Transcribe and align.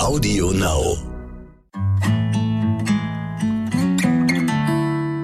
Audio 0.00 0.50
Now. 0.52 0.96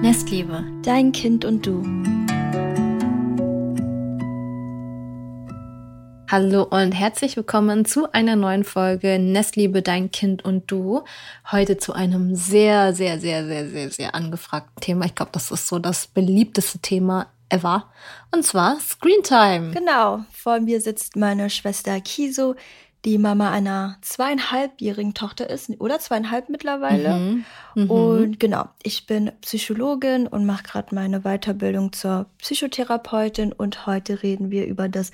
Nestliebe, 0.03 0.63
dein 0.83 1.11
Kind 1.11 1.45
und 1.45 1.65
du. 1.65 1.81
Hallo 6.29 6.61
und 6.63 6.91
herzlich 6.91 7.35
willkommen 7.35 7.85
zu 7.85 8.11
einer 8.13 8.35
neuen 8.35 8.63
Folge 8.63 9.17
Nestliebe, 9.17 9.81
dein 9.81 10.11
Kind 10.11 10.45
und 10.45 10.69
du. 10.69 11.03
Heute 11.51 11.77
zu 11.77 11.93
einem 11.93 12.35
sehr, 12.35 12.93
sehr, 12.93 13.19
sehr, 13.19 13.47
sehr, 13.47 13.67
sehr, 13.67 13.89
sehr 13.89 14.13
angefragten 14.13 14.79
Thema. 14.79 15.05
Ich 15.05 15.15
glaube, 15.15 15.31
das 15.33 15.49
ist 15.49 15.67
so 15.67 15.79
das 15.79 16.05
beliebteste 16.05 16.77
Thema 16.77 17.27
ever. 17.49 17.85
Und 18.31 18.45
zwar 18.45 18.79
Screentime. 18.79 19.71
Genau. 19.71 20.23
Vor 20.31 20.59
mir 20.59 20.81
sitzt 20.81 21.15
meine 21.15 21.49
Schwester 21.49 21.99
Kiso, 21.99 22.55
die 23.07 23.17
Mama 23.17 23.51
einer 23.51 23.97
zweieinhalbjährigen 24.01 25.13
Tochter 25.13 25.49
ist, 25.49 25.69
oder 25.79 25.97
zweieinhalb 25.97 26.49
mittlerweile. 26.49 27.15
Mhm. 27.15 27.45
Mhm. 27.75 27.89
Und 27.89 28.39
genau, 28.39 28.65
ich 28.83 29.05
bin 29.05 29.31
Psychologin 29.39 30.27
und 30.27 30.45
mache 30.45 30.63
gerade 30.63 30.93
meine 30.93 31.21
Weiterbildung 31.21 31.93
zur 31.93 32.25
Psychotherapeutin 32.39 33.53
und 33.53 33.87
heute 33.87 34.23
reden 34.23 34.51
wir 34.51 34.65
über 34.65 34.89
das 34.89 35.11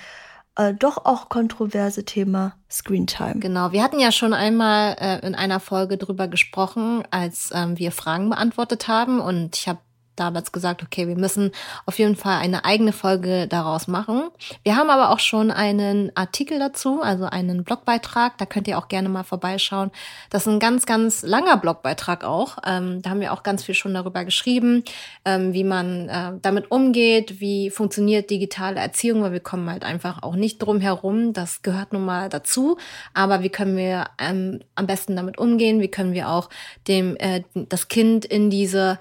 äh, 0.56 0.74
doch 0.74 1.06
auch 1.06 1.30
kontroverse 1.30 2.04
Thema 2.04 2.56
Screentime. 2.68 3.36
Genau, 3.40 3.72
wir 3.74 3.84
hatten 3.84 4.00
ja 4.00 4.12
schon 4.12 4.34
einmal 4.34 4.96
äh, 5.00 5.26
in 5.26 5.36
einer 5.36 5.60
Folge 5.60 5.98
drüber 5.98 6.28
gesprochen, 6.28 7.04
als 7.12 7.52
ähm, 7.54 7.78
wir 7.78 7.92
Fragen 7.92 8.28
beantwortet 8.32 8.88
haben 8.88 9.20
und 9.20 9.56
ich 9.56 9.68
habe 9.68 9.80
damals 10.16 10.52
gesagt, 10.52 10.84
okay, 10.84 11.08
wir 11.08 11.16
müssen 11.16 11.52
auf 11.86 12.00
jeden 12.00 12.16
Fall 12.16 12.40
eine 12.40 12.66
eigene 12.66 12.94
Folge 12.94 13.48
daraus 13.48 13.88
machen. 13.88 14.30
Wir 14.64 14.76
haben 14.76 14.90
aber 14.90 15.10
auch 15.10 15.20
schon 15.20 15.52
einen 15.52 16.12
Artikel 16.16 16.60
dazu, 16.60 17.02
also 17.02 17.26
einen 17.26 17.64
Blogbeitrag. 17.64 18.38
Da 18.38 18.46
könnt 18.46 18.68
ihr 18.68 18.78
auch 18.78 18.88
gerne 18.88 19.10
mal 19.10 19.24
vorbeischauen. 19.24 19.92
Das 20.30 20.44
ist 20.44 20.54
ein 20.54 20.60
ganz, 20.60 20.86
ganz 20.86 21.24
langer 21.24 21.58
Blogbeitrag 21.58 22.24
auch. 22.24 22.58
Ähm, 22.66 23.02
da 23.02 23.10
haben 23.12 23.20
wir 23.20 23.34
auch 23.34 23.44
ganz 23.44 23.64
viel 23.64 23.76
schon 23.76 23.94
darüber 23.94 24.26
geschrieben, 24.26 24.84
ähm, 25.26 25.54
wie 25.54 25.64
man 25.64 26.10
äh, 26.10 26.32
damit 26.42 26.72
umgeht, 26.72 27.40
wie 27.40 27.70
funktioniert 27.70 28.30
digitale 28.30 28.80
Erziehung, 28.80 29.24
weil 29.24 29.32
wir 29.32 29.40
kommen 29.40 29.70
halt 29.70 29.84
einfach 29.84 30.24
auch 30.24 30.36
nicht 30.36 30.60
drum 30.60 30.80
herum. 30.80 31.34
Das 31.34 31.62
gehört 31.62 31.94
nun 31.94 32.06
mal 32.06 32.30
dazu. 32.30 32.78
Aber 33.14 33.44
wie 33.44 33.50
können 33.50 33.78
wir 33.78 34.06
ähm, 34.20 34.60
am 34.76 34.88
besten 34.88 35.16
damit 35.16 35.38
umgehen? 35.38 35.82
Wie 35.82 35.88
können 35.88 36.14
wir 36.14 36.30
auch 36.30 36.50
dem 36.88 37.16
äh, 37.18 37.44
das 37.54 37.88
Kind 37.88 38.26
in 38.26 38.50
diese 38.50 39.00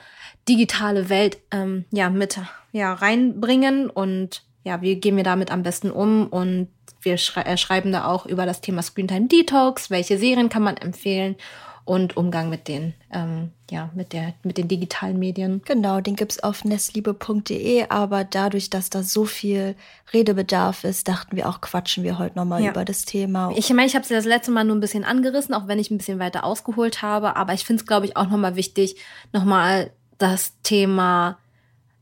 digitale 0.49 1.09
Welt 1.09 1.39
ähm, 1.51 1.85
ja 1.91 2.11
mit 2.11 2.39
ja 2.73 2.93
reinbringen 2.95 3.91
und 3.91 4.43
ja, 4.65 4.81
wie 4.81 4.97
gehen 4.97 5.17
wir 5.17 5.25
damit 5.25 5.51
am 5.51 5.63
besten 5.63 5.91
um 5.91 6.27
und 6.29 6.69
wir 7.01 7.17
schrei 7.17 7.43
äh, 7.43 7.57
schreiben 7.57 7.93
da 7.93 8.07
auch 8.07 8.27
über 8.27 8.47
das 8.47 8.61
Thema 8.61 8.83
Screentime 8.83 9.27
Detox, 9.27 9.91
welche 9.91 10.19
Serien 10.19 10.49
kann 10.49 10.63
man 10.63 10.77
empfehlen 10.77 11.37
und 11.85 12.17
Umgang 12.17 12.49
mit 12.49 12.69
den 12.69 12.95
ähm, 13.13 13.51
ja 13.71 13.91
mit 13.95 14.13
der 14.13 14.35
mit 14.45 14.57
den 14.59 14.69
digitalen 14.69 15.19
Medien. 15.19 15.63
Genau, 15.65 16.01
den 16.01 16.15
gibt's 16.15 16.41
auf 16.41 16.65
nestliebe.de, 16.65 17.87
aber 17.89 18.23
dadurch, 18.23 18.71
dass 18.71 18.89
da 18.89 19.03
so 19.03 19.25
viel 19.25 19.75
Redebedarf 20.13 20.85
ist, 20.85 21.09
dachten 21.09 21.35
wir 21.37 21.49
auch 21.49 21.61
quatschen 21.61 22.05
wir 22.05 22.19
heute 22.19 22.37
nochmal 22.39 22.63
Ja. 22.63 22.71
über 22.71 22.85
das 22.85 23.05
Thema. 23.05 23.53
Ich 23.57 23.69
meine, 23.71 23.87
ich 23.87 23.95
habe 23.95 24.05
es 24.05 24.11
ja 24.11 24.17
das 24.17 24.25
letzte 24.27 24.53
Mal 24.53 24.63
nur 24.65 24.77
ein 24.77 24.81
bisschen 24.81 25.03
angerissen, 25.05 25.55
auch 25.55 25.67
wenn 25.67 25.81
ich 25.81 25.91
ein 25.91 25.99
bisschen 25.99 26.21
weiter 26.21 26.45
ausgeholt 26.45 27.03
habe, 27.03 27.35
aber 27.37 27.53
ich 27.53 27.65
finde 27.65 27.81
es 27.83 27.87
glaube 27.87 28.07
ich 28.07 28.17
auch 28.17 28.29
nochmal 28.29 28.55
wichtig, 28.55 28.97
nochmal 29.33 29.91
das 30.23 30.61
Thema 30.63 31.39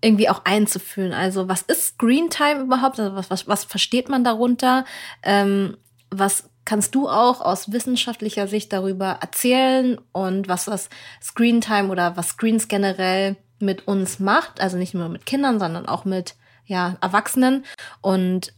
irgendwie 0.03 0.29
auch 0.29 0.45
einzufühlen. 0.45 1.13
Also 1.13 1.49
was 1.49 1.63
ist 1.63 1.95
Screentime 1.95 2.61
überhaupt? 2.61 2.99
Also 3.01 3.17
was, 3.17 3.31
was, 3.31 3.49
was 3.49 3.65
versteht 3.65 4.09
man 4.09 4.25
darunter? 4.25 4.85
Ähm, 5.23 5.77
was 6.11 6.51
kannst 6.65 6.95
du 6.95 7.09
auch 7.09 7.41
aus 7.41 7.73
wissenschaftlicher 7.73 8.47
Sicht 8.47 8.73
darüber 8.73 9.19
erzählen 9.21 9.99
und 10.13 10.49
was 10.49 10.67
das 10.67 10.89
Screentime 11.23 11.89
oder 11.89 12.17
was 12.17 12.29
Screens 12.29 12.69
generell 12.69 13.37
mit 13.59 13.87
uns 13.89 14.19
macht? 14.19 14.61
Also 14.61 14.77
nicht 14.77 14.95
nur 14.95 15.09
mit 15.09 15.27
Kindern, 15.27 15.59
sondern 15.59 15.87
auch 15.87 16.05
mit 16.05 16.37
ja, 16.67 16.97
Erwachsenen. 17.01 17.65
Und 18.01 18.53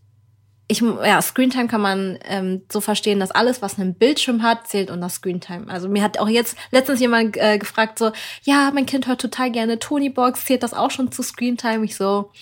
ich, 0.73 0.81
ja, 0.81 1.21
Screentime 1.21 1.69
kann 1.69 1.81
man 1.81 2.19
ähm, 2.25 2.63
so 2.71 2.81
verstehen, 2.81 3.21
dass 3.21 3.31
alles, 3.31 3.63
was 3.63 3.79
einen 3.79 3.95
Bildschirm 3.95 4.43
hat, 4.43 4.67
zählt 4.67 4.91
unter 4.91 5.09
Screentime. 5.09 5.69
Also 5.69 5.89
mir 5.89 6.03
hat 6.03 6.19
auch 6.19 6.29
jetzt 6.29 6.57
letztens 6.71 7.01
jemand 7.01 7.37
äh, 7.37 7.59
gefragt 7.59 7.99
so, 7.99 8.11
ja, 8.43 8.71
mein 8.75 8.87
Kind 8.87 9.07
hört 9.07 9.21
total 9.21 9.51
gerne 9.51 9.79
Tonybox, 9.79 10.47
zählt 10.47 10.63
das 10.63 10.75
auch 10.75 10.91
schon 10.91 11.13
zu 11.13 11.23
Screentime? 11.23 11.85
Ich 11.85 11.95
so, 11.95 12.33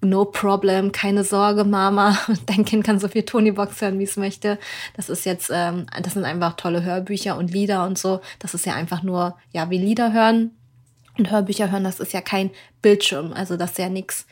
no 0.00 0.24
problem, 0.24 0.92
keine 0.92 1.24
Sorge, 1.24 1.64
Mama, 1.64 2.16
dein 2.46 2.64
Kind 2.64 2.84
kann 2.84 3.00
so 3.00 3.08
viel 3.08 3.24
Tonybox 3.24 3.80
hören, 3.80 3.98
wie 3.98 4.04
es 4.04 4.16
möchte. 4.16 4.58
Das 4.96 5.08
ist 5.08 5.26
jetzt, 5.26 5.50
ähm, 5.52 5.86
das 6.00 6.14
sind 6.14 6.24
einfach 6.24 6.54
tolle 6.56 6.84
Hörbücher 6.84 7.36
und 7.36 7.50
Lieder 7.50 7.84
und 7.84 7.98
so. 7.98 8.20
Das 8.38 8.54
ist 8.54 8.66
ja 8.66 8.74
einfach 8.74 9.02
nur, 9.02 9.36
ja, 9.52 9.68
wie 9.70 9.78
Lieder 9.78 10.12
hören 10.12 10.52
und 11.18 11.30
Hörbücher 11.30 11.72
hören, 11.72 11.84
das 11.84 11.98
ist 11.98 12.12
ja 12.12 12.20
kein 12.20 12.50
Bildschirm. 12.82 13.32
Also 13.32 13.56
das 13.56 13.72
ist 13.72 13.78
ja 13.78 13.88
nichts 13.88 14.26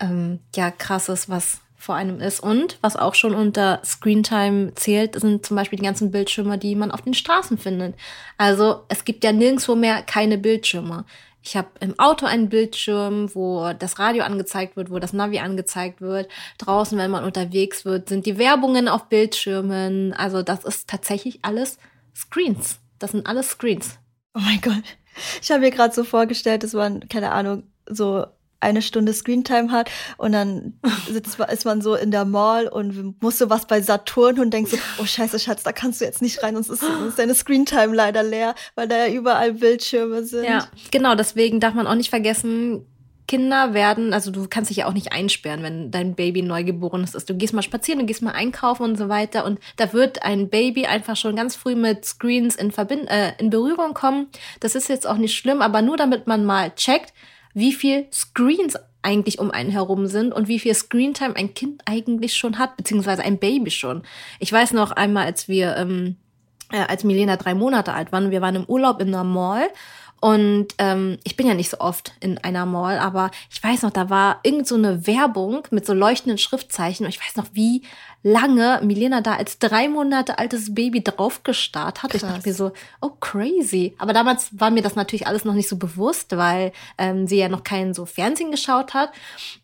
ähm, 0.00 0.40
ja, 0.56 0.70
krasses, 0.70 1.28
was 1.28 1.60
vor 1.80 1.94
einem 1.94 2.20
ist. 2.20 2.40
Und 2.40 2.78
was 2.82 2.94
auch 2.94 3.14
schon 3.14 3.34
unter 3.34 3.80
Screentime 3.84 4.74
zählt, 4.74 5.18
sind 5.18 5.46
zum 5.46 5.56
Beispiel 5.56 5.78
die 5.78 5.84
ganzen 5.84 6.10
Bildschirme, 6.10 6.58
die 6.58 6.76
man 6.76 6.90
auf 6.90 7.00
den 7.00 7.14
Straßen 7.14 7.56
findet. 7.56 7.94
Also 8.36 8.84
es 8.88 9.04
gibt 9.04 9.24
ja 9.24 9.32
nirgendwo 9.32 9.74
mehr 9.74 10.02
keine 10.02 10.36
Bildschirme. 10.36 11.06
Ich 11.42 11.56
habe 11.56 11.68
im 11.80 11.98
Auto 11.98 12.26
einen 12.26 12.50
Bildschirm, 12.50 13.34
wo 13.34 13.72
das 13.72 13.98
Radio 13.98 14.24
angezeigt 14.24 14.76
wird, 14.76 14.90
wo 14.90 14.98
das 14.98 15.14
Navi 15.14 15.38
angezeigt 15.38 16.02
wird. 16.02 16.28
Draußen, 16.58 16.98
wenn 16.98 17.10
man 17.10 17.24
unterwegs 17.24 17.86
wird, 17.86 18.10
sind 18.10 18.26
die 18.26 18.36
Werbungen 18.36 18.86
auf 18.86 19.08
Bildschirmen. 19.08 20.12
Also 20.12 20.42
das 20.42 20.64
ist 20.64 20.86
tatsächlich 20.86 21.38
alles 21.42 21.78
Screens. 22.14 22.78
Das 22.98 23.12
sind 23.12 23.26
alles 23.26 23.48
Screens. 23.52 23.98
Oh 24.34 24.40
mein 24.40 24.60
Gott. 24.60 24.84
Ich 25.40 25.50
habe 25.50 25.60
mir 25.60 25.70
gerade 25.70 25.94
so 25.94 26.04
vorgestellt, 26.04 26.62
dass 26.62 26.74
man, 26.74 27.08
keine 27.08 27.32
Ahnung, 27.32 27.62
so 27.86 28.26
eine 28.60 28.82
Stunde 28.82 29.12
Screentime 29.12 29.72
hat 29.72 29.90
und 30.16 30.32
dann 30.32 30.74
sitzt, 31.08 31.38
ist 31.38 31.64
man 31.64 31.82
so 31.82 31.94
in 31.94 32.10
der 32.10 32.24
Mall 32.24 32.68
und 32.68 33.20
muss 33.22 33.38
so 33.38 33.50
was 33.50 33.66
bei 33.66 33.80
Saturn 33.80 34.38
und 34.38 34.52
denkt 34.52 34.70
so, 34.70 34.76
oh 34.98 35.06
scheiße, 35.06 35.38
Schatz, 35.38 35.62
da 35.62 35.72
kannst 35.72 36.00
du 36.00 36.04
jetzt 36.04 36.22
nicht 36.22 36.42
rein, 36.42 36.54
sonst 36.54 36.68
ist, 36.68 36.82
ist 36.82 37.18
deine 37.18 37.34
Screentime 37.34 37.94
leider 37.94 38.22
leer, 38.22 38.54
weil 38.74 38.88
da 38.88 39.06
ja 39.06 39.12
überall 39.12 39.54
Bildschirme 39.54 40.24
sind. 40.24 40.44
Ja, 40.44 40.68
genau, 40.90 41.14
deswegen 41.14 41.60
darf 41.60 41.74
man 41.74 41.86
auch 41.86 41.94
nicht 41.94 42.10
vergessen, 42.10 42.86
Kinder 43.30 43.74
werden, 43.74 44.12
also 44.12 44.32
du 44.32 44.48
kannst 44.50 44.70
dich 44.70 44.78
ja 44.78 44.86
auch 44.86 44.92
nicht 44.92 45.12
einsperren, 45.12 45.62
wenn 45.62 45.92
dein 45.92 46.16
Baby 46.16 46.42
neugeboren 46.42 47.04
ist. 47.04 47.30
Du 47.30 47.34
gehst 47.36 47.54
mal 47.54 47.62
spazieren, 47.62 48.00
du 48.00 48.06
gehst 48.06 48.22
mal 48.22 48.32
einkaufen 48.32 48.82
und 48.82 48.96
so 48.96 49.08
weiter 49.08 49.44
und 49.44 49.60
da 49.76 49.92
wird 49.92 50.24
ein 50.24 50.48
Baby 50.48 50.86
einfach 50.86 51.14
schon 51.14 51.36
ganz 51.36 51.54
früh 51.54 51.76
mit 51.76 52.04
Screens 52.04 52.56
in, 52.56 52.72
Verbind 52.72 53.08
äh, 53.08 53.34
in 53.38 53.50
Berührung 53.50 53.94
kommen. 53.94 54.26
Das 54.58 54.74
ist 54.74 54.88
jetzt 54.88 55.06
auch 55.06 55.16
nicht 55.16 55.36
schlimm, 55.36 55.62
aber 55.62 55.80
nur 55.80 55.96
damit 55.96 56.26
man 56.26 56.44
mal 56.44 56.74
checkt, 56.74 57.14
wie 57.54 57.72
viel 57.72 58.06
Screens 58.12 58.76
eigentlich 59.02 59.38
um 59.38 59.50
einen 59.50 59.70
herum 59.70 60.06
sind 60.06 60.34
und 60.34 60.48
wie 60.48 60.58
viel 60.58 60.74
Screentime 60.74 61.34
ein 61.36 61.54
Kind 61.54 61.82
eigentlich 61.86 62.34
schon 62.34 62.58
hat, 62.58 62.76
beziehungsweise 62.76 63.22
ein 63.22 63.38
Baby 63.38 63.70
schon. 63.70 64.02
Ich 64.38 64.52
weiß 64.52 64.72
noch 64.72 64.92
einmal, 64.92 65.24
als 65.24 65.48
wir 65.48 65.76
ähm, 65.76 66.16
äh, 66.70 66.80
als 66.80 67.04
Milena 67.04 67.36
drei 67.36 67.54
Monate 67.54 67.92
alt 67.92 68.12
waren. 68.12 68.30
Wir 68.30 68.42
waren 68.42 68.56
im 68.56 68.66
Urlaub 68.66 69.00
in 69.00 69.08
einer 69.08 69.24
Mall 69.24 69.68
und 70.20 70.74
ähm, 70.78 71.18
ich 71.24 71.36
bin 71.36 71.46
ja 71.46 71.54
nicht 71.54 71.70
so 71.70 71.80
oft 71.80 72.12
in 72.20 72.36
einer 72.38 72.66
Mall, 72.66 72.98
aber 72.98 73.30
ich 73.50 73.62
weiß 73.62 73.82
noch, 73.82 73.90
da 73.90 74.10
war 74.10 74.40
irgend 74.42 74.68
so 74.68 74.74
eine 74.74 75.06
Werbung 75.06 75.66
mit 75.70 75.86
so 75.86 75.94
leuchtenden 75.94 76.36
Schriftzeichen 76.36 77.06
und 77.06 77.10
ich 77.10 77.20
weiß 77.20 77.36
noch, 77.36 77.46
wie 77.54 77.82
lange 78.22 78.80
Milena 78.82 79.20
da 79.22 79.34
als 79.36 79.58
drei 79.58 79.88
Monate 79.88 80.38
altes 80.38 80.74
Baby 80.74 81.02
draufgestarrt 81.02 82.02
hat. 82.02 82.14
Ich 82.14 82.20
Krass. 82.20 82.34
dachte 82.34 82.48
mir 82.48 82.54
so, 82.54 82.72
oh 83.00 83.10
crazy. 83.20 83.94
Aber 83.98 84.12
damals 84.12 84.50
war 84.60 84.70
mir 84.70 84.82
das 84.82 84.94
natürlich 84.96 85.26
alles 85.26 85.44
noch 85.44 85.54
nicht 85.54 85.68
so 85.68 85.76
bewusst, 85.76 86.36
weil 86.36 86.72
ähm, 86.98 87.26
sie 87.26 87.38
ja 87.38 87.48
noch 87.48 87.64
keinen 87.64 87.94
so 87.94 88.04
Fernsehen 88.06 88.50
geschaut 88.50 88.92
hat. 88.94 89.10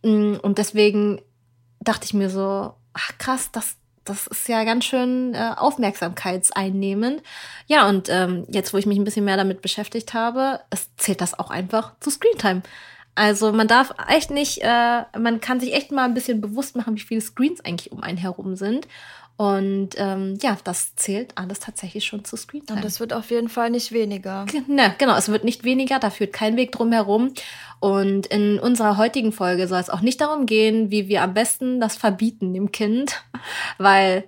Mm, 0.02 0.34
Und 0.42 0.58
deswegen 0.58 1.20
dachte 1.80 2.06
ich 2.06 2.14
mir 2.14 2.30
so, 2.30 2.72
ach 2.94 3.18
krass, 3.18 3.50
das, 3.52 3.76
das 4.04 4.26
ist 4.26 4.48
ja 4.48 4.64
ganz 4.64 4.84
schön 4.86 5.34
äh, 5.34 5.52
aufmerksamkeitseinnehmend. 5.56 7.22
Ja, 7.66 7.88
und 7.88 8.08
ähm, 8.08 8.46
jetzt, 8.48 8.72
wo 8.72 8.78
ich 8.78 8.86
mich 8.86 8.98
ein 8.98 9.04
bisschen 9.04 9.24
mehr 9.24 9.36
damit 9.36 9.62
beschäftigt 9.62 10.14
habe, 10.14 10.60
es 10.70 10.94
zählt 10.96 11.20
das 11.20 11.38
auch 11.38 11.50
einfach 11.50 11.92
zu 12.00 12.10
Screentime. 12.10 12.62
Also 13.16 13.50
man 13.50 13.66
darf 13.66 13.92
echt 14.08 14.30
nicht, 14.30 14.60
äh, 14.62 15.02
man 15.18 15.40
kann 15.40 15.58
sich 15.58 15.74
echt 15.74 15.90
mal 15.90 16.04
ein 16.04 16.14
bisschen 16.14 16.40
bewusst 16.40 16.76
machen, 16.76 16.96
wie 16.96 17.00
viele 17.00 17.20
Screens 17.20 17.64
eigentlich 17.64 17.90
um 17.90 18.02
einen 18.02 18.18
herum 18.18 18.56
sind. 18.56 18.86
Und 19.36 19.90
ähm, 19.96 20.38
ja, 20.40 20.56
das 20.64 20.96
zählt 20.96 21.36
alles 21.36 21.60
tatsächlich 21.60 22.06
schon 22.06 22.24
zu 22.24 22.36
Screentime. 22.36 22.78
Und 22.78 22.84
das 22.84 23.00
wird 23.00 23.12
auf 23.12 23.30
jeden 23.30 23.48
Fall 23.50 23.70
nicht 23.70 23.92
weniger. 23.92 24.46
Ne, 24.66 24.94
genau, 24.98 25.16
es 25.16 25.28
wird 25.28 25.44
nicht 25.44 25.64
weniger, 25.64 25.98
da 25.98 26.10
führt 26.10 26.32
kein 26.32 26.56
Weg 26.56 26.72
drum 26.72 26.92
herum. 26.92 27.32
Und 27.80 28.26
in 28.26 28.58
unserer 28.58 28.96
heutigen 28.96 29.32
Folge 29.32 29.68
soll 29.68 29.80
es 29.80 29.90
auch 29.90 30.00
nicht 30.00 30.20
darum 30.20 30.46
gehen, 30.46 30.90
wie 30.90 31.08
wir 31.08 31.22
am 31.22 31.34
besten 31.34 31.80
das 31.80 31.96
verbieten 31.96 32.54
dem 32.54 32.72
Kind, 32.72 33.22
weil 33.78 34.24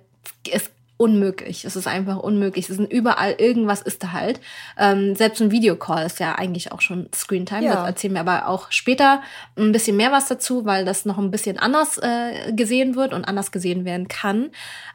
es 0.51 0.69
unmöglich. 0.99 1.63
Es 1.63 1.77
ist 1.77 1.87
einfach 1.87 2.17
unmöglich. 2.17 2.69
Es 2.69 2.77
ist 2.77 2.91
überall, 2.91 3.35
irgendwas 3.37 3.81
ist 3.81 4.03
da 4.03 4.11
halt. 4.11 4.41
Ähm, 4.77 5.15
selbst 5.15 5.41
ein 5.41 5.49
Videocall 5.49 6.05
ist 6.05 6.19
ja 6.19 6.35
eigentlich 6.35 6.73
auch 6.73 6.81
schon 6.81 7.07
Screentime. 7.15 7.63
Ja. 7.63 7.75
Das 7.75 7.87
erzählen 7.87 8.15
wir 8.15 8.19
aber 8.19 8.49
auch 8.49 8.69
später 8.69 9.21
ein 9.55 9.71
bisschen 9.71 9.95
mehr 9.95 10.11
was 10.11 10.27
dazu, 10.27 10.65
weil 10.65 10.83
das 10.83 11.05
noch 11.05 11.17
ein 11.17 11.31
bisschen 11.31 11.57
anders 11.57 11.99
äh, 11.99 12.51
gesehen 12.51 12.97
wird 12.97 13.13
und 13.13 13.23
anders 13.23 13.53
gesehen 13.53 13.85
werden 13.85 14.09
kann. 14.09 14.51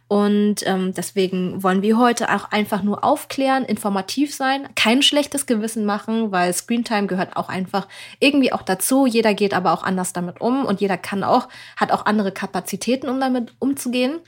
Und 0.06 0.56
ähm, 0.66 0.92
deswegen 0.92 1.62
wollen 1.62 1.80
wir 1.80 1.96
heute 1.96 2.28
auch 2.34 2.52
einfach 2.52 2.82
nur 2.82 3.02
aufklären, 3.02 3.64
informativ 3.64 4.34
sein, 4.34 4.68
kein 4.74 5.00
schlechtes 5.00 5.46
Gewissen 5.46 5.86
machen, 5.86 6.30
weil 6.30 6.52
Screentime 6.52 7.06
gehört 7.06 7.38
auch 7.38 7.48
einfach 7.48 7.88
irgendwie 8.20 8.52
auch 8.52 8.60
dazu. 8.60 9.06
Jeder 9.06 9.32
geht 9.32 9.54
aber 9.54 9.72
auch 9.72 9.82
anders 9.82 10.12
damit 10.12 10.42
um 10.42 10.66
und 10.66 10.82
jeder 10.82 10.98
kann 10.98 11.24
auch, 11.24 11.48
hat 11.78 11.92
auch 11.92 12.04
andere 12.04 12.30
Kapazitäten, 12.30 13.08
um 13.08 13.18
damit 13.20 13.54
umzugehen. 13.58 14.20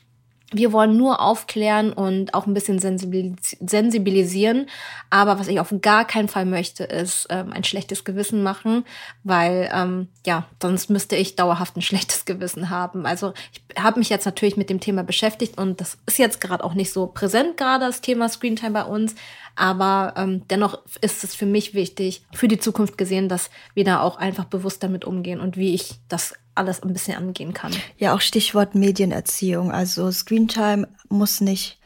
Wir 0.53 0.73
wollen 0.73 0.97
nur 0.97 1.21
aufklären 1.21 1.93
und 1.93 2.33
auch 2.33 2.47
ein 2.47 2.55
bisschen 2.55 2.79
sensibilis 2.79 3.57
sensibilisieren. 3.59 4.69
Aber 5.11 5.41
was 5.41 5.49
ich 5.49 5.59
auf 5.59 5.75
gar 5.83 6.05
keinen 6.05 6.29
Fall 6.29 6.47
möchte, 6.47 6.85
ist 6.85 7.27
ähm, 7.31 7.53
ein 7.53 7.65
schlechtes 7.65 8.05
Gewissen 8.05 8.45
machen, 8.45 8.85
weil 9.25 9.69
ähm, 9.75 10.09
ja, 10.25 10.47
sonst 10.63 10.89
müsste 10.89 11.17
ich 11.17 11.35
dauerhaft 11.35 11.77
ein 11.77 11.83
schlechtes 11.83 12.25
Gewissen 12.27 12.71
haben. 12.71 13.07
Also 13.07 13.33
ich 13.53 13.83
habe 13.83 13.99
mich 13.99 14.09
jetzt 14.09 14.25
natürlich 14.25 14.57
mit 14.57 14.71
dem 14.71 14.79
Thema 14.79 15.03
beschäftigt 15.03 15.59
und 15.59 15.81
das 15.81 15.99
ist 16.07 16.19
jetzt 16.19 16.41
gerade 16.41 16.63
auch 16.63 16.75
nicht 16.75 16.93
so 16.93 17.09
präsent, 17.09 17.57
gerade 17.57 17.87
das 17.87 18.01
Thema 18.01 18.29
Screentime 18.29 18.73
bei 18.73 18.85
uns. 18.85 19.17
Aber 19.57 20.15
ähm, 20.17 20.47
dennoch 20.49 20.81
ist 21.01 21.25
es 21.25 21.35
für 21.35 21.47
mich 21.47 21.75
wichtig, 21.75 22.23
für 22.33 22.47
die 22.47 22.59
Zukunft 22.59 22.99
gesehen, 22.99 23.29
dass 23.29 23.51
wir 23.75 23.85
da 23.85 24.01
auch 24.01 24.17
einfach 24.17 24.45
bewusst 24.45 24.83
damit 24.83 25.05
umgehen 25.05 25.41
und 25.41 25.57
wie 25.57 25.75
ich 25.75 25.95
das 26.09 26.35
alles 26.57 26.83
ein 26.83 26.93
bisschen 26.93 27.17
angehen 27.17 27.53
kann. 27.53 27.73
Ja, 27.99 28.15
auch 28.15 28.21
Stichwort 28.21 28.75
Medienerziehung. 28.75 29.73
Also 29.73 30.11
Screentime 30.11 30.89
muss 31.09 31.41
nicht 31.41 31.79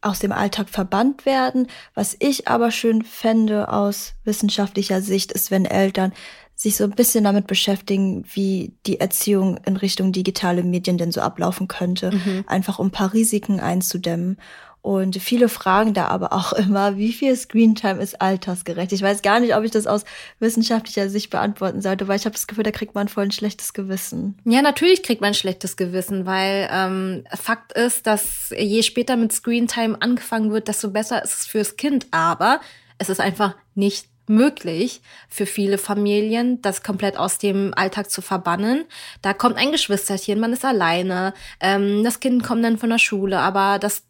aus 0.00 0.20
dem 0.20 0.32
Alltag 0.32 0.68
verbannt 0.68 1.26
werden. 1.26 1.66
Was 1.94 2.16
ich 2.20 2.48
aber 2.48 2.70
schön 2.70 3.02
fände 3.02 3.72
aus 3.72 4.14
wissenschaftlicher 4.24 5.02
Sicht, 5.02 5.32
ist, 5.32 5.50
wenn 5.50 5.64
Eltern 5.64 6.12
sich 6.54 6.76
so 6.76 6.84
ein 6.84 6.90
bisschen 6.90 7.22
damit 7.22 7.46
beschäftigen, 7.46 8.24
wie 8.32 8.72
die 8.84 8.98
Erziehung 8.98 9.58
in 9.64 9.76
Richtung 9.76 10.10
digitale 10.10 10.64
Medien 10.64 10.98
denn 10.98 11.12
so 11.12 11.20
ablaufen 11.20 11.68
könnte. 11.68 12.10
Mhm. 12.10 12.44
Einfach 12.48 12.80
um 12.80 12.88
ein 12.88 12.92
paar 12.92 13.12
Risiken 13.12 13.60
einzudämmen. 13.60 14.38
Und 14.80 15.16
viele 15.16 15.48
fragen 15.48 15.92
da 15.92 16.06
aber 16.06 16.32
auch 16.32 16.52
immer, 16.52 16.96
wie 16.96 17.12
viel 17.12 17.34
Screentime 17.36 18.02
ist 18.02 18.20
altersgerecht? 18.20 18.92
Ich 18.92 19.02
weiß 19.02 19.22
gar 19.22 19.40
nicht, 19.40 19.54
ob 19.54 19.64
ich 19.64 19.70
das 19.70 19.86
aus 19.86 20.04
wissenschaftlicher 20.38 21.08
Sicht 21.08 21.30
beantworten 21.30 21.82
sollte, 21.82 22.08
weil 22.08 22.16
ich 22.16 22.24
habe 22.24 22.34
das 22.34 22.46
Gefühl, 22.46 22.64
da 22.64 22.70
kriegt 22.70 22.94
man 22.94 23.08
voll 23.08 23.24
ein 23.24 23.32
schlechtes 23.32 23.72
Gewissen. 23.72 24.38
Ja, 24.44 24.62
natürlich 24.62 25.02
kriegt 25.02 25.20
man 25.20 25.28
ein 25.28 25.34
schlechtes 25.34 25.76
Gewissen, 25.76 26.26
weil 26.26 26.68
ähm, 26.72 27.24
Fakt 27.34 27.72
ist, 27.72 28.06
dass 28.06 28.54
je 28.56 28.82
später 28.82 29.16
mit 29.16 29.32
Screentime 29.32 30.00
angefangen 30.00 30.52
wird, 30.52 30.68
desto 30.68 30.90
besser 30.90 31.22
ist 31.22 31.34
es 31.34 31.46
fürs 31.46 31.76
Kind. 31.76 32.06
Aber 32.10 32.60
es 32.98 33.08
ist 33.08 33.20
einfach 33.20 33.54
nicht 33.74 34.06
möglich 34.28 35.00
für 35.28 35.46
viele 35.46 35.78
Familien, 35.78 36.60
das 36.62 36.82
komplett 36.82 37.16
aus 37.16 37.38
dem 37.38 37.72
Alltag 37.74 38.10
zu 38.10 38.22
verbannen. 38.22 38.84
Da 39.22 39.32
kommt 39.32 39.56
ein 39.56 39.72
Geschwisterchen, 39.72 40.40
man 40.40 40.52
ist 40.52 40.64
alleine, 40.64 41.34
ähm, 41.60 42.04
das 42.04 42.20
Kind 42.20 42.44
kommt 42.44 42.64
dann 42.64 42.78
von 42.78 42.90
der 42.90 42.98
Schule, 42.98 43.38
aber 43.40 43.78
das 43.78 44.02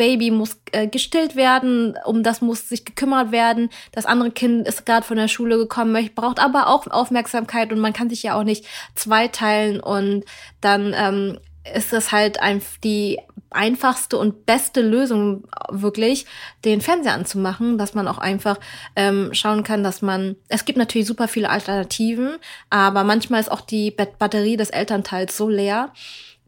Baby 0.00 0.30
muss 0.30 0.56
äh, 0.72 0.86
gestillt 0.86 1.36
werden, 1.36 1.94
um 2.06 2.22
das 2.22 2.40
muss 2.40 2.70
sich 2.70 2.86
gekümmert 2.86 3.32
werden. 3.32 3.68
Das 3.92 4.06
andere 4.06 4.30
Kind 4.30 4.66
ist 4.66 4.86
gerade 4.86 5.04
von 5.04 5.18
der 5.18 5.28
Schule 5.28 5.58
gekommen, 5.58 6.10
braucht 6.14 6.40
aber 6.40 6.68
auch 6.68 6.86
Aufmerksamkeit 6.86 7.70
und 7.70 7.80
man 7.80 7.92
kann 7.92 8.08
sich 8.08 8.22
ja 8.22 8.34
auch 8.34 8.42
nicht 8.42 8.64
zweiteilen 8.94 9.78
und 9.78 10.24
dann 10.62 10.94
ähm, 10.96 11.38
ist 11.76 11.92
es 11.92 12.12
halt 12.12 12.40
einfach 12.40 12.78
die 12.82 13.18
einfachste 13.50 14.16
und 14.16 14.46
beste 14.46 14.80
Lösung 14.80 15.46
wirklich, 15.68 16.24
den 16.64 16.80
Fernseher 16.80 17.12
anzumachen, 17.12 17.76
dass 17.76 17.92
man 17.92 18.08
auch 18.08 18.16
einfach 18.16 18.58
ähm, 18.96 19.34
schauen 19.34 19.64
kann, 19.64 19.84
dass 19.84 20.00
man, 20.00 20.36
es 20.48 20.64
gibt 20.64 20.78
natürlich 20.78 21.08
super 21.08 21.28
viele 21.28 21.50
Alternativen, 21.50 22.36
aber 22.70 23.04
manchmal 23.04 23.40
ist 23.40 23.52
auch 23.52 23.60
die 23.60 23.90
Batterie 23.90 24.56
des 24.56 24.70
Elternteils 24.70 25.36
so 25.36 25.50
leer, 25.50 25.92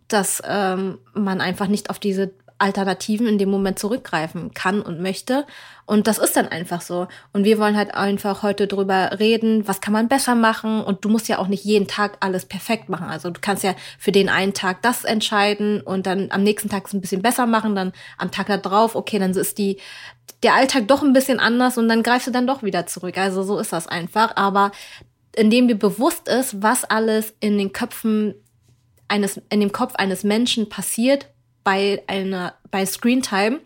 dass 0.09 0.43
ähm, 0.47 0.99
man 1.13 1.43
einfach 1.43 1.67
nicht 1.67 1.91
auf 1.91 1.99
diese 1.99 2.33
Alternativen 2.63 3.27
in 3.27 3.39
dem 3.39 3.51
Moment 3.51 3.79
zurückgreifen 3.81 4.55
kann 4.55 4.81
und 4.81 5.01
möchte. 5.01 5.45
Und 5.85 6.07
das 6.07 6.19
ist 6.19 6.37
dann 6.37 6.47
einfach 6.47 6.81
so. 6.81 7.09
Und 7.33 7.45
wir 7.45 7.59
wollen 7.59 7.77
halt 7.77 7.93
einfach 7.93 8.45
heute 8.45 8.69
drüber 8.69 9.19
reden, 9.19 9.67
was 9.67 9.81
kann 9.81 9.93
man 9.93 10.07
besser 10.07 10.37
machen. 10.37 10.81
Und 10.81 11.05
du 11.05 11.09
musst 11.09 11.29
ja 11.29 11.39
auch 11.39 11.49
nicht 11.49 11.65
jeden 11.65 11.89
Tag 11.89 12.19
alles 12.21 12.47
perfekt 12.47 12.89
machen. 12.89 13.09
Also 13.09 13.31
du 13.31 13.41
kannst 13.41 13.65
ja 13.65 13.75
für 13.99 14.13
den 14.13 14.29
einen 14.29 14.55
Tag 14.55 14.81
das 14.83 15.03
entscheiden 15.03 15.81
und 15.81 16.07
dann 16.07 16.29
am 16.31 16.45
nächsten 16.45 16.69
Tag 16.69 16.87
es 16.87 16.93
ein 16.93 17.01
bisschen 17.01 17.21
besser 17.21 17.47
machen, 17.47 17.75
dann 17.75 17.93
am 18.17 18.31
Tag 18.31 18.47
da 18.47 18.59
drauf, 18.59 18.95
okay, 18.95 19.19
dann 19.19 19.33
ist 19.33 19.59
die, 19.59 19.79
der 20.45 20.55
Alltag 20.55 20.87
doch 20.87 21.03
ein 21.03 21.13
bisschen 21.13 21.41
anders 21.41 21.79
und 21.79 21.89
dann 21.89 22.05
greifst 22.05 22.29
du 22.29 22.31
dann 22.31 22.47
doch 22.47 22.63
wieder 22.63 22.87
zurück. 22.87 23.19
Also 23.19 23.43
so 23.43 23.59
ist 23.59 23.73
das 23.73 23.89
einfach. 23.89 24.37
Aber 24.37 24.71
indem 25.35 25.67
dir 25.67 25.79
bewusst 25.79 26.29
ist, 26.29 26.63
was 26.63 26.85
alles 26.85 27.35
in 27.41 27.59
den 27.59 27.73
Köpfen 27.73 28.35
eines, 29.09 29.41
in 29.51 29.59
dem 29.59 29.73
Kopf 29.73 29.97
eines 29.97 30.23
Menschen 30.23 30.69
passiert, 30.69 31.27
bei 31.65 32.03
einer, 32.07 32.55
bei 32.71 32.85
Screentime, 32.85 33.61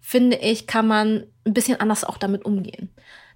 finde 0.00 0.36
ich, 0.36 0.66
kann 0.66 0.86
man 0.86 1.26
ein 1.46 1.54
bisschen 1.54 1.80
anders 1.80 2.04
auch 2.04 2.18
damit 2.18 2.44
umgehen. 2.44 2.90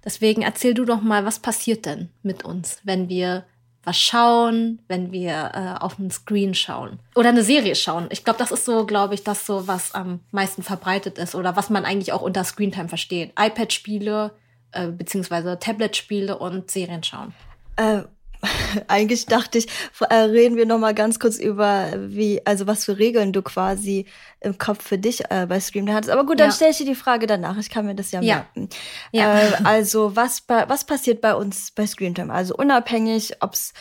Deswegen 0.05 0.41
erzähl 0.41 0.73
du 0.73 0.85
doch 0.85 1.01
mal, 1.01 1.25
was 1.25 1.39
passiert 1.39 1.85
denn 1.85 2.09
mit 2.23 2.45
uns, 2.45 2.79
wenn 2.83 3.09
wir 3.09 3.45
was 3.83 3.97
schauen, 3.97 4.79
wenn 4.89 5.13
wir 5.13 5.51
äh, 5.53 5.81
auf 5.81 5.97
einen 5.97 6.11
Screen 6.11 6.53
schauen 6.53 6.99
oder 7.15 7.29
eine 7.29 7.43
Serie 7.43 7.73
schauen. 7.73 8.07
Ich 8.09 8.25
glaube, 8.25 8.37
das 8.37 8.51
ist 8.51 8.65
so, 8.65 8.85
glaube 8.85 9.13
ich, 9.13 9.23
das 9.23 9.45
so, 9.45 9.65
was 9.67 9.93
am 9.93 10.19
meisten 10.31 10.61
verbreitet 10.61 11.17
ist 11.17 11.35
oder 11.35 11.55
was 11.55 11.69
man 11.69 11.85
eigentlich 11.85 12.11
auch 12.11 12.21
unter 12.21 12.43
Screentime 12.43 12.89
versteht. 12.89 13.31
iPad-Spiele 13.39 14.33
äh, 14.73 14.87
beziehungsweise 14.87 15.57
Tablet-Spiele 15.57 16.37
und 16.37 16.69
Serien 16.69 17.01
schauen. 17.01 17.33
Äh, 17.77 18.03
eigentlich 18.87 19.25
dachte 19.25 19.57
ich, 19.57 19.67
äh, 20.09 20.15
reden 20.15 20.55
wir 20.55 20.65
noch 20.65 20.79
mal 20.79 20.93
ganz 20.93 21.19
kurz 21.19 21.37
über 21.37 21.91
wie, 21.97 22.41
also 22.45 22.67
was 22.67 22.85
für 22.85 22.97
Regeln 22.97 23.33
du 23.33 23.41
quasi 23.41 24.05
im 24.41 24.57
Kopf 24.57 24.83
für 24.83 24.97
dich 24.97 25.29
äh, 25.29 25.45
bei 25.47 25.59
Scream 25.59 25.91
hattest. 25.91 26.11
Aber 26.11 26.25
gut, 26.25 26.39
dann 26.39 26.49
ja. 26.49 26.55
stelle 26.55 26.71
ich 26.71 26.77
dir 26.77 26.85
die 26.85 26.95
Frage 26.95 27.27
danach. 27.27 27.57
Ich 27.57 27.69
kann 27.69 27.85
mir 27.85 27.95
das 27.95 28.11
ja, 28.11 28.21
ja. 28.21 28.35
merken. 28.35 28.69
Ja. 29.11 29.39
Äh, 29.39 29.51
also 29.63 30.15
was 30.15 30.43
was 30.47 30.85
passiert 30.85 31.21
bei 31.21 31.33
uns 31.33 31.71
bei 31.71 31.87
Screamtime? 31.87 32.33
Also 32.33 32.55
unabhängig, 32.55 33.41
ob 33.41 33.53
es 33.53 33.73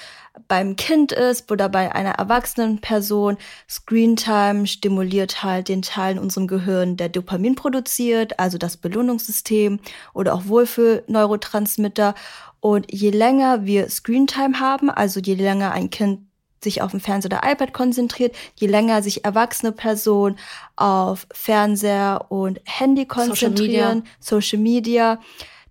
beim 0.48 0.76
Kind 0.76 1.12
ist 1.12 1.50
oder 1.50 1.68
bei 1.68 1.94
einer 1.94 2.12
erwachsenen 2.12 2.80
Person. 2.80 3.36
Screentime 3.68 4.66
stimuliert 4.66 5.42
halt 5.42 5.68
den 5.68 5.82
Teil 5.82 6.16
in 6.16 6.18
unserem 6.18 6.46
Gehirn, 6.46 6.96
der 6.96 7.08
Dopamin 7.08 7.54
produziert, 7.54 8.38
also 8.38 8.58
das 8.58 8.76
Belohnungssystem 8.76 9.80
oder 10.14 10.34
auch 10.34 10.46
Wohlfühlneurotransmitter. 10.46 12.14
Und 12.60 12.92
je 12.92 13.10
länger 13.10 13.64
wir 13.64 13.88
Screentime 13.88 14.60
haben, 14.60 14.90
also 14.90 15.20
je 15.20 15.34
länger 15.34 15.72
ein 15.72 15.90
Kind 15.90 16.20
sich 16.62 16.82
auf 16.82 16.90
dem 16.90 17.00
Fernseher 17.00 17.38
oder 17.38 17.50
iPad 17.50 17.72
konzentriert, 17.72 18.34
je 18.56 18.66
länger 18.66 19.02
sich 19.02 19.24
erwachsene 19.24 19.72
Personen 19.72 20.36
auf 20.74 21.26
Fernseher 21.32 22.26
und 22.28 22.60
Handy 22.64 23.06
konzentrieren, 23.06 24.04
Social 24.18 24.58
Media, 24.58 25.18
Social 25.18 25.18
Media 25.18 25.20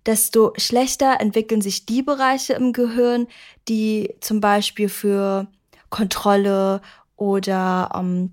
desto 0.06 0.52
schlechter 0.56 1.20
entwickeln 1.20 1.60
sich 1.60 1.86
die 1.86 2.02
Bereiche 2.02 2.54
im 2.54 2.72
Gehirn, 2.72 3.26
die 3.68 4.14
zum 4.20 4.40
Beispiel 4.40 4.88
für 4.88 5.48
Kontrolle 5.90 6.80
oder 7.16 7.90
ähm, 7.94 8.32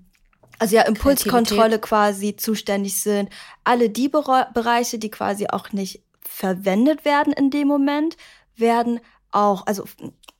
also 0.58 0.76
ja 0.76 0.82
Impulskontrolle 0.82 1.78
quasi 1.78 2.36
zuständig 2.36 3.00
sind. 3.00 3.28
Alle 3.64 3.90
die 3.90 4.08
Bereiche, 4.08 4.98
die 4.98 5.10
quasi 5.10 5.46
auch 5.48 5.72
nicht 5.72 6.02
verwendet 6.22 7.04
werden 7.04 7.32
in 7.32 7.50
dem 7.50 7.68
Moment, 7.68 8.16
werden 8.56 9.00
auch, 9.34 9.66
also 9.66 9.84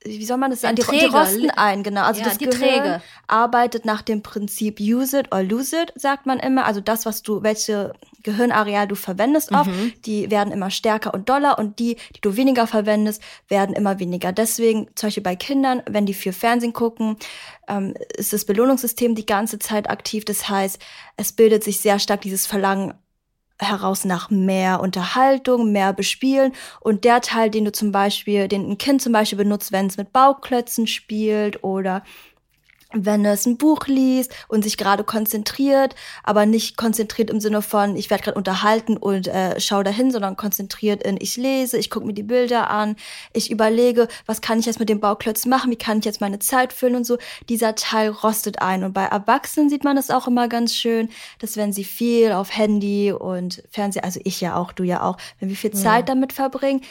wie 0.05 0.25
soll 0.25 0.37
man 0.37 0.51
das 0.51 0.61
sagen? 0.61 0.75
Die, 0.75 0.83
die, 0.83 1.05
rosten 1.05 1.49
ein, 1.49 1.81
genau. 1.81 2.03
Also 2.03 2.21
ja, 2.21 2.27
das 2.27 2.37
Gehirn 2.37 2.59
Träge. 2.59 3.01
arbeitet 3.27 3.85
nach 3.85 4.01
dem 4.01 4.21
Prinzip 4.21 4.79
use 4.79 5.19
it 5.19 5.33
or 5.33 5.41
lose 5.41 5.75
it, 5.75 5.93
sagt 5.95 6.25
man 6.25 6.39
immer. 6.39 6.65
Also 6.65 6.79
das, 6.79 7.05
was 7.05 7.23
du, 7.23 7.41
welche 7.41 7.93
Gehirnareal 8.21 8.87
du 8.87 8.95
verwendest 8.95 9.51
oft, 9.51 9.69
mhm. 9.69 9.93
die 10.05 10.29
werden 10.29 10.53
immer 10.53 10.69
stärker 10.69 11.13
und 11.13 11.29
doller 11.29 11.57
und 11.57 11.79
die, 11.79 11.95
die 12.15 12.21
du 12.21 12.35
weniger 12.37 12.67
verwendest, 12.67 13.21
werden 13.47 13.75
immer 13.75 13.99
weniger. 13.99 14.31
Deswegen, 14.31 14.87
zum 14.95 15.07
Beispiel 15.07 15.23
bei 15.23 15.35
Kindern, 15.35 15.81
wenn 15.87 16.05
die 16.05 16.13
viel 16.13 16.33
Fernsehen 16.33 16.73
gucken, 16.73 17.17
ähm, 17.67 17.95
ist 18.15 18.33
das 18.33 18.45
Belohnungssystem 18.45 19.15
die 19.15 19.25
ganze 19.25 19.57
Zeit 19.57 19.89
aktiv. 19.89 20.23
Das 20.25 20.47
heißt, 20.47 20.79
es 21.17 21.33
bildet 21.33 21.63
sich 21.63 21.79
sehr 21.79 21.97
stark 21.99 22.21
dieses 22.21 22.45
Verlangen 22.45 22.93
heraus 23.59 24.05
nach 24.05 24.29
mehr 24.29 24.79
Unterhaltung, 24.81 25.71
mehr 25.71 25.93
Bespielen. 25.93 26.53
Und 26.81 27.03
der 27.03 27.21
Teil, 27.21 27.49
den 27.49 27.65
du 27.65 27.71
zum 27.71 27.91
Beispiel, 27.91 28.47
den 28.47 28.69
ein 28.69 28.77
Kind 28.77 29.01
zum 29.01 29.13
Beispiel 29.13 29.37
benutzt, 29.37 29.71
wenn 29.71 29.87
es 29.87 29.97
mit 29.97 30.11
Bauklötzen 30.11 30.87
spielt 30.87 31.63
oder 31.63 32.03
wenn 32.95 33.25
es 33.25 33.45
ein 33.45 33.57
Buch 33.57 33.87
liest 33.87 34.33
und 34.47 34.63
sich 34.63 34.77
gerade 34.77 35.03
konzentriert, 35.03 35.95
aber 36.23 36.45
nicht 36.45 36.77
konzentriert 36.77 37.29
im 37.29 37.39
Sinne 37.39 37.61
von, 37.61 37.95
ich 37.95 38.09
werde 38.09 38.23
gerade 38.23 38.37
unterhalten 38.37 38.97
und 38.97 39.27
äh, 39.27 39.59
schau 39.59 39.83
dahin, 39.83 40.11
sondern 40.11 40.37
konzentriert 40.37 41.03
in, 41.03 41.17
ich 41.19 41.35
lese, 41.37 41.77
ich 41.77 41.89
gucke 41.89 42.05
mir 42.05 42.13
die 42.13 42.23
Bilder 42.23 42.69
an, 42.69 42.95
ich 43.33 43.51
überlege, 43.51 44.07
was 44.25 44.41
kann 44.41 44.59
ich 44.59 44.65
jetzt 44.65 44.79
mit 44.79 44.89
dem 44.89 44.99
Bauklötzen 44.99 45.49
machen, 45.49 45.71
wie 45.71 45.75
kann 45.75 45.99
ich 45.99 46.05
jetzt 46.05 46.21
meine 46.21 46.39
Zeit 46.39 46.73
füllen 46.73 46.95
und 46.95 47.05
so. 47.05 47.17
Dieser 47.49 47.75
Teil 47.75 48.09
rostet 48.09 48.61
ein. 48.61 48.83
Und 48.83 48.93
bei 48.93 49.03
Erwachsenen 49.03 49.69
sieht 49.69 49.83
man 49.83 49.95
das 49.95 50.09
auch 50.09 50.27
immer 50.27 50.47
ganz 50.47 50.73
schön, 50.73 51.09
dass 51.39 51.57
wenn 51.57 51.73
sie 51.73 51.83
viel 51.83 52.31
auf 52.31 52.55
Handy 52.55 53.11
und 53.11 53.63
Fernseher, 53.69 54.05
also 54.05 54.19
ich 54.23 54.41
ja 54.41 54.55
auch, 54.55 54.71
du 54.71 54.83
ja 54.83 55.03
auch, 55.03 55.17
wenn 55.39 55.49
wir 55.49 55.55
viel 55.55 55.71
Zeit 55.71 56.07
ja. 56.07 56.15
damit 56.15 56.33
verbringen, 56.33 56.81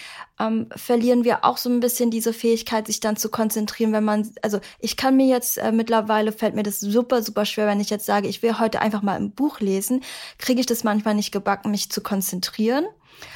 ähm, 0.41 0.69
verlieren 0.75 1.25
wir 1.25 1.45
auch 1.45 1.57
so 1.57 1.71
ein 1.71 1.81
bisschen 1.81 2.11
diese 2.11 2.33
Fähigkeit, 2.33 2.87
sich 2.87 3.00
dann 3.00 3.17
zu 3.17 3.29
konzentrieren, 3.29 3.93
wenn 3.93 4.05
man, 4.05 4.29
also 4.43 4.61
ich 4.81 4.97
kann 4.97 5.17
mir 5.17 5.26
jetzt 5.26 5.59
äh, 5.59 5.71
mittlerweile 5.71 6.33
fällt 6.33 6.55
mir 6.55 6.64
das 6.64 6.81
super, 6.81 7.23
super 7.23 7.45
schwer, 7.45 7.67
wenn 7.67 7.81
ich 7.81 7.91
jetzt 7.91 8.07
sage, 8.07 8.29
ich 8.29 8.43
will 8.43 8.59
heute 8.59 8.81
einfach 8.81 9.03
mal 9.03 9.17
ein 9.17 9.31
Buch 9.31 9.61
lesen, 9.61 10.03
kriege 10.38 10.61
ich 10.61 10.67
das 10.67 10.83
manchmal 10.83 11.14
nicht 11.14 11.33
gebacken, 11.33 11.71
mich 11.71 11.91
zu 11.91 12.03
konzentrieren. 12.03 12.87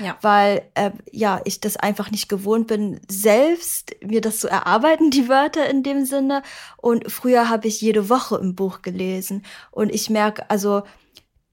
Ja. 0.01 0.17
Weil 0.23 0.69
äh, 0.75 0.91
ja, 1.13 1.41
ich 1.45 1.61
das 1.61 1.77
einfach 1.77 2.11
nicht 2.11 2.29
gewohnt 2.29 2.67
bin, 2.67 3.01
selbst 3.09 3.95
mir 4.03 4.21
das 4.21 4.41
zu 4.41 4.49
erarbeiten, 4.49 5.11
die 5.11 5.29
Wörter 5.29 5.71
in 5.71 5.85
dem 5.85 6.05
Sinne. 6.05 6.43
Und 6.77 7.11
früher 7.11 7.49
habe 7.49 7.69
ich 7.69 7.81
jede 7.81 8.09
Woche 8.09 8.37
ein 8.37 8.57
Buch 8.57 8.83
gelesen. 8.83 9.45
Und 9.71 9.95
ich 9.95 10.11
merke, 10.11 10.51
also 10.51 10.83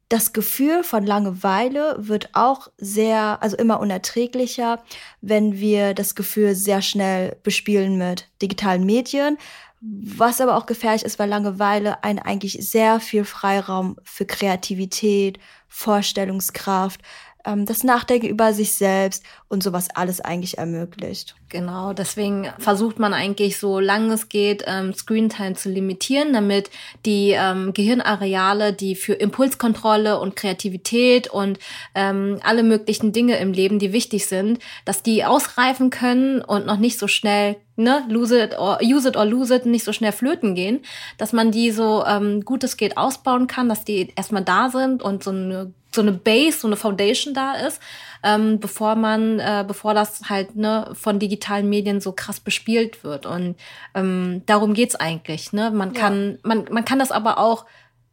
das 0.10 0.34
Gefühl 0.34 0.84
von 0.84 1.06
Langeweile 1.06 1.96
wird 1.98 2.30
auch 2.34 2.68
sehr, 2.78 3.42
also 3.42 3.58
immer 3.58 3.80
unerträglicher, 3.80 4.84
wenn 5.22 5.60
wir 5.60 5.94
das 5.94 6.14
Gefühl 6.14 6.54
sehr 6.56 6.82
schnell 6.82 7.38
bespielen 7.44 7.98
mit 7.98 8.30
digitalen 8.42 8.86
Medien. 8.86 9.38
Was 9.82 10.42
aber 10.42 10.58
auch 10.58 10.66
gefährlich 10.66 11.04
ist, 11.04 11.20
weil 11.20 11.30
Langeweile 11.30 12.04
einen 12.04 12.20
eigentlich 12.20 12.58
sehr 12.68 13.00
viel 13.00 13.24
Freiraum 13.24 13.98
für 14.04 14.26
Kreativität, 14.26 15.40
Vorstellungskraft, 15.68 17.02
das 17.46 17.84
Nachdenken 17.84 18.28
über 18.28 18.54
sich 18.54 18.74
selbst 18.74 19.24
und 19.48 19.64
sowas 19.64 19.90
alles 19.94 20.22
eigentlich 20.22 20.58
ermöglicht. 20.58 21.36
Genau, 21.50 21.94
deswegen 21.94 22.52
versucht 22.60 23.00
man 23.00 23.14
eigentlich 23.14 23.58
so 23.58 23.80
lange 23.80 24.14
es 24.14 24.30
geht, 24.30 24.64
ähm, 24.68 24.94
Screentime 24.94 25.54
zu 25.54 25.70
limitieren, 25.70 26.34
damit 26.34 26.70
die 27.06 27.32
ähm, 27.32 27.74
Gehirnareale, 27.74 28.74
die 28.74 28.96
für 28.96 29.14
Impulskontrolle 29.14 30.20
und 30.20 30.36
Kreativität 30.36 31.28
und 31.28 31.60
ähm, 31.94 32.40
alle 32.44 32.64
möglichen 32.64 33.14
Dinge 33.14 33.38
im 33.38 33.54
Leben, 33.54 33.80
die 33.80 33.94
wichtig 33.94 34.25
sind, 34.25 34.60
dass 34.84 35.04
die 35.04 35.24
ausreifen 35.24 35.92
können 35.92 36.42
und 36.42 36.66
noch 36.66 36.78
nicht 36.78 37.00
so 37.00 37.08
schnell 37.08 37.58
ne, 37.75 38.04
lose 38.10 38.38
it 38.38 38.58
or 38.58 38.80
use 38.82 39.08
it 39.08 39.16
or 39.16 39.25
lose 39.25 39.54
it, 39.54 39.66
nicht 39.66 39.86
so 39.86 39.94
schnell 39.94 40.12
flöten 40.12 40.56
gehen, 40.56 40.82
dass 41.18 41.34
man 41.34 41.52
die 41.52 41.72
so 41.72 42.04
ähm, 42.06 42.44
gut 42.44 42.64
es 42.64 42.78
geht 42.78 42.98
ausbauen 42.98 43.48
kann, 43.48 43.70
dass 43.70 43.84
die 43.84 44.14
erstmal 44.16 44.44
da 44.44 44.70
sind 44.70 45.04
und 45.04 45.24
so 45.24 45.32
eine 45.32 45.74
so 45.96 46.02
eine 46.02 46.12
Base, 46.12 46.60
so 46.60 46.68
eine 46.68 46.75
Foundation 46.75 47.34
da 47.34 47.54
ist, 47.54 47.82
ähm, 48.24 48.60
bevor 48.60 48.96
man, 48.96 49.40
äh, 49.40 49.64
bevor 49.68 49.94
das 49.94 50.30
halt 50.30 50.56
ne, 50.56 50.92
von 50.94 51.20
digitalen 51.20 51.70
Medien 51.70 52.02
so 52.02 52.12
krass 52.12 52.40
bespielt 52.40 53.04
wird. 53.04 53.25
Und 53.25 53.56
ähm, 53.94 54.44
darum 54.46 54.74
geht's 54.74 54.96
eigentlich. 54.96 55.54
Ne? 55.54 55.72
Man 55.72 55.94
ja. 55.94 56.02
kann, 56.02 56.40
man, 56.44 56.66
man 56.72 56.86
kann 56.86 57.00
das 57.00 57.12
aber 57.12 57.38
auch 57.38 57.66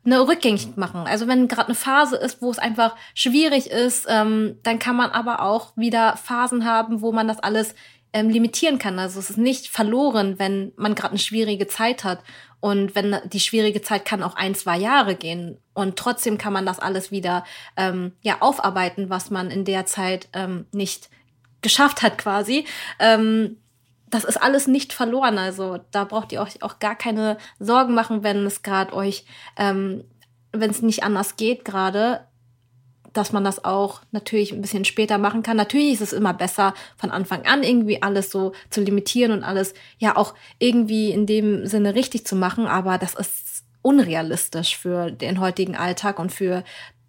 ne, 0.05 0.27
rückgängig 0.27 0.77
machen. 0.77 1.07
Also 1.07 1.29
wenn 1.29 1.49
gerade 1.49 1.69
eine 1.69 1.75
Phase 1.75 2.17
ist, 2.17 2.43
wo 2.43 2.51
es 2.51 2.59
einfach 2.59 2.97
schwierig 3.15 3.71
ist, 3.71 4.07
ähm, 4.09 4.59
dann 4.63 4.79
kann 4.79 4.97
man 4.97 5.11
aber 5.11 5.43
auch 5.43 5.77
wieder 5.77 6.17
Phasen 6.17 6.65
haben, 6.65 7.03
wo 7.03 7.13
man 7.13 7.29
das 7.29 7.39
alles 7.39 7.75
ähm, 8.13 8.29
limitieren 8.29 8.79
kann. 8.79 8.99
Also 8.99 9.19
es 9.19 9.31
ist 9.31 9.39
nicht 9.39 9.69
verloren, 9.69 10.39
wenn 10.39 10.73
man 10.77 10.95
gerade 10.95 11.11
eine 11.11 11.19
schwierige 11.19 11.67
Zeit 11.67 12.05
hat. 12.05 12.21
Und 12.61 12.95
wenn 12.95 13.17
die 13.25 13.41
schwierige 13.41 13.83
Zeit 13.83 14.05
kann 14.05 14.23
auch 14.23 14.37
ein, 14.37 14.55
zwei 14.55 14.79
Jahre 14.79 15.17
gehen. 15.17 15.59
Und 15.75 15.97
trotzdem 15.97 16.39
kann 16.39 16.53
man 16.53 16.65
das 16.65 16.79
alles 16.79 17.11
wieder 17.11 17.45
ähm, 17.77 18.13
ja 18.23 18.37
aufarbeiten, 18.41 19.11
was 19.11 19.31
man 19.31 19.51
in 19.51 19.65
der 19.65 19.87
Zeit 19.87 20.29
ähm, 20.33 20.67
nicht 20.73 21.09
geschafft 21.61 22.03
hat, 22.03 22.19
quasi. 22.19 22.67
Ähm, 23.01 23.57
das 24.09 24.25
ist 24.25 24.37
alles 24.37 24.69
nicht 24.69 24.93
verloren. 24.93 25.39
Also 25.39 25.81
da 25.91 26.05
braucht 26.05 26.33
ihr 26.33 26.41
euch 26.41 26.63
auch 26.63 26.79
gar 26.79 26.95
keine 26.95 27.39
Sorgen 27.59 27.95
machen, 27.95 28.23
wenn 28.23 28.47
es 28.47 28.63
gerade 28.63 28.93
euch, 28.93 29.25
ähm, 29.57 30.05
wenn 30.53 30.71
es 30.71 30.83
nicht 30.83 31.03
anders 31.03 31.37
geht 31.37 31.65
gerade 31.65 32.27
dass 33.13 33.33
man 33.33 33.45
das 33.45 33.65
auch 33.65 34.01
natürlich 34.11 34.53
ein 34.53 34.63
bisschen 34.63 34.85
später 34.85 35.19
machen 35.19 35.43
kann. 35.43 35.57
Natürlich 35.57 35.95
ist 35.95 36.01
es 36.01 36.13
immer 36.13 36.35
besser, 36.35 36.75
von 36.97 37.11
Anfang 37.11 37.47
an 37.47 37.63
irgendwie 37.63 38.03
alles 38.03 38.31
so 38.31 38.53
zu 38.71 38.81
limitieren 38.81 39.33
und 39.33 39.45
alles 39.45 39.75
ja 39.99 40.17
auch 40.17 40.35
irgendwie 40.59 41.11
in 41.11 41.27
dem 41.27 41.67
Sinne 41.67 41.95
richtig 41.95 42.27
zu 42.27 42.37
machen, 42.37 42.67
aber 42.67 42.99
das 42.99 43.15
ist 43.15 43.65
unrealistisch 43.83 44.77
für 44.77 45.11
den 45.11 45.41
heutigen 45.41 45.77
Alltag 45.77 46.19
und 46.19 46.33
für 46.33 46.65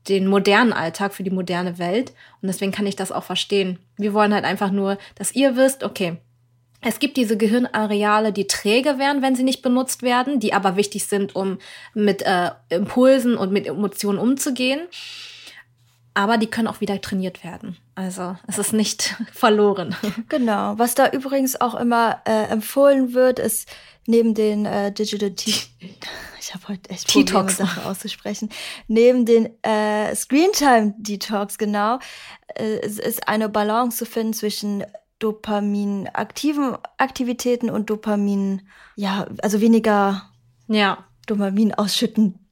den 0.10 0.28
modernen 0.28 0.74
Alltag, 0.74 1.14
für 1.14 1.24
die 1.24 1.30
moderne 1.30 1.78
Welt. 1.78 2.12
Und 2.42 2.48
deswegen 2.48 2.72
kann 2.72 2.88
ich 2.88 2.96
das 2.96 3.12
auch 3.12 3.24
verstehen. 3.24 3.80
Wir 3.96 4.14
wollen 4.14 4.34
halt 4.34 4.44
einfach 4.44 4.72
nur, 4.72 4.98
dass 5.16 5.34
ihr 5.34 5.56
wisst, 5.56 5.84
okay, 5.84 6.18
es 6.82 7.00
gibt 7.00 7.16
diese 7.16 7.38
Gehirnareale, 7.38 8.34
die 8.34 8.48
träge 8.48 9.00
werden, 9.00 9.22
wenn 9.22 9.36
sie 9.36 9.44
nicht 9.44 9.62
benutzt 9.62 10.02
werden, 10.04 10.42
die 10.42 10.54
aber 10.54 10.76
wichtig 10.76 11.06
sind, 11.06 11.34
um 11.34 11.60
mit 11.94 12.24
äh, 12.24 12.52
Impulsen 12.68 13.38
und 13.38 13.54
mit 13.54 13.68
Emotionen 13.68 14.20
umzugehen 14.20 14.82
aber 16.14 16.38
die 16.38 16.48
können 16.48 16.68
auch 16.68 16.82
wieder 16.82 17.00
trainiert 17.02 17.44
werden. 17.44 17.78
Also 17.96 18.36
es 18.48 18.58
ist 18.58 18.74
nicht 18.74 19.16
verloren. 19.32 19.96
Genau. 20.30 20.78
Was 20.78 20.96
da 20.96 21.10
übrigens 21.10 21.60
auch 21.60 21.76
immer 21.76 22.22
äh, 22.26 22.46
empfohlen 22.46 23.14
wird, 23.14 23.40
ist 23.40 23.68
neben 24.06 24.34
den 24.34 24.66
äh, 24.66 24.92
Digital 24.92 25.32
T 25.32 25.52
ich 26.40 26.54
habe 26.54 26.68
heute 26.68 26.90
echt 26.90 27.08
Probleme, 27.12 27.50
Sachen 27.50 27.84
auszusprechen. 27.84 28.50
Neben 28.88 29.26
den 29.26 29.50
äh, 29.64 30.14
Screentime 30.14 30.94
Detox 30.98 31.58
genau, 31.58 32.00
äh, 32.56 32.80
es 32.82 33.00
ist 33.00 33.28
eine 33.28 33.50
Balance 33.50 33.98
zu 33.98 34.06
finden 34.06 34.34
zwischen 34.34 34.84
Dopamin 35.20 36.10
aktiven 36.14 36.76
Aktivitäten 36.98 37.70
und 37.70 37.90
Dopamin 37.90 38.68
ja 38.96 39.26
also 39.42 39.62
weniger 39.62 40.30
ja 40.68 41.06
Dopamin 41.28 41.74
ausschütten 41.74 42.43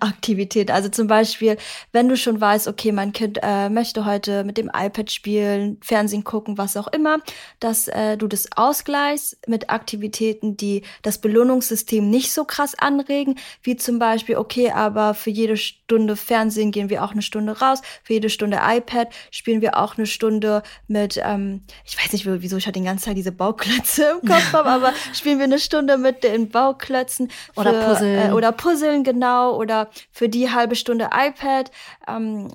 Aktivität. 0.00 0.70
Also 0.70 0.88
zum 0.88 1.06
Beispiel, 1.06 1.56
wenn 1.92 2.08
du 2.08 2.16
schon 2.16 2.40
weißt, 2.40 2.68
okay, 2.68 2.92
mein 2.92 3.12
Kind 3.12 3.38
äh, 3.42 3.68
möchte 3.68 4.04
heute 4.04 4.44
mit 4.44 4.58
dem 4.58 4.70
iPad 4.74 5.10
spielen, 5.10 5.78
Fernsehen 5.82 6.24
gucken, 6.24 6.58
was 6.58 6.76
auch 6.76 6.88
immer, 6.88 7.18
dass 7.60 7.88
äh, 7.88 8.16
du 8.16 8.26
das 8.26 8.48
ausgleichst 8.56 9.38
mit 9.48 9.70
Aktivitäten, 9.70 10.56
die 10.56 10.82
das 11.02 11.18
Belohnungssystem 11.20 12.08
nicht 12.08 12.32
so 12.32 12.44
krass 12.44 12.74
anregen, 12.78 13.36
wie 13.62 13.76
zum 13.76 13.98
Beispiel, 13.98 14.36
okay, 14.36 14.70
aber 14.70 15.14
für 15.14 15.30
jede 15.30 15.56
Stunde 15.56 15.85
Fernsehen 16.16 16.72
gehen 16.72 16.90
wir 16.90 17.04
auch 17.04 17.12
eine 17.12 17.22
Stunde 17.22 17.58
raus, 17.58 17.82
für 18.02 18.14
jede 18.14 18.30
Stunde 18.30 18.60
iPad 18.62 19.08
spielen 19.30 19.60
wir 19.60 19.76
auch 19.76 19.96
eine 19.96 20.06
Stunde 20.06 20.62
mit, 20.86 21.20
ähm, 21.22 21.62
ich 21.84 21.96
weiß 21.98 22.12
nicht, 22.12 22.26
wieso 22.26 22.56
ich 22.56 22.66
halt 22.66 22.76
den 22.76 22.84
ganzen 22.84 23.06
Tag 23.06 23.14
diese 23.14 23.32
Bauklötze 23.32 24.18
im 24.20 24.28
Kopf 24.28 24.46
habe, 24.52 24.68
aber 24.68 24.92
spielen 25.12 25.38
wir 25.38 25.44
eine 25.44 25.58
Stunde 25.58 25.98
mit 25.98 26.24
den 26.24 26.48
Bauklötzen 26.48 27.30
für, 27.30 27.60
oder 27.60 27.72
Puzzeln. 27.72 28.30
Äh, 28.30 28.32
oder 28.32 28.52
Puzzeln, 28.52 29.04
genau 29.04 29.56
oder 29.56 29.90
für 30.10 30.28
die 30.28 30.50
halbe 30.50 30.76
Stunde 30.76 31.10
iPad. 31.12 31.70
Ähm, 32.08 32.48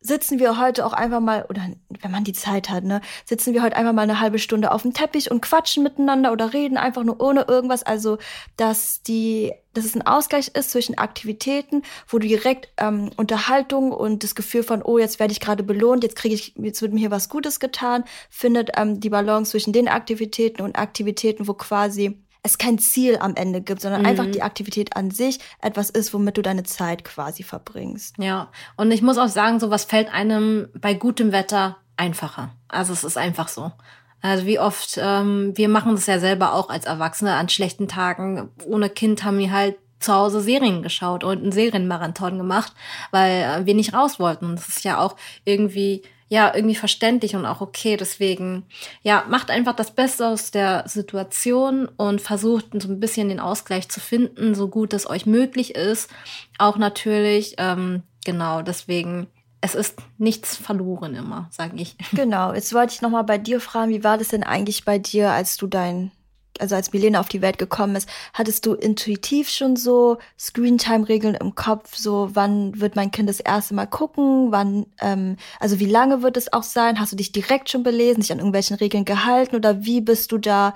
sitzen 0.00 0.38
wir 0.38 0.58
heute 0.58 0.86
auch 0.86 0.92
einfach 0.92 1.20
mal, 1.20 1.44
oder 1.48 1.62
wenn 2.00 2.10
man 2.10 2.24
die 2.24 2.32
Zeit 2.32 2.70
hat, 2.70 2.84
ne, 2.84 3.00
sitzen 3.24 3.54
wir 3.54 3.62
heute 3.62 3.76
einfach 3.76 3.92
mal 3.92 4.02
eine 4.02 4.20
halbe 4.20 4.38
Stunde 4.38 4.70
auf 4.72 4.82
dem 4.82 4.94
Teppich 4.94 5.30
und 5.30 5.40
quatschen 5.40 5.82
miteinander 5.82 6.32
oder 6.32 6.52
reden 6.52 6.76
einfach 6.76 7.02
nur 7.04 7.20
ohne 7.20 7.46
irgendwas. 7.48 7.82
Also, 7.82 8.18
dass 8.56 9.02
die, 9.02 9.52
dass 9.74 9.84
es 9.84 9.94
ein 9.94 10.06
Ausgleich 10.06 10.48
ist 10.54 10.70
zwischen 10.70 10.98
Aktivitäten, 10.98 11.82
wo 12.06 12.18
du 12.18 12.28
direkt 12.28 12.68
ähm, 12.78 13.10
Unterhaltung 13.16 13.92
und 13.92 14.22
das 14.22 14.34
Gefühl 14.34 14.62
von, 14.62 14.82
oh, 14.82 14.98
jetzt 14.98 15.18
werde 15.18 15.32
ich 15.32 15.40
gerade 15.40 15.62
belohnt, 15.64 16.04
jetzt 16.04 16.16
kriege 16.16 16.34
ich, 16.34 16.54
jetzt 16.56 16.80
wird 16.80 16.92
mir 16.92 17.00
hier 17.00 17.10
was 17.10 17.28
Gutes 17.28 17.58
getan, 17.58 18.04
findet 18.30 18.70
ähm, 18.76 19.00
die 19.00 19.10
Balance 19.10 19.50
zwischen 19.50 19.72
den 19.72 19.88
Aktivitäten 19.88 20.62
und 20.62 20.78
Aktivitäten, 20.78 21.48
wo 21.48 21.54
quasi 21.54 22.22
es 22.42 22.58
kein 22.58 22.78
Ziel 22.78 23.18
am 23.18 23.34
Ende 23.34 23.60
gibt, 23.60 23.80
sondern 23.80 24.02
mhm. 24.02 24.06
einfach 24.06 24.26
die 24.26 24.42
Aktivität 24.42 24.96
an 24.96 25.10
sich 25.10 25.38
etwas 25.60 25.90
ist, 25.90 26.14
womit 26.14 26.36
du 26.36 26.42
deine 26.42 26.62
Zeit 26.62 27.04
quasi 27.04 27.42
verbringst. 27.42 28.16
Ja, 28.18 28.50
und 28.76 28.90
ich 28.90 29.02
muss 29.02 29.18
auch 29.18 29.28
sagen, 29.28 29.60
sowas 29.60 29.84
fällt 29.84 30.12
einem 30.12 30.68
bei 30.78 30.94
gutem 30.94 31.32
Wetter 31.32 31.76
einfacher. 31.96 32.54
Also 32.68 32.92
es 32.92 33.04
ist 33.04 33.18
einfach 33.18 33.48
so. 33.48 33.72
Also 34.20 34.46
wie 34.46 34.58
oft, 34.58 34.98
ähm, 35.00 35.52
wir 35.56 35.68
machen 35.68 35.92
das 35.94 36.06
ja 36.06 36.18
selber 36.18 36.54
auch 36.54 36.70
als 36.70 36.86
Erwachsene 36.86 37.34
an 37.34 37.48
schlechten 37.48 37.86
Tagen. 37.86 38.50
Ohne 38.66 38.90
Kind 38.90 39.24
haben 39.24 39.38
wir 39.38 39.52
halt 39.52 39.76
zu 40.00 40.12
Hause 40.12 40.40
Serien 40.40 40.82
geschaut 40.82 41.24
und 41.24 41.42
einen 41.42 41.52
Serienmarathon 41.52 42.38
gemacht, 42.38 42.72
weil 43.10 43.42
äh, 43.42 43.66
wir 43.66 43.74
nicht 43.74 43.94
raus 43.94 44.18
wollten. 44.18 44.56
Das 44.56 44.68
ist 44.68 44.84
ja 44.84 44.98
auch 44.98 45.16
irgendwie 45.44 46.02
ja 46.28 46.54
irgendwie 46.54 46.74
verständlich 46.74 47.34
und 47.34 47.46
auch 47.46 47.60
okay. 47.60 47.96
Deswegen, 47.96 48.64
ja, 49.02 49.24
macht 49.28 49.50
einfach 49.50 49.74
das 49.74 49.90
Beste 49.90 50.28
aus 50.28 50.50
der 50.50 50.84
Situation 50.86 51.88
und 51.96 52.20
versucht 52.20 52.66
so 52.80 52.88
ein 52.88 53.00
bisschen 53.00 53.28
den 53.28 53.40
Ausgleich 53.40 53.88
zu 53.88 54.00
finden, 54.00 54.54
so 54.54 54.68
gut 54.68 54.92
es 54.92 55.08
euch 55.08 55.26
möglich 55.26 55.74
ist. 55.74 56.10
Auch 56.58 56.76
natürlich, 56.76 57.54
ähm, 57.58 58.02
genau, 58.24 58.62
deswegen. 58.62 59.28
Es 59.60 59.74
ist 59.74 59.98
nichts 60.18 60.54
verloren 60.54 61.16
immer, 61.16 61.48
sage 61.50 61.78
ich. 61.78 61.96
Genau. 62.12 62.52
Jetzt 62.52 62.72
wollte 62.72 62.94
ich 62.94 63.02
noch 63.02 63.10
mal 63.10 63.22
bei 63.22 63.38
dir 63.38 63.60
fragen, 63.60 63.90
wie 63.90 64.04
war 64.04 64.16
das 64.16 64.28
denn 64.28 64.44
eigentlich 64.44 64.84
bei 64.84 65.00
dir, 65.00 65.32
als 65.32 65.56
du 65.56 65.66
dein 65.66 66.12
also 66.60 66.74
als 66.74 66.92
Milena 66.92 67.20
auf 67.20 67.28
die 67.28 67.42
Welt 67.42 67.58
gekommen 67.58 67.96
ist, 67.96 68.08
hattest 68.32 68.66
du 68.66 68.74
intuitiv 68.74 69.48
schon 69.48 69.76
so 69.76 70.18
Screentime-Regeln 70.38 71.34
im 71.34 71.54
Kopf, 71.54 71.96
so 71.96 72.30
wann 72.32 72.80
wird 72.80 72.96
mein 72.96 73.10
Kind 73.10 73.28
das 73.28 73.40
erste 73.40 73.74
Mal 73.74 73.86
gucken, 73.86 74.50
wann, 74.50 74.86
ähm, 75.00 75.36
also 75.60 75.80
wie 75.80 75.86
lange 75.86 76.22
wird 76.22 76.36
es 76.36 76.52
auch 76.52 76.62
sein? 76.62 77.00
Hast 77.00 77.12
du 77.12 77.16
dich 77.16 77.32
direkt 77.32 77.70
schon 77.70 77.82
belesen, 77.82 78.20
dich 78.20 78.32
an 78.32 78.38
irgendwelchen 78.38 78.76
Regeln 78.76 79.04
gehalten 79.04 79.56
oder 79.56 79.84
wie 79.84 80.00
bist 80.00 80.32
du 80.32 80.38
da, 80.38 80.74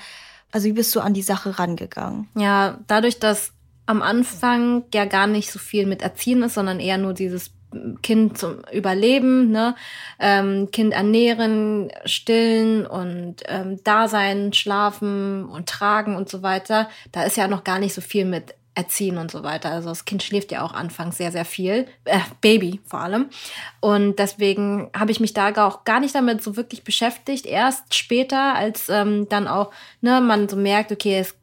also 0.50 0.66
wie 0.66 0.72
bist 0.72 0.94
du 0.94 1.00
an 1.00 1.14
die 1.14 1.22
Sache 1.22 1.58
rangegangen? 1.58 2.28
Ja, 2.34 2.78
dadurch, 2.86 3.18
dass 3.18 3.52
am 3.86 4.02
Anfang 4.02 4.84
ja 4.94 5.04
gar 5.04 5.26
nicht 5.26 5.50
so 5.50 5.58
viel 5.58 5.86
mit 5.86 6.02
Erziehen 6.02 6.42
ist, 6.42 6.54
sondern 6.54 6.80
eher 6.80 6.98
nur 6.98 7.14
dieses 7.14 7.50
Kind 8.02 8.38
zum 8.38 8.58
Überleben, 8.72 9.50
ne? 9.50 9.74
Ähm, 10.18 10.70
kind 10.70 10.92
ernähren, 10.92 11.90
stillen 12.04 12.86
und 12.86 13.36
ähm, 13.48 13.82
Dasein, 13.84 14.52
schlafen 14.52 15.44
und 15.44 15.68
tragen 15.68 16.16
und 16.16 16.28
so 16.28 16.42
weiter. 16.42 16.88
Da 17.12 17.24
ist 17.24 17.36
ja 17.36 17.48
noch 17.48 17.64
gar 17.64 17.78
nicht 17.78 17.94
so 17.94 18.00
viel 18.00 18.24
mit 18.24 18.54
Erziehen 18.74 19.18
und 19.18 19.30
so 19.30 19.42
weiter. 19.42 19.70
Also 19.70 19.90
das 19.90 20.06
Kind 20.06 20.22
schläft 20.22 20.50
ja 20.50 20.62
auch 20.62 20.72
anfangs 20.72 21.18
sehr, 21.18 21.30
sehr 21.30 21.44
viel. 21.44 21.86
Äh, 22.04 22.20
Baby 22.40 22.80
vor 22.86 23.00
allem. 23.00 23.28
Und 23.80 24.18
deswegen 24.18 24.90
habe 24.96 25.10
ich 25.10 25.20
mich 25.20 25.34
da 25.34 25.50
auch 25.66 25.84
gar 25.84 26.00
nicht 26.00 26.14
damit 26.14 26.42
so 26.42 26.56
wirklich 26.56 26.82
beschäftigt. 26.82 27.44
Erst 27.44 27.94
später, 27.94 28.54
als 28.54 28.88
ähm, 28.88 29.28
dann 29.28 29.46
auch 29.46 29.72
ne, 30.00 30.22
man 30.22 30.48
so 30.48 30.56
merkt, 30.56 30.90
okay, 30.90 31.18
das 31.18 31.36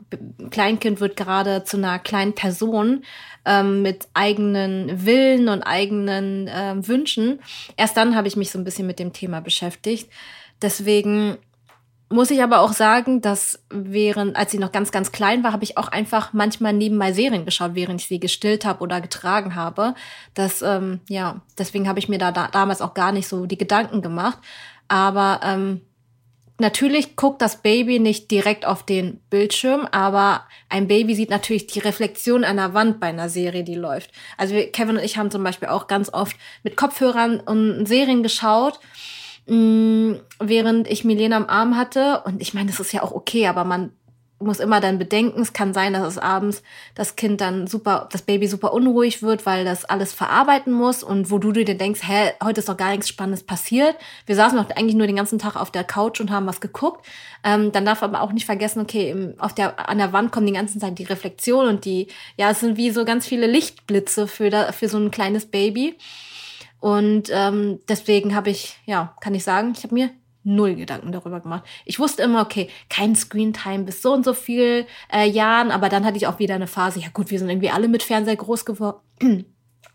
Kleinkind 0.50 1.00
wird 1.00 1.16
gerade 1.16 1.64
zu 1.64 1.78
einer 1.78 2.00
kleinen 2.00 2.34
Person 2.34 3.04
ähm, 3.46 3.82
mit 3.82 4.08
eigenen 4.14 5.06
Willen 5.06 5.50
und 5.50 5.64
eigenen 5.64 6.50
ähm, 6.52 6.88
Wünschen. 6.88 7.40
Erst 7.78 7.98
dann 7.98 8.16
habe 8.16 8.28
ich 8.28 8.36
mich 8.36 8.52
so 8.52 8.58
ein 8.60 8.64
bisschen 8.64 8.88
mit 8.88 9.00
dem 9.00 9.14
Thema 9.14 9.42
beschäftigt. 9.42 10.10
Deswegen 10.62 11.38
muss 12.12 12.32
ich 12.32 12.42
aber 12.42 12.62
auch 12.62 12.74
sagen, 12.74 13.22
dass 13.22 13.64
während, 13.70 14.36
als 14.36 14.52
sie 14.52 14.58
noch 14.58 14.72
ganz, 14.72 14.92
ganz 14.92 15.12
klein 15.12 15.44
war, 15.44 15.54
habe 15.54 15.64
ich 15.64 15.78
auch 15.78 15.90
einfach 15.90 16.34
manchmal 16.34 16.74
nebenbei 16.74 17.14
Serien 17.14 17.46
geschaut, 17.46 17.76
während 17.76 18.02
ich 18.02 18.08
sie 18.08 18.20
gestillt 18.20 18.66
habe 18.66 18.82
oder 18.82 19.00
getragen 19.00 19.54
habe. 19.54 19.94
Das, 20.34 20.64
ähm, 20.64 21.02
ja, 21.08 21.42
deswegen 21.58 21.88
habe 21.88 22.00
ich 22.00 22.10
mir 22.10 22.18
da, 22.18 22.32
da 22.32 22.48
damals 22.48 22.82
auch 22.82 22.96
gar 22.96 23.12
nicht 23.12 23.28
so 23.28 23.46
die 23.46 23.60
Gedanken 23.60 24.02
gemacht. 24.02 24.40
Aber 24.88 25.42
ähm, 25.44 25.82
natürlich 26.60 27.16
guckt 27.16 27.42
das 27.42 27.62
Baby 27.62 28.00
nicht 28.00 28.32
direkt 28.32 28.66
auf 28.66 28.84
den 28.84 29.20
Bildschirm, 29.30 29.88
aber 29.92 30.46
ein 30.70 30.88
Baby 30.88 31.16
sieht 31.16 31.30
natürlich 31.30 31.68
die 31.68 31.80
Reflexion 31.80 32.44
einer 32.44 32.74
Wand 32.74 33.00
bei 33.00 33.08
einer 33.08 33.30
Serie, 33.30 33.64
die 33.64 33.76
läuft. 33.76 34.12
Also 34.38 34.56
Kevin 34.72 34.98
und 34.98 35.04
ich 35.04 35.18
haben 35.18 35.32
zum 35.32 35.44
Beispiel 35.44 35.70
auch 35.70 35.88
ganz 35.88 36.12
oft 36.14 36.36
mit 36.64 36.78
Kopfhörern 36.78 37.40
und 37.40 37.86
Serien 37.86 38.24
geschaut 38.24 38.80
Mm, 39.50 40.18
während 40.40 40.88
ich 40.88 41.04
Milena 41.04 41.36
am 41.36 41.48
Arm 41.48 41.76
hatte. 41.76 42.22
Und 42.26 42.40
ich 42.40 42.54
meine, 42.54 42.70
das 42.70 42.80
ist 42.80 42.92
ja 42.92 43.02
auch 43.02 43.12
okay, 43.12 43.48
aber 43.48 43.64
man 43.64 43.92
muss 44.40 44.60
immer 44.60 44.80
dann 44.80 44.98
bedenken, 44.98 45.42
es 45.42 45.54
kann 45.54 45.74
sein, 45.74 45.94
dass 45.94 46.08
es 46.08 46.18
abends 46.18 46.64
das 46.96 47.16
Kind 47.16 47.42
dann 47.42 47.68
super, 47.68 48.08
das 48.12 48.22
Baby 48.22 48.48
super 48.48 48.74
unruhig 48.74 49.22
wird, 49.22 49.46
weil 49.46 49.66
das 49.66 49.86
alles 49.86 50.14
verarbeiten 50.14 50.72
muss 50.74 51.04
und 51.04 51.30
wo 51.30 51.38
du 51.38 51.52
dir 51.52 51.66
denkst, 51.66 52.02
hä, 52.04 52.32
heute 52.44 52.60
ist 52.60 52.70
doch 52.70 52.78
gar 52.78 52.92
nichts 52.92 53.10
Spannendes 53.10 53.44
passiert. 53.44 53.96
Wir 54.26 54.36
saßen 54.36 54.58
doch 54.58 54.70
eigentlich 54.76 54.96
nur 54.96 55.08
den 55.08 55.18
ganzen 55.18 55.40
Tag 55.40 55.56
auf 55.56 55.72
der 55.72 55.84
Couch 55.84 56.22
und 56.22 56.32
haben 56.32 56.48
was 56.48 56.62
geguckt. 56.62 57.06
Ähm, 57.44 57.72
dann 57.72 57.86
darf 57.86 58.02
aber 58.02 58.22
auch 58.22 58.32
nicht 58.32 58.46
vergessen, 58.46 58.82
okay, 58.82 59.12
im, 59.12 59.34
auf 59.40 59.54
der, 59.54 59.90
an 59.90 59.98
der 59.98 60.14
Wand 60.14 60.32
kommen 60.32 60.48
die 60.48 60.54
ganzen 60.54 60.80
Zeit 60.80 60.98
die 60.98 61.04
Reflexion 61.04 61.68
und 61.68 61.86
die, 61.86 62.08
ja, 62.38 62.50
es 62.50 62.62
sind 62.62 62.78
wie 62.78 62.92
so 62.92 63.06
ganz 63.06 63.28
viele 63.28 63.48
Lichtblitze 63.48 64.28
für, 64.28 64.50
da, 64.50 64.72
für 64.72 64.88
so 64.88 64.98
ein 64.98 65.12
kleines 65.12 65.46
Baby. 65.46 65.98
Und 66.80 67.30
ähm, 67.32 67.80
deswegen 67.90 68.36
habe 68.36 68.50
ich, 68.50 68.78
ja, 68.86 69.16
kann 69.20 69.36
ich 69.36 69.44
sagen, 69.44 69.74
ich 69.76 69.84
habe 69.84 69.94
mir 69.94 70.10
null 70.44 70.76
Gedanken 70.76 71.12
darüber 71.12 71.40
gemacht. 71.40 71.64
Ich 71.86 72.00
wusste 72.00 72.24
immer, 72.24 72.42
okay, 72.42 72.70
kein 72.90 73.16
Screentime 73.16 73.84
bis 73.84 74.02
so 74.02 74.14
und 74.14 74.24
so 74.24 74.34
viel 74.34 74.86
äh, 75.12 75.30
Jahren, 75.30 75.72
aber 75.72 75.90
dann 75.90 76.06
hatte 76.06 76.18
ich 76.18 76.28
auch 76.28 76.40
wieder 76.40 76.56
eine 76.56 76.68
Phase, 76.68 77.00
ja 77.00 77.10
gut, 77.14 77.30
wir 77.30 77.40
sind 77.40 77.50
irgendwie 77.50 77.70
alle 77.70 77.88
mit 77.88 78.04
Fernseher 78.04 78.36
groß 78.36 78.66
geworden. 78.66 79.00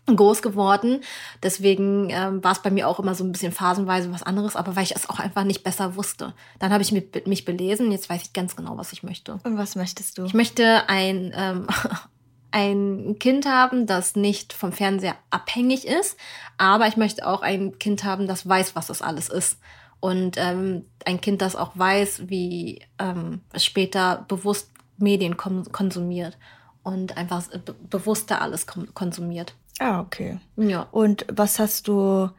groß 0.07 0.43
geworden. 0.43 1.01
Deswegen 1.41 2.09
ähm, 2.11 2.43
war 2.43 2.51
es 2.51 2.61
bei 2.61 2.69
mir 2.69 2.87
auch 2.87 2.99
immer 2.99 3.15
so 3.15 3.23
ein 3.23 3.31
bisschen 3.31 3.51
phasenweise 3.51 4.11
was 4.11 4.21
anderes, 4.21 4.55
aber 4.55 4.75
weil 4.75 4.83
ich 4.83 4.95
es 4.95 5.09
auch 5.09 5.19
einfach 5.19 5.43
nicht 5.43 5.63
besser 5.63 5.95
wusste. 5.95 6.33
Dann 6.59 6.71
habe 6.71 6.83
ich 6.83 6.91
mich, 6.91 7.05
mich 7.25 7.43
belesen, 7.43 7.91
jetzt 7.91 8.07
weiß 8.07 8.21
ich 8.21 8.33
ganz 8.33 8.55
genau, 8.55 8.77
was 8.77 8.93
ich 8.93 9.01
möchte. 9.01 9.39
Und 9.43 9.57
was 9.57 9.75
möchtest 9.75 10.19
du? 10.19 10.25
Ich 10.25 10.35
möchte 10.35 10.87
ein 10.87 11.33
ähm, 11.35 11.67
ein 12.55 13.17
Kind 13.19 13.45
haben, 13.45 13.85
das 13.85 14.15
nicht 14.15 14.53
vom 14.53 14.71
Fernseher 14.71 15.17
abhängig 15.29 15.85
ist, 15.85 16.17
aber 16.57 16.87
ich 16.87 16.95
möchte 16.95 17.27
auch 17.27 17.41
ein 17.41 17.77
Kind 17.79 18.05
haben, 18.05 18.27
das 18.27 18.47
weiß, 18.47 18.77
was 18.77 18.87
das 18.87 19.01
alles 19.01 19.27
ist. 19.27 19.57
Und 19.99 20.37
ähm, 20.37 20.85
ein 21.05 21.21
Kind, 21.21 21.41
das 21.41 21.55
auch 21.55 21.71
weiß, 21.75 22.29
wie 22.29 22.81
ähm, 22.99 23.41
es 23.53 23.65
später 23.65 24.25
bewusst 24.27 24.69
Medien 24.97 25.37
konsumiert 25.37 26.37
und 26.83 27.17
einfach 27.17 27.47
be 27.47 27.73
bewusster 27.89 28.41
alles 28.41 28.65
konsumiert. 28.67 29.55
Ah, 29.79 29.99
okay. 29.99 30.39
Ja. 30.55 30.87
Und 30.91 31.25
was 31.31 31.59
hast 31.59 31.87
du, 31.87 32.29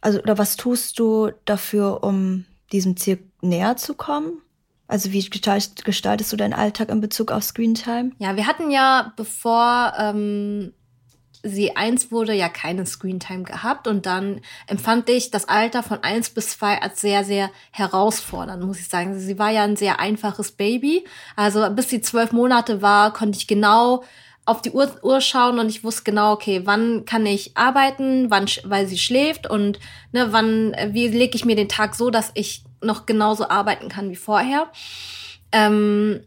also 0.00 0.20
oder 0.20 0.38
was 0.38 0.56
tust 0.56 0.98
du 0.98 1.30
dafür, 1.44 2.02
um 2.02 2.46
diesem 2.70 2.96
Ziel 2.96 3.18
näher 3.40 3.76
zu 3.76 3.94
kommen? 3.94 4.40
Also 4.86 5.12
wie 5.12 5.24
gestaltest 5.24 6.32
du 6.32 6.36
deinen 6.36 6.52
Alltag 6.52 6.90
in 6.90 7.00
Bezug 7.00 7.32
auf 7.32 7.44
Screentime? 7.44 8.12
Ja, 8.18 8.36
wir 8.36 8.46
hatten 8.46 8.70
ja, 8.70 9.12
bevor 9.16 9.94
ähm, 9.98 10.72
sie 11.42 11.76
eins 11.76 12.12
wurde, 12.12 12.32
ja 12.32 12.48
keine 12.48 12.86
Screentime 12.86 13.42
gehabt. 13.42 13.86
Und 13.86 14.06
dann 14.06 14.40
empfand 14.66 15.08
ich 15.08 15.30
das 15.30 15.48
Alter 15.48 15.82
von 15.82 16.02
eins 16.02 16.30
bis 16.30 16.50
zwei 16.50 16.80
als 16.80 17.00
sehr, 17.00 17.24
sehr 17.24 17.50
herausfordernd, 17.70 18.64
muss 18.64 18.80
ich 18.80 18.88
sagen. 18.88 19.18
Sie 19.18 19.38
war 19.38 19.50
ja 19.50 19.64
ein 19.64 19.76
sehr 19.76 20.00
einfaches 20.00 20.52
Baby. 20.52 21.04
Also 21.36 21.68
bis 21.70 21.88
sie 21.88 22.00
zwölf 22.00 22.32
Monate 22.32 22.82
war, 22.82 23.12
konnte 23.12 23.38
ich 23.38 23.46
genau 23.46 24.04
auf 24.44 24.60
die 24.60 24.72
Uhr, 24.72 24.90
Uhr 25.02 25.20
schauen 25.20 25.58
und 25.58 25.68
ich 25.68 25.84
wusste 25.84 26.02
genau, 26.02 26.32
okay, 26.32 26.62
wann 26.64 27.04
kann 27.04 27.24
ich 27.26 27.56
arbeiten, 27.56 28.30
wann, 28.30 28.46
weil 28.64 28.88
sie 28.88 28.98
schläft 28.98 29.48
und 29.48 29.78
ne, 30.10 30.32
wann, 30.32 30.74
wie 30.88 31.08
lege 31.08 31.36
ich 31.36 31.44
mir 31.44 31.54
den 31.54 31.68
Tag 31.68 31.94
so, 31.94 32.10
dass 32.10 32.32
ich 32.34 32.64
noch 32.80 33.06
genauso 33.06 33.48
arbeiten 33.48 33.88
kann 33.88 34.10
wie 34.10 34.16
vorher. 34.16 34.66
Ähm, 35.52 36.24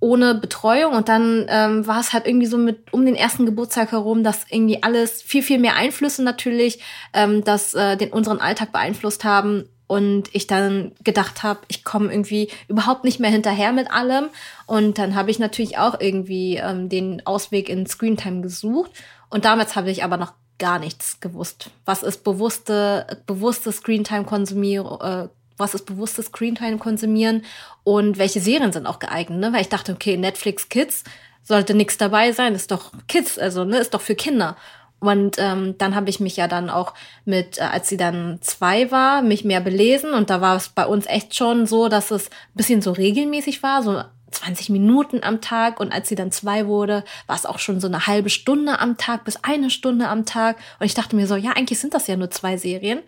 ohne 0.00 0.34
Betreuung. 0.34 0.94
Und 0.94 1.08
dann 1.08 1.46
ähm, 1.48 1.86
war 1.86 2.00
es 2.00 2.12
halt 2.12 2.26
irgendwie 2.26 2.46
so 2.46 2.58
mit 2.58 2.92
um 2.92 3.04
den 3.04 3.14
ersten 3.14 3.46
Geburtstag 3.46 3.92
herum, 3.92 4.22
dass 4.22 4.46
irgendwie 4.50 4.82
alles 4.82 5.22
viel 5.22 5.42
viel 5.42 5.58
mehr 5.58 5.74
Einflüsse 5.74 6.22
natürlich, 6.22 6.80
ähm, 7.12 7.44
dass 7.44 7.74
äh, 7.74 7.96
den 7.96 8.10
unseren 8.10 8.40
Alltag 8.40 8.72
beeinflusst 8.72 9.24
haben. 9.24 9.68
Und 9.86 10.28
ich 10.34 10.46
dann 10.46 10.92
gedacht 11.02 11.42
habe, 11.42 11.60
ich 11.68 11.82
komme 11.82 12.12
irgendwie 12.12 12.50
überhaupt 12.68 13.04
nicht 13.04 13.20
mehr 13.20 13.30
hinterher 13.30 13.72
mit 13.72 13.90
allem. 13.90 14.26
Und 14.66 14.98
dann 14.98 15.14
habe 15.14 15.30
ich 15.30 15.38
natürlich 15.38 15.78
auch 15.78 15.98
irgendwie 15.98 16.56
ähm, 16.56 16.90
den 16.90 17.24
Ausweg 17.24 17.70
in 17.70 17.86
Screentime 17.86 18.42
gesucht. 18.42 18.90
Und 19.30 19.46
damals 19.46 19.76
habe 19.76 19.90
ich 19.90 20.04
aber 20.04 20.18
noch 20.18 20.34
gar 20.58 20.78
nichts 20.78 21.20
gewusst. 21.20 21.70
Was 21.84 22.02
ist 22.02 22.24
bewusste 22.24 23.06
bewusste 23.26 23.72
Screentime 23.72 24.24
konsumiere 24.24 25.30
äh, 25.32 25.37
was 25.58 25.74
ist 25.74 25.86
bewusstes 25.86 26.26
Screentime 26.26 26.78
konsumieren 26.78 27.44
und 27.84 28.18
welche 28.18 28.40
Serien 28.40 28.72
sind 28.72 28.86
auch 28.86 28.98
geeignet, 28.98 29.38
ne? 29.40 29.52
Weil 29.52 29.62
ich 29.62 29.68
dachte, 29.68 29.92
okay, 29.92 30.16
Netflix 30.16 30.68
Kids 30.68 31.04
sollte 31.42 31.74
nichts 31.74 31.98
dabei 31.98 32.32
sein, 32.32 32.54
ist 32.54 32.70
doch 32.70 32.92
Kids, 33.08 33.38
also 33.38 33.64
ne, 33.64 33.78
ist 33.78 33.94
doch 33.94 34.02
für 34.02 34.14
Kinder. 34.14 34.56
Und 35.00 35.36
ähm, 35.38 35.76
dann 35.78 35.94
habe 35.94 36.10
ich 36.10 36.18
mich 36.18 36.36
ja 36.36 36.48
dann 36.48 36.70
auch 36.70 36.92
mit, 37.24 37.58
äh, 37.58 37.62
als 37.62 37.88
sie 37.88 37.96
dann 37.96 38.38
zwei 38.40 38.90
war, 38.90 39.22
mich 39.22 39.44
mehr 39.44 39.60
belesen 39.60 40.12
und 40.12 40.28
da 40.28 40.40
war 40.40 40.56
es 40.56 40.68
bei 40.70 40.84
uns 40.84 41.06
echt 41.06 41.36
schon 41.36 41.66
so, 41.66 41.88
dass 41.88 42.10
es 42.10 42.28
ein 42.28 42.56
bisschen 42.56 42.82
so 42.82 42.92
regelmäßig 42.92 43.62
war, 43.62 43.82
so 43.82 44.02
20 44.30 44.70
Minuten 44.70 45.22
am 45.22 45.40
Tag 45.40 45.80
und 45.80 45.92
als 45.92 46.08
sie 46.08 46.14
dann 46.14 46.32
zwei 46.32 46.66
wurde, 46.66 47.04
war 47.26 47.36
es 47.36 47.46
auch 47.46 47.60
schon 47.60 47.80
so 47.80 47.86
eine 47.86 48.06
halbe 48.06 48.28
Stunde 48.28 48.78
am 48.80 48.96
Tag 48.96 49.24
bis 49.24 49.38
eine 49.42 49.70
Stunde 49.70 50.08
am 50.08 50.26
Tag 50.26 50.56
und 50.80 50.86
ich 50.86 50.94
dachte 50.94 51.16
mir 51.16 51.26
so, 51.26 51.36
ja, 51.36 51.52
eigentlich 51.52 51.78
sind 51.78 51.94
das 51.94 52.08
ja 52.08 52.16
nur 52.16 52.30
zwei 52.30 52.56
Serien 52.56 53.00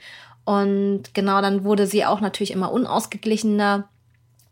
und 0.45 1.15
genau, 1.15 1.41
dann 1.43 1.65
wurde 1.65 1.87
sie 1.87 2.05
auch 2.05 2.21
natürlich 2.21 2.51
immer 2.51 2.73
unausgeglichener. 2.73 3.89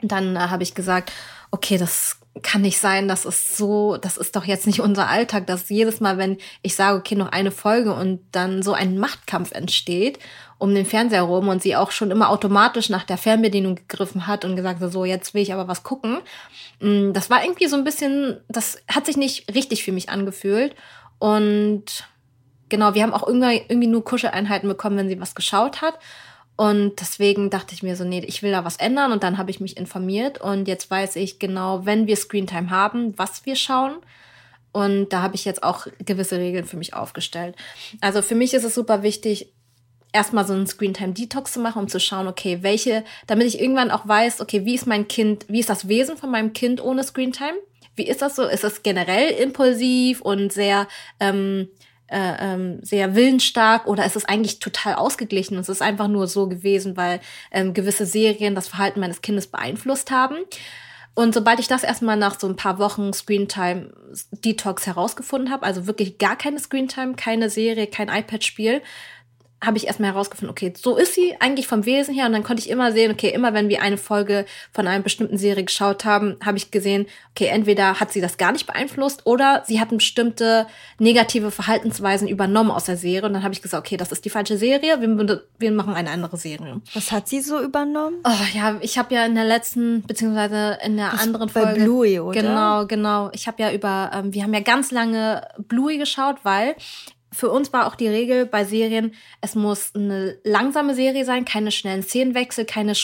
Und 0.01 0.13
dann 0.13 0.37
äh, 0.37 0.41
habe 0.41 0.63
ich 0.63 0.75
gesagt, 0.75 1.13
okay, 1.51 1.79
das 1.79 2.21
kann 2.43 2.63
nicht 2.63 2.79
sein, 2.79 3.09
das 3.09 3.25
ist 3.25 3.57
so, 3.57 3.97
das 3.97 4.17
ist 4.17 4.37
doch 4.37 4.45
jetzt 4.45 4.67
nicht 4.67 4.81
unser 4.81 5.09
Alltag, 5.09 5.47
dass 5.49 5.69
jedes 5.71 5.99
Mal, 5.99 6.19
wenn 6.19 6.39
ich 6.63 6.77
sage, 6.77 6.97
okay, 6.97 7.17
noch 7.17 7.33
eine 7.33 7.51
Folge 7.51 7.93
und 7.93 8.21
dann 8.31 8.63
so 8.63 8.75
ein 8.75 8.99
Machtkampf 8.99 9.51
entsteht 9.51 10.21
um 10.59 10.75
den 10.75 10.85
Fernseher 10.85 11.23
rum 11.23 11.49
und 11.49 11.63
sie 11.63 11.77
auch 11.77 11.93
schon 11.93 12.11
immer 12.11 12.31
automatisch 12.31 12.91
nach 12.91 13.05
der 13.05 13.17
Fernbedienung 13.17 13.77
gegriffen 13.77 14.27
hat 14.27 14.45
und 14.45 14.57
gesagt 14.57 14.81
hat, 14.81 14.93
so, 14.93 15.05
jetzt 15.05 15.33
will 15.33 15.43
ich 15.43 15.53
aber 15.53 15.69
was 15.69 15.85
gucken. 15.85 16.19
Mm, 16.81 17.13
das 17.13 17.31
war 17.31 17.45
irgendwie 17.45 17.69
so 17.69 17.77
ein 17.77 17.85
bisschen, 17.85 18.41
das 18.49 18.83
hat 18.89 19.07
sich 19.07 19.17
nicht 19.17 19.55
richtig 19.55 19.85
für 19.85 19.93
mich 19.93 20.11
angefühlt 20.11 20.75
und 21.21 21.85
genau, 22.69 22.95
wir 22.95 23.03
haben 23.03 23.13
auch 23.13 23.27
irgendwie, 23.27 23.87
nur 23.87 24.05
Kuscheleinheiten 24.05 24.69
bekommen, 24.69 24.97
wenn 24.97 25.09
sie 25.09 25.21
was 25.21 25.35
geschaut 25.35 25.83
hat. 25.83 25.99
Und 26.57 27.01
deswegen 27.01 27.51
dachte 27.51 27.75
ich 27.75 27.85
mir 27.85 27.95
so, 27.95 28.05
nee, 28.05 28.25
ich 28.27 28.43
will 28.43 28.51
da 28.51 28.65
was 28.65 28.77
ändern. 28.77 29.13
Und 29.13 29.23
dann 29.23 29.39
habe 29.39 29.51
ich 29.51 29.61
mich 29.61 29.77
informiert. 29.77 30.41
Und 30.41 30.67
jetzt 30.67 30.91
weiß 30.91 31.17
ich 31.17 31.39
genau, 31.39 31.87
wenn 31.87 32.07
wir 32.07 32.17
Screentime 32.17 32.71
haben, 32.71 33.17
was 33.17 33.47
wir 33.47 33.55
schauen. 33.55 33.97
Und 34.73 35.13
da 35.13 35.23
habe 35.23 35.37
ich 35.37 35.45
jetzt 35.45 35.63
auch 35.63 35.87
gewisse 36.05 36.39
Regeln 36.39 36.65
für 36.65 36.77
mich 36.77 36.95
aufgestellt. 36.95 37.55
Also 38.01 38.23
für 38.23 38.35
mich 38.35 38.55
ist 38.55 38.65
es 38.65 38.75
super 38.75 39.03
wichtig, 39.03 39.53
erstmal 40.13 40.47
so 40.47 40.53
einen 40.53 40.67
Screentime-Detox 40.67 41.53
zu 41.53 41.61
machen, 41.61 41.83
um 41.83 41.89
zu 41.89 42.01
schauen, 42.01 42.29
okay, 42.29 42.59
welche, 42.63 43.05
damit 43.27 43.47
ich 43.47 43.61
irgendwann 43.61 43.91
auch 43.91 44.07
weiß, 44.07 44.41
okay, 44.41 44.65
wie 44.65 44.75
ist 44.75 44.87
mein 44.87 45.09
Kind, 45.09 45.47
wie 45.49 45.61
ist 45.61 45.71
das 45.71 45.89
Wesen 45.89 46.17
von 46.17 46.31
meinem 46.31 46.53
Kind 46.53 46.83
ohne 46.83 47.05
Screentime? 47.05 47.59
Wie 47.95 48.07
ist 48.07 48.23
das 48.23 48.37
so? 48.37 48.45
Ist 48.45 48.65
es 48.65 48.83
generell 48.83 49.31
impulsiv 49.31 50.21
und 50.21 50.53
sehr, 50.53 50.87
ähm, 51.21 51.69
äh, 52.09 52.55
ähm, 52.55 52.79
sehr 52.83 53.15
willensstark 53.15 53.87
oder 53.87 54.05
ist 54.05 54.17
es 54.17 54.25
eigentlich 54.25 54.59
total 54.59 54.95
ausgeglichen? 54.95 55.59
Es 55.59 55.69
ist 55.69 55.83
einfach 55.83 56.09
nur 56.09 56.27
so 56.27 56.49
gewesen, 56.49 56.97
weil 56.97 57.21
ähm, 57.51 57.75
gewisse 57.75 58.07
Serien 58.07 58.55
das 58.55 58.69
Verhalten 58.69 59.01
meines 59.01 59.23
Kindes 59.23 59.47
beeinflusst 59.47 60.11
haben. 60.11 60.37
Und 61.15 61.35
sobald 61.35 61.59
ich 61.59 61.67
das 61.67 61.83
erstmal 61.83 62.17
nach 62.17 62.39
so 62.39 62.47
ein 62.47 62.55
paar 62.55 62.79
Wochen 62.79 63.13
Screentime 63.13 63.93
Detox 64.31 64.87
herausgefunden 64.87 65.51
habe, 65.51 65.67
also 65.67 65.89
wirklich 65.89 66.19
gar 66.19 66.37
keine 66.37 66.61
Screentime, 66.61 67.15
keine 67.15 67.51
Serie, 67.51 67.89
kein 67.89 68.09
iPad-Spiel, 68.09 68.83
habe 69.65 69.77
ich 69.77 69.87
erstmal 69.87 70.13
herausgefunden, 70.13 70.51
okay, 70.51 70.73
so 70.77 70.97
ist 70.97 71.15
sie 71.15 71.35
eigentlich 71.41 71.67
vom 71.67 71.85
Wesen 71.85 72.15
her. 72.15 72.27
Und 72.27 72.33
dann 72.33 72.45
konnte 72.45 72.63
ich 72.63 72.71
immer 72.71 72.93
sehen, 72.93 73.11
okay, 73.11 73.31
immer 73.31 73.55
wenn 73.55 73.69
wir 73.69 73.83
eine 73.83 73.97
Folge 73.97 74.47
von 74.73 74.87
einer 74.87 75.03
bestimmten 75.03 75.37
Serie 75.37 75.65
geschaut 75.65 76.05
haben, 76.05 76.37
habe 76.45 76.57
ich 76.59 76.71
gesehen, 76.71 77.07
okay, 77.35 77.47
entweder 77.47 77.99
hat 77.99 78.13
sie 78.13 78.21
das 78.21 78.37
gar 78.37 78.53
nicht 78.53 78.67
beeinflusst 78.67 79.27
oder 79.27 79.65
sie 79.67 79.81
hat 79.81 79.89
bestimmte 79.91 80.67
negative 80.99 81.51
Verhaltensweisen 81.51 82.29
übernommen 82.29 82.71
aus 82.71 82.85
der 82.85 82.97
Serie. 82.97 83.27
Und 83.27 83.35
dann 83.35 83.43
habe 83.43 83.53
ich 83.53 83.63
gesagt, 83.63 83.85
okay, 83.85 83.97
das 83.97 84.13
ist 84.13 84.25
die 84.25 84.31
falsche 84.31 84.57
Serie, 84.59 85.01
wir, 85.01 85.43
wir 85.59 85.73
machen 85.73 85.95
eine 85.95 86.11
andere 86.11 86.37
Serie. 86.37 86.81
Was 86.95 87.11
hat 87.11 87.29
sie 87.29 87.41
so 87.41 87.61
übernommen? 87.61 88.19
Oh 88.25 88.57
ja, 88.57 88.77
ich 88.81 88.97
habe 88.97 89.13
ja 89.15 89.27
in 89.27 89.35
der 89.35 89.45
letzten, 89.45 90.03
beziehungsweise 90.03 90.79
in 90.85 90.97
der 90.97 91.11
das 91.11 91.23
anderen 91.23 91.49
bei 91.49 91.63
Folge. 91.63 91.81
Bei 91.81 91.85
Bluey, 91.85 92.21
oder? 92.21 92.41
Genau, 92.41 92.87
genau. 92.87 93.31
Ich 93.33 93.49
habe 93.49 93.61
ja 93.61 93.73
über, 93.73 94.13
ähm, 94.15 94.33
wir 94.33 94.45
haben 94.45 94.55
ja 94.55 94.61
ganz 94.61 94.93
lange 94.93 95.43
Bluey 95.59 95.99
geschaut, 95.99 96.37
weil 96.45 96.77
für 97.31 97.51
uns 97.51 97.73
war 97.73 97.87
auch 97.87 97.95
die 97.95 98.09
Regel 98.09 98.47
bei 98.47 98.65
Serien, 98.65 99.15
es 99.41 99.55
muss 99.55 99.95
eine 99.95 100.39
langsame 100.45 100.95
Serie 100.95 101.25
sein, 101.25 101.45
keine 101.45 101.71
schnellen 101.71 102.03
Szenenwechsel, 102.03 102.65
keine 102.65 102.95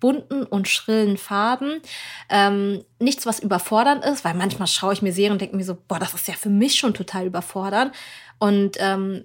bunten 0.00 0.44
und 0.44 0.68
schrillen 0.68 1.16
Farben. 1.18 1.80
Ähm, 2.30 2.84
nichts, 2.98 3.26
was 3.26 3.40
überfordernd 3.40 4.04
ist, 4.04 4.24
weil 4.24 4.34
manchmal 4.34 4.68
schaue 4.68 4.94
ich 4.94 5.02
mir 5.02 5.12
Serien 5.12 5.32
und 5.32 5.40
denke 5.40 5.56
mir 5.56 5.64
so, 5.64 5.76
boah, 5.88 5.98
das 5.98 6.14
ist 6.14 6.28
ja 6.28 6.34
für 6.34 6.48
mich 6.48 6.76
schon 6.76 6.94
total 6.94 7.26
überfordernd. 7.26 7.94
Und 8.38 8.76
ähm, 8.80 9.24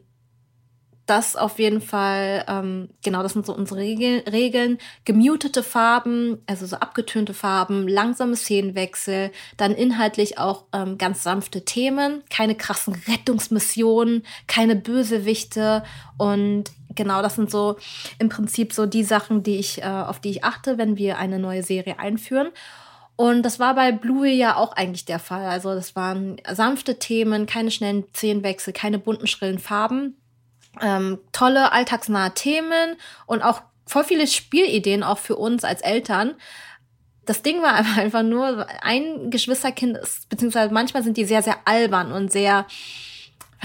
das 1.10 1.36
auf 1.36 1.60
jeden 1.60 1.82
Fall, 1.82 2.45
ähm, 2.48 2.89
genau, 3.04 3.24
das 3.24 3.34
sind 3.34 3.45
so 3.45 3.56
unsere 3.56 3.80
Regel, 3.80 4.24
Regeln. 4.32 4.78
Gemutete 5.06 5.63
Farben, 5.63 6.41
also 6.45 6.65
so 6.65 6.76
abgetönte 6.76 7.34
Farben, 7.34 7.88
langsame 7.88 8.36
Szenenwechsel, 8.36 9.32
dann 9.58 9.74
inhaltlich 9.74 10.38
auch 10.38 10.65
ähm, 10.74 10.98
ganz 10.98 11.24
sanfte 11.24 11.65
Themen, 11.65 12.24
keine 12.30 12.56
krassen 12.56 13.02
Rettungsmissionen, 13.08 14.24
keine 14.48 14.76
Bösewichte 14.76 15.84
und 16.17 16.65
genau, 16.95 17.22
das 17.22 17.36
sind 17.36 17.50
so 17.50 17.78
im 18.19 18.30
Prinzip 18.30 18.74
so 18.74 18.86
die 18.86 19.04
Sachen, 19.04 19.41
die 19.41 19.58
ich, 19.58 19.82
äh, 19.82 19.86
auf 19.86 20.19
die 20.19 20.30
ich 20.30 20.43
achte, 20.43 20.78
wenn 20.78 20.98
wir 20.98 21.17
eine 21.17 21.39
neue 21.39 21.63
Serie 21.63 21.98
einführen. 21.98 22.50
Und 23.15 23.43
das 23.43 23.60
war 23.60 23.76
bei 23.76 23.91
Bluey 23.91 24.34
ja 24.34 24.56
auch 24.56 24.74
eigentlich 24.74 25.04
der 25.06 25.19
Fall. 25.19 25.45
Also 25.45 25.76
das 25.76 25.95
waren 25.95 26.38
sanfte 26.50 27.00
Themen, 27.00 27.48
keine 27.48 27.69
schnellen 27.69 28.06
Szenenwechsel, 28.15 28.72
keine 28.72 28.98
bunten, 28.98 29.28
schrillen 29.28 29.60
Farben 29.60 30.15
ähm, 30.82 31.19
tolle 31.32 31.71
alltagsnahe 31.71 32.34
Themen 32.34 32.95
und 33.25 33.41
auch 33.41 33.62
voll 33.86 34.03
viele 34.03 34.27
Spielideen 34.27 35.03
auch 35.03 35.17
für 35.17 35.36
uns 35.36 35.63
als 35.63 35.82
Eltern. 35.82 36.36
Das 37.25 37.41
Ding 37.41 37.62
war 37.62 37.73
einfach 37.97 38.23
nur, 38.23 38.67
ein 38.82 39.29
Geschwisterkind 39.29 39.97
ist, 39.97 40.29
beziehungsweise 40.29 40.73
manchmal 40.73 41.03
sind 41.03 41.17
die 41.17 41.25
sehr, 41.25 41.41
sehr 41.41 41.58
albern 41.65 42.12
und 42.12 42.32
sehr, 42.32 42.65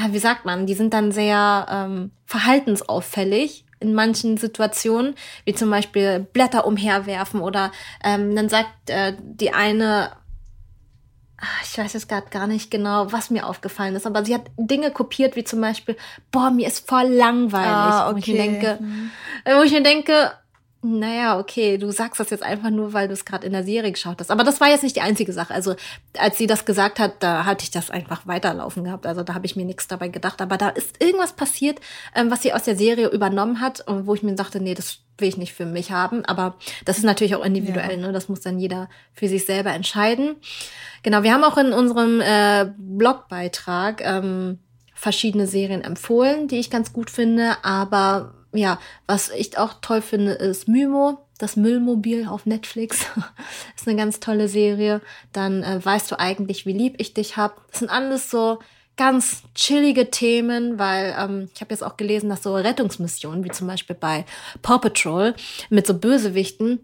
wie 0.08 0.18
sagt 0.18 0.44
man, 0.44 0.66
die 0.66 0.74
sind 0.74 0.94
dann 0.94 1.12
sehr 1.12 1.66
ähm, 1.70 2.10
verhaltensauffällig 2.26 3.64
in 3.80 3.92
manchen 3.92 4.38
Situationen, 4.38 5.14
wie 5.44 5.54
zum 5.54 5.70
Beispiel 5.70 6.20
Blätter 6.20 6.66
umherwerfen 6.66 7.40
oder 7.40 7.70
ähm, 8.02 8.34
dann 8.34 8.48
sagt 8.48 8.88
äh, 8.88 9.14
die 9.20 9.52
eine, 9.52 10.12
ich 11.62 11.76
weiß 11.76 11.92
jetzt 11.92 12.08
gerade 12.08 12.30
gar 12.30 12.46
nicht 12.46 12.70
genau, 12.70 13.12
was 13.12 13.30
mir 13.30 13.46
aufgefallen 13.46 13.96
ist, 13.96 14.06
aber 14.06 14.24
sie 14.24 14.34
hat 14.34 14.50
Dinge 14.56 14.90
kopiert, 14.90 15.36
wie 15.36 15.44
zum 15.44 15.60
Beispiel, 15.60 15.96
boah, 16.30 16.50
mir 16.50 16.66
ist 16.66 16.88
voll 16.88 17.08
langweilig. 17.08 17.66
Ah, 17.66 18.10
okay. 18.10 18.14
Wo 18.14 18.18
ich 18.18 18.26
mir 18.28 18.36
denke, 18.36 18.78
mhm. 18.80 19.10
wo 19.44 19.62
ich 19.62 19.72
mir 19.72 19.82
denke, 19.82 20.32
naja, 20.84 21.38
okay, 21.38 21.78
du 21.78 21.90
sagst 21.90 22.20
das 22.20 22.28
jetzt 22.28 22.42
einfach 22.42 22.68
nur, 22.68 22.92
weil 22.92 23.08
du 23.08 23.14
es 23.14 23.24
gerade 23.24 23.46
in 23.46 23.52
der 23.52 23.64
Serie 23.64 23.90
geschaut 23.90 24.20
hast. 24.20 24.30
Aber 24.30 24.44
das 24.44 24.60
war 24.60 24.68
jetzt 24.68 24.82
nicht 24.82 24.96
die 24.96 25.00
einzige 25.00 25.32
Sache. 25.32 25.54
Also, 25.54 25.76
als 26.18 26.36
sie 26.36 26.46
das 26.46 26.66
gesagt 26.66 26.98
hat, 26.98 27.22
da 27.22 27.46
hatte 27.46 27.64
ich 27.64 27.70
das 27.70 27.90
einfach 27.90 28.26
weiterlaufen 28.26 28.84
gehabt. 28.84 29.06
Also, 29.06 29.22
da 29.22 29.32
habe 29.32 29.46
ich 29.46 29.56
mir 29.56 29.64
nichts 29.64 29.88
dabei 29.88 30.08
gedacht. 30.08 30.42
Aber 30.42 30.58
da 30.58 30.68
ist 30.68 31.02
irgendwas 31.02 31.32
passiert, 31.32 31.80
ähm, 32.14 32.30
was 32.30 32.42
sie 32.42 32.52
aus 32.52 32.64
der 32.64 32.76
Serie 32.76 33.08
übernommen 33.08 33.60
hat 33.60 33.80
und 33.86 34.06
wo 34.06 34.14
ich 34.14 34.22
mir 34.22 34.34
dachte, 34.34 34.60
nee, 34.60 34.74
das 34.74 34.98
will 35.16 35.28
ich 35.28 35.38
nicht 35.38 35.54
für 35.54 35.64
mich 35.64 35.90
haben. 35.90 36.24
Aber 36.26 36.56
das 36.84 36.98
ist 36.98 37.04
natürlich 37.04 37.34
auch 37.34 37.44
individuell. 37.44 37.92
Ja. 37.92 38.06
Ne? 38.08 38.12
Das 38.12 38.28
muss 38.28 38.42
dann 38.42 38.58
jeder 38.58 38.90
für 39.14 39.28
sich 39.28 39.46
selber 39.46 39.72
entscheiden. 39.72 40.36
Genau, 41.02 41.22
wir 41.22 41.32
haben 41.32 41.44
auch 41.44 41.56
in 41.56 41.72
unserem 41.72 42.20
äh, 42.20 42.70
Blogbeitrag 42.76 44.02
ähm, 44.04 44.58
verschiedene 44.94 45.46
Serien 45.46 45.80
empfohlen, 45.82 46.46
die 46.46 46.58
ich 46.58 46.70
ganz 46.70 46.92
gut 46.92 47.10
finde. 47.10 47.56
Aber 47.62 48.34
ja, 48.54 48.78
was 49.06 49.30
ich 49.30 49.58
auch 49.58 49.74
toll 49.82 50.00
finde, 50.00 50.32
ist 50.32 50.68
Mymo, 50.68 51.18
das 51.38 51.56
Müllmobil 51.56 52.26
auf 52.28 52.46
Netflix. 52.46 53.06
ist 53.76 53.88
eine 53.88 53.96
ganz 53.96 54.20
tolle 54.20 54.48
Serie. 54.48 55.00
Dann 55.32 55.62
äh, 55.62 55.84
weißt 55.84 56.10
du 56.10 56.18
eigentlich, 56.18 56.64
wie 56.64 56.72
lieb 56.72 56.94
ich 56.98 57.14
dich 57.14 57.36
hab. 57.36 57.68
Das 57.70 57.80
sind 57.80 57.90
alles 57.90 58.30
so 58.30 58.60
ganz 58.96 59.42
chillige 59.54 60.10
Themen, 60.10 60.78
weil 60.78 61.14
ähm, 61.18 61.50
ich 61.52 61.60
habe 61.60 61.72
jetzt 61.72 61.82
auch 61.82 61.96
gelesen, 61.96 62.30
dass 62.30 62.44
so 62.44 62.54
Rettungsmissionen, 62.54 63.44
wie 63.44 63.50
zum 63.50 63.66
Beispiel 63.66 63.96
bei 63.98 64.24
Paw 64.62 64.78
Patrol 64.78 65.34
mit 65.68 65.86
so 65.86 65.94
Bösewichten, 65.94 66.80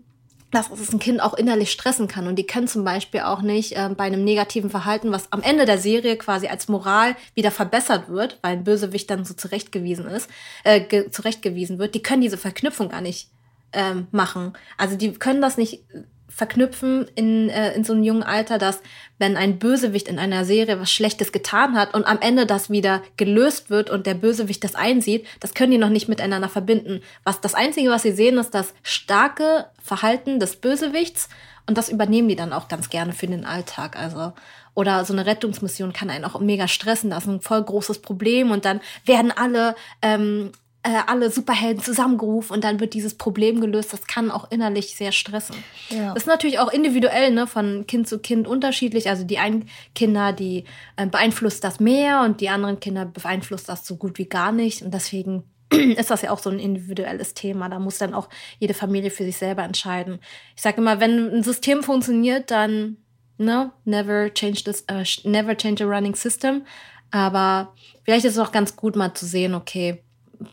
dass 0.50 0.70
es 0.70 0.92
ein 0.92 0.98
Kind 0.98 1.20
auch 1.20 1.34
innerlich 1.34 1.70
stressen 1.70 2.08
kann. 2.08 2.26
Und 2.26 2.36
die 2.36 2.46
können 2.46 2.68
zum 2.68 2.84
Beispiel 2.84 3.20
auch 3.20 3.42
nicht 3.42 3.76
äh, 3.76 3.88
bei 3.96 4.04
einem 4.04 4.24
negativen 4.24 4.70
Verhalten, 4.70 5.12
was 5.12 5.32
am 5.32 5.42
Ende 5.42 5.64
der 5.64 5.78
Serie 5.78 6.16
quasi 6.16 6.48
als 6.48 6.68
Moral 6.68 7.16
wieder 7.34 7.50
verbessert 7.50 8.08
wird, 8.08 8.38
weil 8.42 8.52
ein 8.52 8.64
Bösewicht 8.64 9.10
dann 9.10 9.24
so 9.24 9.34
zurechtgewiesen 9.34 10.06
ist, 10.06 10.28
äh, 10.64 11.10
zurechtgewiesen 11.10 11.78
wird, 11.78 11.94
die 11.94 12.02
können 12.02 12.22
diese 12.22 12.38
Verknüpfung 12.38 12.88
gar 12.88 13.00
nicht 13.00 13.28
ähm, 13.72 14.08
machen. 14.10 14.54
Also 14.76 14.96
die 14.96 15.12
können 15.12 15.40
das 15.40 15.56
nicht 15.56 15.84
verknüpfen 16.30 17.06
in, 17.14 17.50
äh, 17.50 17.74
in 17.74 17.84
so 17.84 17.92
einem 17.92 18.02
jungen 18.02 18.22
Alter, 18.22 18.58
dass 18.58 18.80
wenn 19.18 19.36
ein 19.36 19.58
Bösewicht 19.58 20.08
in 20.08 20.18
einer 20.18 20.44
Serie 20.44 20.80
was 20.80 20.90
Schlechtes 20.90 21.32
getan 21.32 21.76
hat 21.76 21.92
und 21.92 22.06
am 22.06 22.20
Ende 22.20 22.46
das 22.46 22.70
wieder 22.70 23.02
gelöst 23.16 23.68
wird 23.68 23.90
und 23.90 24.06
der 24.06 24.14
Bösewicht 24.14 24.64
das 24.64 24.74
einsieht, 24.74 25.26
das 25.40 25.54
können 25.54 25.72
die 25.72 25.78
noch 25.78 25.90
nicht 25.90 26.08
miteinander 26.08 26.48
verbinden. 26.48 27.02
Was 27.24 27.40
das 27.40 27.54
Einzige, 27.54 27.90
was 27.90 28.02
sie 28.02 28.12
sehen, 28.12 28.38
ist 28.38 28.54
das 28.54 28.72
starke 28.82 29.66
Verhalten 29.82 30.40
des 30.40 30.56
Bösewichts 30.56 31.28
und 31.66 31.76
das 31.76 31.88
übernehmen 31.88 32.28
die 32.28 32.36
dann 32.36 32.52
auch 32.52 32.68
ganz 32.68 32.88
gerne 32.90 33.12
für 33.12 33.26
den 33.26 33.44
Alltag. 33.44 33.96
Also 33.96 34.32
oder 34.74 35.04
so 35.04 35.12
eine 35.12 35.26
Rettungsmission 35.26 35.92
kann 35.92 36.10
einen 36.10 36.24
auch 36.24 36.38
mega 36.40 36.68
stressen. 36.68 37.10
Das 37.10 37.24
ist 37.24 37.28
ein 37.28 37.40
voll 37.40 37.62
großes 37.62 38.00
Problem 38.00 38.50
und 38.50 38.64
dann 38.64 38.80
werden 39.04 39.32
alle 39.32 39.74
ähm, 40.00 40.52
äh, 40.82 41.00
alle 41.06 41.30
Superhelden 41.30 41.82
zusammengerufen 41.82 42.54
und 42.54 42.64
dann 42.64 42.80
wird 42.80 42.94
dieses 42.94 43.14
Problem 43.14 43.60
gelöst. 43.60 43.92
Das 43.92 44.06
kann 44.06 44.30
auch 44.30 44.50
innerlich 44.50 44.96
sehr 44.96 45.12
stressen. 45.12 45.56
Ja. 45.90 46.14
Das 46.14 46.22
ist 46.22 46.26
natürlich 46.26 46.58
auch 46.58 46.72
individuell, 46.72 47.32
ne, 47.32 47.46
von 47.46 47.86
Kind 47.86 48.08
zu 48.08 48.18
Kind 48.18 48.48
unterschiedlich. 48.48 49.08
Also 49.08 49.24
die 49.24 49.38
einen 49.38 49.68
Kinder, 49.94 50.32
die 50.32 50.64
äh, 50.96 51.06
beeinflusst 51.06 51.64
das 51.64 51.80
mehr 51.80 52.22
und 52.22 52.40
die 52.40 52.48
anderen 52.48 52.80
Kinder 52.80 53.04
beeinflusst 53.04 53.68
das 53.68 53.86
so 53.86 53.96
gut 53.96 54.18
wie 54.18 54.26
gar 54.26 54.52
nicht. 54.52 54.82
Und 54.82 54.94
deswegen 54.94 55.44
ist 55.70 56.10
das 56.10 56.22
ja 56.22 56.30
auch 56.30 56.38
so 56.38 56.48
ein 56.48 56.58
individuelles 56.58 57.34
Thema. 57.34 57.68
Da 57.68 57.78
muss 57.78 57.98
dann 57.98 58.14
auch 58.14 58.30
jede 58.58 58.72
Familie 58.74 59.10
für 59.10 59.24
sich 59.24 59.36
selber 59.36 59.64
entscheiden. 59.64 60.18
Ich 60.56 60.62
sage 60.62 60.78
immer, 60.78 60.98
wenn 60.98 61.34
ein 61.34 61.42
System 61.42 61.82
funktioniert, 61.82 62.50
dann 62.50 62.96
ne, 63.36 63.70
never 63.84 64.32
change 64.32 64.64
this, 64.64 64.84
uh, 64.90 65.04
never 65.28 65.54
change 65.54 65.84
a 65.84 65.86
running 65.86 66.14
system. 66.14 66.62
Aber 67.10 67.74
vielleicht 68.04 68.24
ist 68.24 68.34
es 68.34 68.38
auch 68.38 68.52
ganz 68.52 68.76
gut, 68.76 68.96
mal 68.96 69.12
zu 69.12 69.26
sehen, 69.26 69.54
okay, 69.54 70.02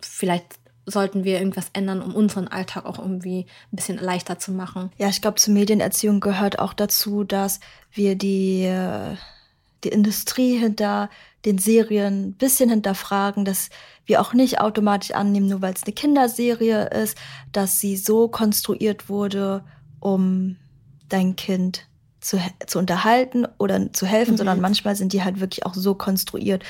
vielleicht 0.02 0.60
sollten 0.86 1.26
wir 1.26 1.38
irgendwas 1.38 1.67
ändern, 1.73 2.02
um 2.02 2.15
unseren 2.15 2.47
Alltag 2.47 2.86
auch 2.86 2.97
irgendwie 2.97 3.45
ein 3.71 3.76
bisschen 3.76 3.97
leichter 3.97 4.39
zu 4.39 4.54
machen. 4.54 4.89
Ja, 4.97 5.10
ich 5.10 5.21
glaube, 5.21 5.36
zur 5.36 5.54
Medienerziehung 5.54 6.21
gehört 6.21 6.60
auch 6.60 6.73
dazu, 6.73 7.26
dass 7.26 7.60
wir 7.91 8.15
die, 8.15 8.73
die 9.84 9.89
Industrie 9.89 10.58
hinter 10.58 11.10
den 11.43 11.58
Serien 11.58 12.30
ein 12.30 12.34
bisschen 12.34 12.69
hinterfragen, 12.69 13.43
dass 13.43 13.69
wir 14.06 14.21
auch 14.21 14.34
nicht 14.34 14.62
automatisch 14.62 15.12
annehmen, 15.12 15.47
nur 15.47 15.62
weil 15.62 15.73
es 15.73 15.84
eine 15.84 15.93
Kinderserie 15.93 16.86
ist, 16.89 17.17
dass 17.52 17.80
sie 17.80 17.97
so 17.97 18.30
konstruiert 18.30 19.10
wurde, 19.10 19.65
um 20.00 20.56
dein 21.10 21.36
Kind 21.36 21.86
zu, 22.21 22.39
zu 22.65 22.80
unterhalten 22.80 23.45
oder 23.58 23.91
zu 23.93 24.06
helfen, 24.06 24.34
mhm. 24.34 24.38
sondern 24.38 24.62
manchmal 24.62 24.95
sind 24.95 25.13
die 25.13 25.23
halt 25.23 25.39
wirklich 25.39 25.65
auch 25.65 25.73
so 25.73 25.95
konstruiert, 25.95 26.63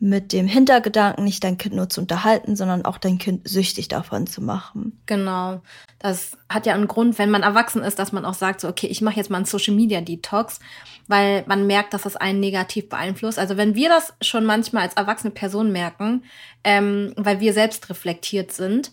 mit 0.00 0.32
dem 0.32 0.46
Hintergedanken, 0.46 1.24
nicht 1.24 1.44
dein 1.44 1.58
Kind 1.58 1.74
nur 1.74 1.90
zu 1.90 2.00
unterhalten, 2.00 2.56
sondern 2.56 2.86
auch 2.86 2.96
dein 2.96 3.18
Kind 3.18 3.46
süchtig 3.46 3.88
davon 3.88 4.26
zu 4.26 4.40
machen. 4.40 4.98
Genau. 5.04 5.60
Das 5.98 6.38
hat 6.48 6.64
ja 6.64 6.72
einen 6.72 6.88
Grund, 6.88 7.18
wenn 7.18 7.30
man 7.30 7.42
erwachsen 7.42 7.82
ist, 7.82 7.98
dass 7.98 8.10
man 8.10 8.24
auch 8.24 8.34
sagt, 8.34 8.62
so, 8.62 8.68
okay, 8.68 8.86
ich 8.86 9.02
mache 9.02 9.16
jetzt 9.16 9.28
mal 9.28 9.36
einen 9.36 9.44
Social 9.44 9.74
Media 9.74 10.00
Detox, 10.00 10.58
weil 11.06 11.44
man 11.46 11.66
merkt, 11.66 11.92
dass 11.92 12.02
das 12.02 12.16
einen 12.16 12.40
negativ 12.40 12.88
beeinflusst. 12.88 13.38
Also 13.38 13.58
wenn 13.58 13.74
wir 13.74 13.90
das 13.90 14.14
schon 14.22 14.46
manchmal 14.46 14.84
als 14.84 14.94
erwachsene 14.94 15.32
Person 15.32 15.70
merken, 15.70 16.24
ähm, 16.64 17.12
weil 17.16 17.40
wir 17.40 17.52
selbst 17.52 17.90
reflektiert 17.90 18.52
sind, 18.52 18.92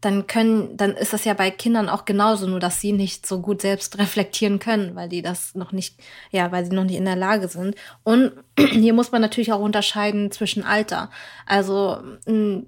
dann 0.00 0.26
können, 0.28 0.76
dann 0.76 0.92
ist 0.92 1.12
das 1.12 1.24
ja 1.24 1.34
bei 1.34 1.50
Kindern 1.50 1.88
auch 1.88 2.04
genauso, 2.04 2.46
nur 2.46 2.60
dass 2.60 2.80
sie 2.80 2.92
nicht 2.92 3.26
so 3.26 3.40
gut 3.40 3.62
selbst 3.62 3.98
reflektieren 3.98 4.58
können, 4.58 4.94
weil 4.94 5.08
die 5.08 5.22
das 5.22 5.54
noch 5.54 5.72
nicht, 5.72 5.96
ja, 6.30 6.52
weil 6.52 6.64
sie 6.64 6.74
noch 6.74 6.84
nicht 6.84 6.96
in 6.96 7.04
der 7.04 7.16
Lage 7.16 7.48
sind. 7.48 7.74
Und 8.04 8.32
hier 8.58 8.92
muss 8.92 9.12
man 9.12 9.22
natürlich 9.22 9.52
auch 9.52 9.60
unterscheiden 9.60 10.30
zwischen 10.30 10.62
Alter. 10.62 11.10
Also 11.46 11.98
ein 12.26 12.66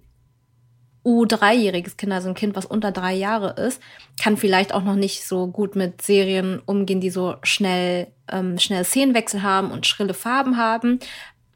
U3-jähriges 1.05 1.97
Kind, 1.97 2.13
also 2.13 2.29
ein 2.29 2.35
Kind, 2.35 2.57
was 2.57 2.67
unter 2.67 2.93
drei 2.93 3.15
Jahre 3.15 3.55
ist, 3.61 3.81
kann 4.21 4.37
vielleicht 4.37 4.75
auch 4.75 4.83
noch 4.83 4.97
nicht 4.97 5.27
so 5.27 5.47
gut 5.47 5.75
mit 5.75 6.03
Serien 6.03 6.61
umgehen, 6.67 7.01
die 7.01 7.11
so 7.11 7.37
schnell, 7.43 8.09
ähm, 8.31 8.59
schnell 8.59 8.85
Szenenwechsel 8.85 9.43
haben 9.43 9.71
und 9.71 9.87
schrille 9.87 10.15
Farben 10.15 10.59
haben 10.59 10.99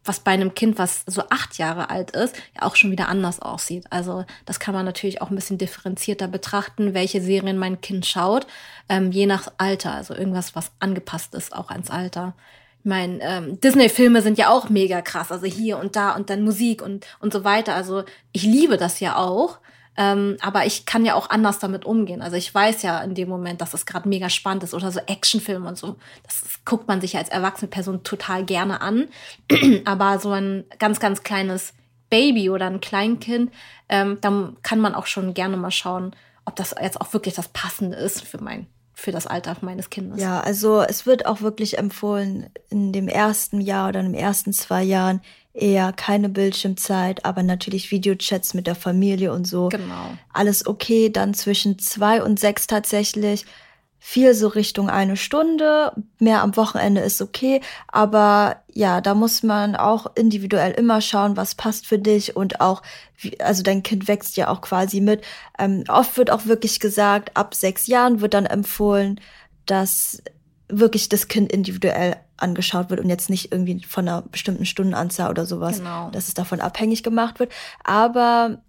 was 0.04 0.20
bei 0.20 0.32
einem 0.32 0.54
Kind, 0.54 0.78
was 0.78 1.02
so 1.06 1.22
acht 1.30 1.58
Jahre 1.58 1.90
alt 1.90 2.10
ist, 2.10 2.36
ja 2.54 2.62
auch 2.62 2.76
schon 2.76 2.90
wieder 2.90 3.08
anders 3.08 3.40
aussieht. 3.40 3.86
Also 3.90 4.24
das 4.44 4.60
kann 4.60 4.74
man 4.74 4.84
natürlich 4.84 5.22
auch 5.22 5.30
ein 5.30 5.34
bisschen 5.34 5.58
differenzierter 5.58 6.28
betrachten, 6.28 6.94
welche 6.94 7.20
Serien 7.20 7.58
mein 7.58 7.80
Kind 7.80 8.06
schaut, 8.06 8.46
ähm, 8.88 9.12
je 9.12 9.26
nach 9.26 9.52
Alter. 9.58 9.92
Also 9.94 10.14
irgendwas, 10.14 10.54
was 10.54 10.72
angepasst 10.78 11.34
ist, 11.34 11.54
auch 11.54 11.70
ans 11.70 11.90
Alter. 11.90 12.34
Ich 12.80 12.84
meine, 12.84 13.18
ähm, 13.22 13.60
Disney-Filme 13.60 14.20
sind 14.20 14.36
ja 14.36 14.50
auch 14.50 14.68
mega 14.68 15.00
krass, 15.00 15.32
also 15.32 15.46
hier 15.46 15.78
und 15.78 15.96
da 15.96 16.14
und 16.14 16.28
dann 16.28 16.42
Musik 16.42 16.82
und, 16.82 17.06
und 17.20 17.32
so 17.32 17.42
weiter. 17.42 17.74
Also 17.74 18.04
ich 18.32 18.42
liebe 18.42 18.76
das 18.76 19.00
ja 19.00 19.16
auch. 19.16 19.58
Ähm, 19.96 20.36
aber 20.40 20.66
ich 20.66 20.86
kann 20.86 21.04
ja 21.04 21.14
auch 21.14 21.30
anders 21.30 21.58
damit 21.58 21.84
umgehen. 21.84 22.20
Also 22.20 22.36
ich 22.36 22.52
weiß 22.52 22.82
ja 22.82 23.00
in 23.02 23.14
dem 23.14 23.28
Moment, 23.28 23.60
dass 23.60 23.74
es 23.74 23.86
gerade 23.86 24.08
mega 24.08 24.28
spannend 24.28 24.64
ist 24.64 24.74
oder 24.74 24.90
so 24.90 25.00
Actionfilme 25.06 25.68
und 25.68 25.78
so. 25.78 25.96
Das 26.24 26.42
guckt 26.64 26.88
man 26.88 27.00
sich 27.00 27.12
ja 27.12 27.20
als 27.20 27.28
erwachsene 27.28 27.68
Person 27.68 28.02
total 28.02 28.44
gerne 28.44 28.80
an. 28.80 29.08
aber 29.84 30.18
so 30.18 30.30
ein 30.30 30.64
ganz, 30.78 30.98
ganz 30.98 31.22
kleines 31.22 31.74
Baby 32.10 32.50
oder 32.50 32.66
ein 32.66 32.80
Kleinkind, 32.80 33.52
ähm, 33.88 34.18
dann 34.20 34.56
kann 34.62 34.80
man 34.80 34.94
auch 34.94 35.06
schon 35.06 35.34
gerne 35.34 35.56
mal 35.56 35.70
schauen, 35.70 36.14
ob 36.44 36.56
das 36.56 36.74
jetzt 36.80 37.00
auch 37.00 37.12
wirklich 37.12 37.34
das 37.34 37.48
Passende 37.48 37.96
ist 37.96 38.22
für 38.22 38.42
mein 38.42 38.66
für 38.96 39.10
das 39.10 39.26
Alter 39.26 39.56
meines 39.60 39.90
Kindes. 39.90 40.20
Ja, 40.20 40.40
also 40.40 40.80
es 40.80 41.04
wird 41.04 41.26
auch 41.26 41.40
wirklich 41.40 41.78
empfohlen, 41.78 42.48
in 42.70 42.92
dem 42.92 43.08
ersten 43.08 43.60
Jahr 43.60 43.88
oder 43.88 44.00
in 44.00 44.12
den 44.12 44.14
ersten 44.14 44.52
zwei 44.52 44.84
Jahren 44.84 45.20
eher 45.54 45.92
keine 45.92 46.28
Bildschirmzeit, 46.28 47.24
aber 47.24 47.42
natürlich 47.42 47.90
Videochats 47.90 48.54
mit 48.54 48.66
der 48.66 48.74
Familie 48.74 49.32
und 49.32 49.46
so. 49.46 49.68
Genau. 49.68 50.14
Alles 50.32 50.66
okay. 50.66 51.10
Dann 51.10 51.32
zwischen 51.32 51.78
zwei 51.78 52.22
und 52.22 52.38
sechs 52.40 52.66
tatsächlich 52.66 53.46
viel 54.06 54.34
so 54.34 54.48
Richtung 54.48 54.90
eine 54.90 55.16
Stunde. 55.16 55.92
Mehr 56.18 56.42
am 56.42 56.56
Wochenende 56.56 57.00
ist 57.00 57.22
okay. 57.22 57.62
Aber 57.86 58.56
ja, 58.70 59.00
da 59.00 59.14
muss 59.14 59.42
man 59.42 59.76
auch 59.76 60.14
individuell 60.16 60.72
immer 60.72 61.00
schauen, 61.00 61.38
was 61.38 61.54
passt 61.54 61.86
für 61.86 61.98
dich 61.98 62.36
und 62.36 62.60
auch, 62.60 62.82
also 63.38 63.62
dein 63.62 63.82
Kind 63.82 64.08
wächst 64.08 64.36
ja 64.36 64.48
auch 64.48 64.60
quasi 64.60 65.00
mit. 65.00 65.22
Ähm, 65.58 65.84
oft 65.88 66.18
wird 66.18 66.30
auch 66.30 66.46
wirklich 66.46 66.80
gesagt, 66.80 67.34
ab 67.36 67.54
sechs 67.54 67.86
Jahren 67.86 68.20
wird 68.20 68.34
dann 68.34 68.44
empfohlen, 68.44 69.20
dass 69.66 70.22
wirklich 70.68 71.08
das 71.08 71.28
Kind 71.28 71.50
individuell 71.52 72.16
angeschaut 72.44 72.90
wird 72.90 73.00
und 73.00 73.08
jetzt 73.08 73.30
nicht 73.30 73.50
irgendwie 73.50 73.82
von 73.84 74.06
einer 74.06 74.22
bestimmten 74.22 74.66
Stundenanzahl 74.66 75.30
oder 75.30 75.46
sowas, 75.46 75.78
genau. 75.78 76.10
dass 76.10 76.28
es 76.28 76.34
davon 76.34 76.60
abhängig 76.60 77.02
gemacht 77.02 77.40
wird. 77.40 77.52
Aber 77.82 78.62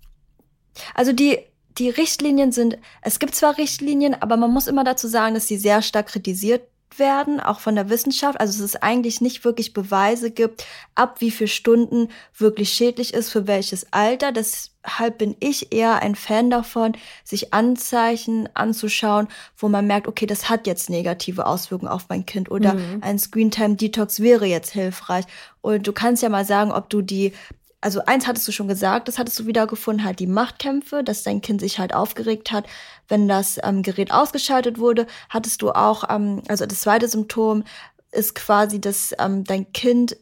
also 0.93 1.13
die 1.13 1.39
die 1.77 1.89
Richtlinien 1.89 2.51
sind, 2.51 2.77
es 3.01 3.19
gibt 3.19 3.35
zwar 3.35 3.57
Richtlinien, 3.57 4.15
aber 4.21 4.37
man 4.37 4.51
muss 4.51 4.67
immer 4.67 4.83
dazu 4.83 5.07
sagen, 5.07 5.35
dass 5.35 5.47
sie 5.47 5.57
sehr 5.57 5.81
stark 5.81 6.07
kritisiert 6.07 6.61
werden, 6.99 7.39
auch 7.39 7.59
von 7.59 7.75
der 7.75 7.89
Wissenschaft. 7.89 8.39
Also 8.39 8.61
dass 8.61 8.75
es 8.75 8.81
eigentlich 8.81 9.21
nicht 9.21 9.45
wirklich 9.45 9.73
Beweise 9.73 10.31
gibt, 10.31 10.65
ab 10.95 11.21
wie 11.21 11.31
viel 11.31 11.47
Stunden 11.47 12.09
wirklich 12.37 12.69
schädlich 12.69 13.13
ist 13.13 13.29
für 13.29 13.47
welches 13.47 13.91
Alter. 13.91 14.31
Deshalb 14.31 15.17
bin 15.17 15.35
ich 15.39 15.71
eher 15.71 16.01
ein 16.01 16.15
Fan 16.15 16.49
davon, 16.49 16.93
sich 17.23 17.53
Anzeichen 17.53 18.49
anzuschauen, 18.53 19.27
wo 19.57 19.67
man 19.67 19.87
merkt, 19.87 20.07
okay, 20.07 20.25
das 20.25 20.49
hat 20.49 20.67
jetzt 20.67 20.89
negative 20.89 21.45
Auswirkungen 21.45 21.91
auf 21.91 22.05
mein 22.09 22.25
Kind 22.25 22.51
oder 22.51 22.73
mhm. 22.73 22.99
ein 23.01 23.19
Screentime 23.19 23.75
Detox 23.75 24.19
wäre 24.19 24.45
jetzt 24.45 24.71
hilfreich. 24.71 25.25
Und 25.61 25.87
du 25.87 25.93
kannst 25.93 26.23
ja 26.23 26.29
mal 26.29 26.45
sagen, 26.45 26.71
ob 26.71 26.89
du 26.89 27.01
die 27.01 27.33
also 27.85 28.01
eins 28.07 28.25
hattest 28.25 28.47
du 28.47 28.51
schon 28.51 28.67
gesagt, 28.67 29.07
das 29.07 29.19
hattest 29.19 29.37
du 29.37 29.45
wieder 29.45 29.67
gefunden, 29.67 30.03
halt 30.03 30.17
die 30.19 30.25
Machtkämpfe, 30.25 31.03
dass 31.03 31.21
dein 31.21 31.41
Kind 31.41 31.61
sich 31.61 31.77
halt 31.77 31.93
aufgeregt 31.93 32.51
hat, 32.51 32.65
wenn 33.07 33.27
das 33.27 33.59
ähm, 33.63 33.83
Gerät 33.83 34.11
ausgeschaltet 34.11 34.79
wurde. 34.79 35.05
Hattest 35.29 35.61
du 35.61 35.69
auch, 35.69 36.03
ähm, 36.09 36.41
also 36.47 36.65
das 36.65 36.81
zweite 36.81 37.07
Symptom 37.07 37.63
ist 38.11 38.33
quasi, 38.33 38.81
dass 38.81 39.13
ähm, 39.19 39.43
dein 39.43 39.71
Kind 39.71 40.17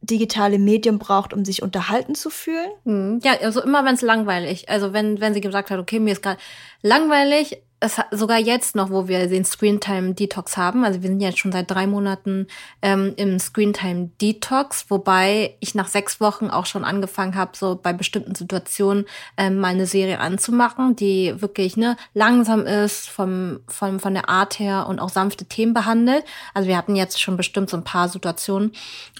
digitale 0.00 0.60
Medien 0.60 1.00
braucht, 1.00 1.34
um 1.34 1.44
sich 1.44 1.60
unterhalten 1.60 2.14
zu 2.14 2.30
fühlen. 2.30 2.70
Hm. 2.84 3.20
Ja, 3.24 3.32
also 3.42 3.64
immer 3.64 3.84
wenn 3.84 3.96
es 3.96 4.02
langweilig, 4.02 4.68
also 4.68 4.92
wenn 4.92 5.20
wenn 5.20 5.34
sie 5.34 5.40
gesagt 5.40 5.72
hat, 5.72 5.80
okay, 5.80 5.98
mir 5.98 6.12
ist 6.12 6.22
gerade 6.22 6.38
langweilig, 6.82 7.60
es 7.80 7.96
sogar 8.10 8.38
jetzt 8.38 8.74
noch, 8.74 8.90
wo 8.90 9.06
wir 9.06 9.28
den 9.28 9.44
Screentime 9.44 10.14
Detox 10.14 10.56
haben, 10.56 10.84
also 10.84 11.02
wir 11.02 11.08
sind 11.08 11.20
jetzt 11.20 11.38
schon 11.38 11.52
seit 11.52 11.70
drei 11.70 11.86
Monaten 11.86 12.48
ähm, 12.82 13.14
im 13.16 13.38
Screentime 13.38 14.10
Detox, 14.20 14.86
wobei 14.88 15.54
ich 15.60 15.76
nach 15.76 15.86
sechs 15.86 16.20
Wochen 16.20 16.50
auch 16.50 16.66
schon 16.66 16.84
angefangen 16.84 17.36
habe, 17.36 17.56
so 17.56 17.78
bei 17.80 17.92
bestimmten 17.92 18.34
Situationen 18.34 19.04
ähm, 19.36 19.60
mal 19.60 19.68
eine 19.68 19.86
Serie 19.86 20.18
anzumachen, 20.18 20.96
die 20.96 21.40
wirklich 21.40 21.76
ne 21.76 21.96
langsam 22.14 22.66
ist 22.66 23.08
vom, 23.08 23.60
vom 23.68 24.00
von 24.00 24.14
der 24.14 24.28
Art 24.28 24.58
her 24.58 24.86
und 24.88 24.98
auch 24.98 25.10
sanfte 25.10 25.44
Themen 25.44 25.72
behandelt. 25.72 26.24
Also 26.54 26.68
wir 26.68 26.76
hatten 26.76 26.96
jetzt 26.96 27.20
schon 27.20 27.36
bestimmt 27.36 27.70
so 27.70 27.76
ein 27.76 27.84
paar 27.84 28.08
Situationen, 28.08 28.72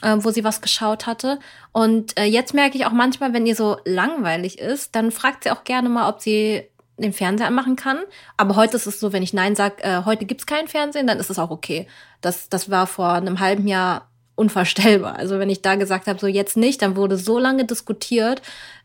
äh, 0.02 0.16
wo 0.18 0.30
sie 0.30 0.42
was 0.42 0.60
geschaut 0.60 1.06
hatte. 1.06 1.38
Und 1.70 2.18
äh, 2.18 2.24
jetzt 2.24 2.54
merke 2.54 2.76
ich 2.76 2.86
auch 2.86 2.92
manchmal, 2.92 3.32
wenn 3.32 3.46
ihr 3.46 3.54
so 3.54 3.76
langweilig 3.84 4.58
ist, 4.58 4.96
dann 4.96 5.12
fragt 5.12 5.44
sie 5.44 5.50
auch 5.52 5.62
gerne 5.62 5.88
mal, 5.88 6.08
ob 6.08 6.20
sie 6.20 6.68
den 7.02 7.12
Fernseher 7.12 7.46
anmachen 7.46 7.76
kann. 7.76 7.98
Aber 8.36 8.56
heute 8.56 8.76
ist 8.76 8.86
es 8.86 9.00
so, 9.00 9.12
wenn 9.12 9.22
ich 9.22 9.32
Nein 9.32 9.56
sage, 9.56 9.82
äh, 9.82 10.04
heute 10.04 10.24
gibt's 10.24 10.46
kein 10.46 10.68
Fernsehen, 10.68 11.06
dann 11.06 11.18
ist 11.18 11.30
es 11.30 11.38
auch 11.38 11.50
okay. 11.50 11.86
Das, 12.20 12.48
das 12.48 12.70
war 12.70 12.86
vor 12.86 13.12
einem 13.12 13.40
halben 13.40 13.66
Jahr 13.66 14.08
unvorstellbar. 14.34 15.16
Also 15.16 15.38
wenn 15.38 15.50
ich 15.50 15.62
da 15.62 15.74
gesagt 15.74 16.06
habe, 16.06 16.18
so 16.18 16.26
jetzt 16.26 16.56
nicht, 16.56 16.82
dann 16.82 16.96
wurde 16.96 17.16
so 17.16 17.38
lange 17.38 17.64
diskutiert, 17.64 18.42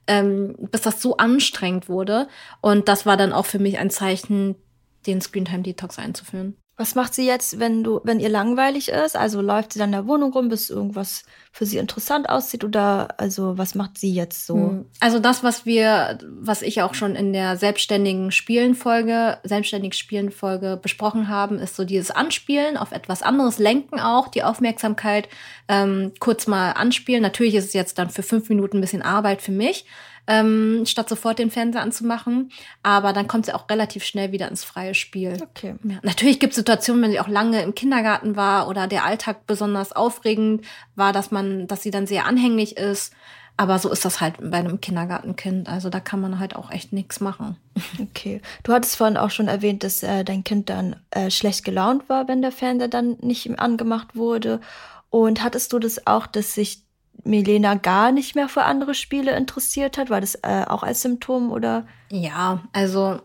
ähm, 0.08 0.56
bis 0.72 0.82
das 0.82 1.02
so 1.02 1.18
anstrengend 1.18 1.90
wurde. 1.90 2.28
Und 2.62 2.88
das 2.88 3.06
war 3.06 3.18
dann 3.18 3.34
auch 3.34 3.46
für 3.46 3.60
mich 3.60 3.78
ein 3.78 3.90
Zeichen, 3.90 4.56
den 5.06 5.22
Screentime 5.22 5.64
Detox 5.64 6.00
einzuführen. 6.00 6.56
Was 6.76 6.96
macht 6.96 7.14
sie 7.14 7.28
jetzt, 7.28 7.60
wenn 7.60 7.84
du, 7.84 8.02
wenn 8.04 8.20
ihr 8.20 8.30
langweilig 8.30 8.90
ist? 8.90 9.16
Also 9.16 9.42
läuft 9.42 9.74
sie 9.74 9.80
dann 9.80 9.90
in 9.90 9.94
der 9.94 10.08
Wohnung 10.08 10.34
rum, 10.34 10.50
bis 10.50 10.72
irgendwas 10.72 11.24
für 11.52 11.68
sie 11.68 11.78
interessant 11.78 12.30
aussieht 12.30 12.64
oder 12.64 13.10
also 13.20 13.60
was 13.60 13.76
macht 13.76 14.00
sie 14.00 14.12
jetzt 14.12 14.48
so? 14.48 14.56
Hm. 14.56 14.86
Also 15.00 15.20
das, 15.20 15.44
was 15.44 15.68
wir, 15.68 16.18
was 16.28 16.64
ich 16.64 16.82
auch 16.82 16.96
schon 16.96 17.16
in 17.16 17.32
der 17.32 17.58
selbstständigen 17.58 18.32
Spielenfolge, 18.32 19.38
selbstständig 19.44 19.94
Spielenfolge 19.94 20.80
besprochen 20.82 21.28
haben, 21.28 21.60
ist 21.60 21.76
so 21.76 21.86
dieses 21.86 22.10
Anspielen 22.10 22.76
auf 22.76 22.92
etwas 22.92 23.22
anderes, 23.22 23.60
lenken 23.60 24.00
auch 24.00 24.28
die 24.28 24.44
Aufmerksamkeit, 24.44 25.30
ähm, 25.68 26.14
kurz 26.20 26.48
mal 26.48 26.72
anspielen. 26.72 27.22
Natürlich 27.22 27.54
ist 27.54 27.66
es 27.66 27.74
jetzt 27.74 28.00
dann 28.00 28.10
für 28.10 28.24
fünf 28.24 28.50
Minuten 28.50 28.78
ein 28.78 28.82
bisschen 28.82 29.04
Arbeit 29.04 29.44
für 29.44 29.52
mich 29.52 29.86
ähm, 30.28 30.84
statt 30.86 31.10
sofort 31.10 31.40
den 31.40 31.52
Fernseher 31.52 31.82
anzumachen. 31.82 32.52
Aber 32.82 33.14
dann 33.14 33.28
kommt 33.28 33.46
sie 33.46 33.54
auch 33.54 33.70
relativ 33.70 34.04
schnell 34.04 34.32
wieder 34.32 34.48
ins 34.48 34.64
freie 34.64 34.94
Spiel. 34.94 35.38
Okay. 35.42 35.76
Ja. 35.84 35.98
Natürlich 36.02 36.40
gibt 36.40 36.52
es 36.52 36.58
Situationen, 36.58 37.04
wenn 37.04 37.12
sie 37.12 37.20
auch 37.20 37.28
lange 37.28 37.62
im 37.62 37.76
Kindergarten 37.76 38.36
war 38.36 38.68
oder 38.68 38.88
der 38.88 39.06
Alltag 39.06 39.46
besonders 39.48 39.92
aufregend 39.92 40.66
war, 40.96 41.14
dass 41.14 41.32
man, 41.32 41.68
dass 41.68 41.84
sie 41.84 41.92
dann 41.92 42.08
sehr 42.08 42.26
anhänglich 42.26 42.78
ist. 42.78 43.14
Aber 43.56 43.78
so 43.78 43.92
ist 43.92 44.04
das 44.04 44.20
halt 44.20 44.36
bei 44.40 44.58
einem 44.58 44.82
Kindergartenkind. 44.82 45.70
Also 45.70 45.90
da 45.90 46.00
kann 46.00 46.20
man 46.20 46.40
halt 46.40 46.56
auch 46.56 46.72
echt 46.72 46.92
nichts 46.92 47.20
machen. 47.20 47.58
Okay. 48.00 48.42
Du 48.64 48.74
hattest 48.74 48.96
vorhin 48.96 49.18
auch 49.18 49.30
schon 49.30 49.48
erwähnt, 49.48 49.84
dass 49.84 50.02
äh, 50.02 50.24
dein 50.24 50.44
Kind 50.44 50.70
dann 50.70 50.96
äh, 51.12 51.30
schlecht 51.30 51.64
gelaunt 51.64 52.10
war, 52.10 52.28
wenn 52.28 52.42
der 52.42 52.52
Fernseher 52.52 52.88
dann 52.88 53.18
nicht 53.22 53.60
angemacht 53.60 54.16
wurde. 54.16 54.60
Und 55.10 55.44
hattest 55.44 55.74
du 55.74 55.80
das 55.80 56.08
auch, 56.08 56.26
dass 56.26 56.56
sich 56.56 56.83
Milena 57.24 57.76
gar 57.76 58.12
nicht 58.12 58.36
mehr 58.36 58.50
für 58.50 58.64
andere 58.64 58.94
Spiele 58.94 59.36
interessiert 59.36 59.98
hat? 59.98 60.10
War 60.10 60.22
das 60.22 60.36
äh, 60.44 60.66
auch 60.68 60.84
als 60.84 61.02
Symptom 61.02 61.52
oder? 61.52 61.86
Ja, 62.10 62.64
also 62.74 63.20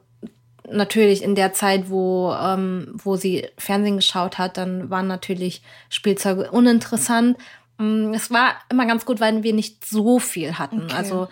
natürlich 0.71 1.23
in 1.23 1.35
der 1.35 1.53
Zeit, 1.53 1.91
wo, 1.91 2.33
ähm, 2.33 2.93
wo 2.95 3.17
sie 3.17 3.49
Fernsehen 3.57 3.97
geschaut 3.97 4.39
hat, 4.39 4.57
dann 4.57 4.91
waren 4.91 5.07
natürlich 5.07 5.63
Spielzeuge 5.89 6.51
uninteressant. 6.51 7.37
Mm, 7.79 8.13
es 8.15 8.31
war 8.31 8.55
immer 8.71 8.87
ganz 8.87 9.05
gut, 9.07 9.21
weil 9.21 9.43
wir 9.43 9.53
nicht 9.53 9.85
so 9.87 10.19
viel 10.19 10.59
hatten. 10.59 10.85
Okay. 10.85 10.95
Also 10.95 11.29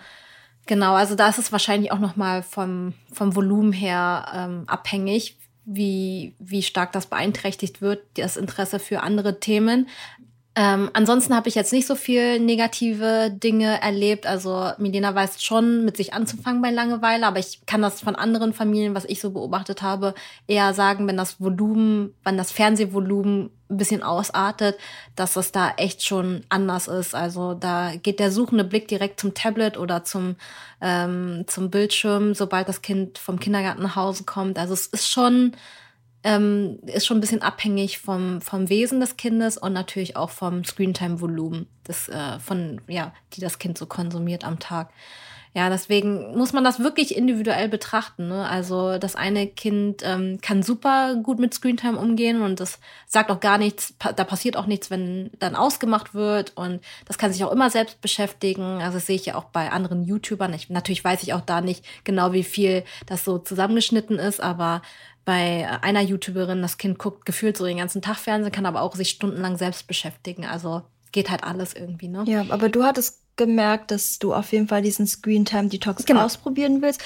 genau, 0.65 0.95
also 0.95 1.15
da 1.15 1.29
ist 1.29 1.39
es 1.39 1.51
wahrscheinlich 1.51 1.91
auch 1.91 1.99
noch 1.99 2.15
mal 2.15 2.43
vom, 2.43 2.93
vom 3.11 3.35
Volumen 3.35 3.73
her 3.73 4.27
ähm, 4.33 4.63
abhängig, 4.67 5.37
wie, 5.65 6.33
wie 6.39 6.63
stark 6.63 6.93
das 6.93 7.07
beeinträchtigt 7.07 7.81
wird, 7.81 8.01
das 8.15 8.37
Interesse 8.37 8.79
für 8.79 9.01
andere 9.03 9.39
Themen. 9.39 9.89
Ähm, 10.59 10.89
ansonsten 10.93 11.35
habe 11.35 11.49
ich 11.49 11.53
jetzt 11.53 11.71
nicht 11.71 11.85
so 11.85 11.93
viel 11.93 12.39
negative 12.39 13.29
Dinge 13.29 13.79
erlebt. 13.79 14.25
Also 14.25 14.71
Milena 14.79 15.13
weiß 15.13 15.43
schon, 15.43 15.85
mit 15.85 15.95
sich 15.97 16.15
anzufangen 16.15 16.63
bei 16.63 16.71
Langeweile, 16.71 17.27
aber 17.27 17.37
ich 17.37 17.63
kann 17.67 17.83
das 17.83 18.01
von 18.01 18.15
anderen 18.15 18.53
Familien, 18.53 18.95
was 18.95 19.05
ich 19.05 19.21
so 19.21 19.29
beobachtet 19.29 19.83
habe, 19.83 20.15
eher 20.47 20.73
sagen, 20.73 21.07
wenn 21.07 21.15
das 21.15 21.39
Volumen, 21.39 22.15
wenn 22.23 22.39
das 22.39 22.51
Fernsehvolumen 22.51 23.51
ein 23.69 23.77
bisschen 23.77 24.01
ausartet, 24.01 24.79
dass 25.15 25.33
das 25.33 25.51
da 25.51 25.73
echt 25.77 26.03
schon 26.03 26.41
anders 26.49 26.87
ist. 26.87 27.13
Also 27.13 27.53
da 27.53 27.91
geht 27.95 28.19
der 28.19 28.31
suchende 28.31 28.63
Blick 28.63 28.87
direkt 28.87 29.19
zum 29.19 29.35
Tablet 29.35 29.77
oder 29.77 30.05
zum, 30.05 30.37
ähm, 30.81 31.43
zum 31.45 31.69
Bildschirm, 31.69 32.33
sobald 32.33 32.67
das 32.67 32.81
Kind 32.81 33.19
vom 33.19 33.39
Kindergarten 33.39 33.83
nach 33.83 33.95
Hause 33.95 34.23
kommt. 34.23 34.57
Also 34.57 34.73
es 34.73 34.87
ist 34.87 35.07
schon 35.07 35.51
ähm, 36.23 36.79
ist 36.85 37.05
schon 37.05 37.17
ein 37.17 37.21
bisschen 37.21 37.41
abhängig 37.41 37.99
vom, 37.99 38.41
vom 38.41 38.69
Wesen 38.69 38.99
des 38.99 39.17
Kindes 39.17 39.57
und 39.57 39.73
natürlich 39.73 40.15
auch 40.15 40.29
vom 40.29 40.63
Screentime-Volumen, 40.63 41.67
äh, 41.87 42.39
von, 42.39 42.81
ja, 42.87 43.13
die 43.33 43.41
das 43.41 43.59
Kind 43.59 43.77
so 43.77 43.85
konsumiert 43.85 44.43
am 44.43 44.59
Tag. 44.59 44.91
Ja, 45.57 45.71
deswegen 45.71 46.37
muss 46.37 46.53
man 46.53 46.63
das 46.63 46.81
wirklich 46.81 47.17
individuell 47.17 47.67
betrachten. 47.67 48.27
Ne? 48.27 48.47
Also 48.47 48.99
das 48.99 49.15
eine 49.15 49.47
Kind 49.47 50.03
ähm, 50.05 50.37
kann 50.39 50.61
super 50.61 51.15
gut 51.15 51.39
mit 51.39 51.51
Screentime 51.51 51.97
umgehen 51.97 52.43
und 52.43 52.59
das 52.59 52.79
sagt 53.07 53.31
auch 53.31 53.39
gar 53.39 53.57
nichts, 53.57 53.95
da 53.97 54.23
passiert 54.23 54.55
auch 54.55 54.67
nichts, 54.67 54.91
wenn 54.91 55.31
dann 55.39 55.55
ausgemacht 55.55 56.13
wird 56.13 56.55
und 56.55 56.81
das 57.05 57.17
kann 57.17 57.33
sich 57.33 57.43
auch 57.43 57.51
immer 57.51 57.71
selbst 57.71 58.01
beschäftigen. 58.01 58.83
Also 58.83 58.97
das 58.97 59.07
sehe 59.07 59.15
ich 59.15 59.25
ja 59.25 59.33
auch 59.33 59.45
bei 59.45 59.71
anderen 59.71 60.03
YouTubern. 60.03 60.53
Ich, 60.53 60.69
natürlich 60.69 61.03
weiß 61.03 61.23
ich 61.23 61.33
auch 61.33 61.41
da 61.41 61.61
nicht 61.61 61.83
genau, 62.03 62.33
wie 62.33 62.43
viel 62.43 62.83
das 63.07 63.25
so 63.25 63.39
zusammengeschnitten 63.39 64.19
ist, 64.19 64.39
aber 64.39 64.83
bei 65.27 65.67
einer 65.81 65.99
YouTuberin, 65.99 66.61
das 66.61 66.77
Kind 66.77 66.99
guckt 66.99 67.25
gefühlt 67.25 67.57
so 67.57 67.65
den 67.65 67.79
ganzen 67.79 68.01
Tag 68.01 68.15
Fernsehen, 68.15 68.53
kann 68.53 68.65
aber 68.65 68.81
auch 68.81 68.95
sich 68.95 69.09
stundenlang 69.09 69.57
selbst 69.57 69.85
beschäftigen. 69.85 70.45
Also 70.45 70.83
geht 71.11 71.29
halt 71.29 71.43
alles 71.43 71.73
irgendwie, 71.73 72.07
ne? 72.07 72.23
Ja, 72.25 72.45
aber 72.47 72.69
du 72.69 72.85
hattest 72.85 73.26
gemerkt, 73.37 73.91
dass 73.91 74.19
du 74.19 74.33
auf 74.33 74.51
jeden 74.51 74.67
Fall 74.67 74.81
diesen 74.81 75.07
Screen 75.07 75.45
Time 75.45 75.69
Detox 75.69 76.05
genau. 76.05 76.23
ausprobieren 76.23 76.81
willst. 76.81 77.01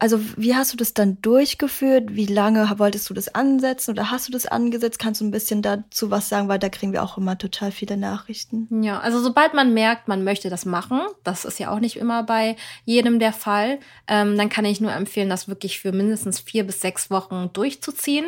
Also, 0.00 0.18
wie 0.36 0.54
hast 0.54 0.72
du 0.72 0.76
das 0.76 0.94
dann 0.94 1.20
durchgeführt? 1.20 2.14
Wie 2.14 2.26
lange 2.26 2.72
wolltest 2.78 3.10
du 3.10 3.14
das 3.14 3.34
ansetzen 3.34 3.90
oder 3.90 4.10
hast 4.10 4.28
du 4.28 4.32
das 4.32 4.46
angesetzt? 4.46 4.98
Kannst 4.98 5.20
du 5.20 5.26
ein 5.26 5.30
bisschen 5.30 5.60
dazu 5.60 6.10
was 6.10 6.28
sagen, 6.28 6.48
weil 6.48 6.58
da 6.58 6.68
kriegen 6.68 6.92
wir 6.92 7.02
auch 7.02 7.18
immer 7.18 7.36
total 7.36 7.72
viele 7.72 7.96
Nachrichten. 7.96 8.82
Ja, 8.82 9.00
also 9.00 9.20
sobald 9.20 9.52
man 9.52 9.74
merkt, 9.74 10.08
man 10.08 10.24
möchte 10.24 10.48
das 10.48 10.64
machen, 10.64 11.00
das 11.22 11.44
ist 11.44 11.58
ja 11.58 11.70
auch 11.70 11.80
nicht 11.80 11.96
immer 11.96 12.22
bei 12.22 12.56
jedem 12.84 13.18
der 13.18 13.32
Fall, 13.32 13.78
ähm, 14.08 14.38
dann 14.38 14.48
kann 14.48 14.64
ich 14.64 14.80
nur 14.80 14.92
empfehlen, 14.92 15.28
das 15.28 15.48
wirklich 15.48 15.80
für 15.80 15.92
mindestens 15.92 16.40
vier 16.40 16.64
bis 16.64 16.80
sechs 16.80 17.10
Wochen 17.10 17.50
durchzuziehen. 17.52 18.26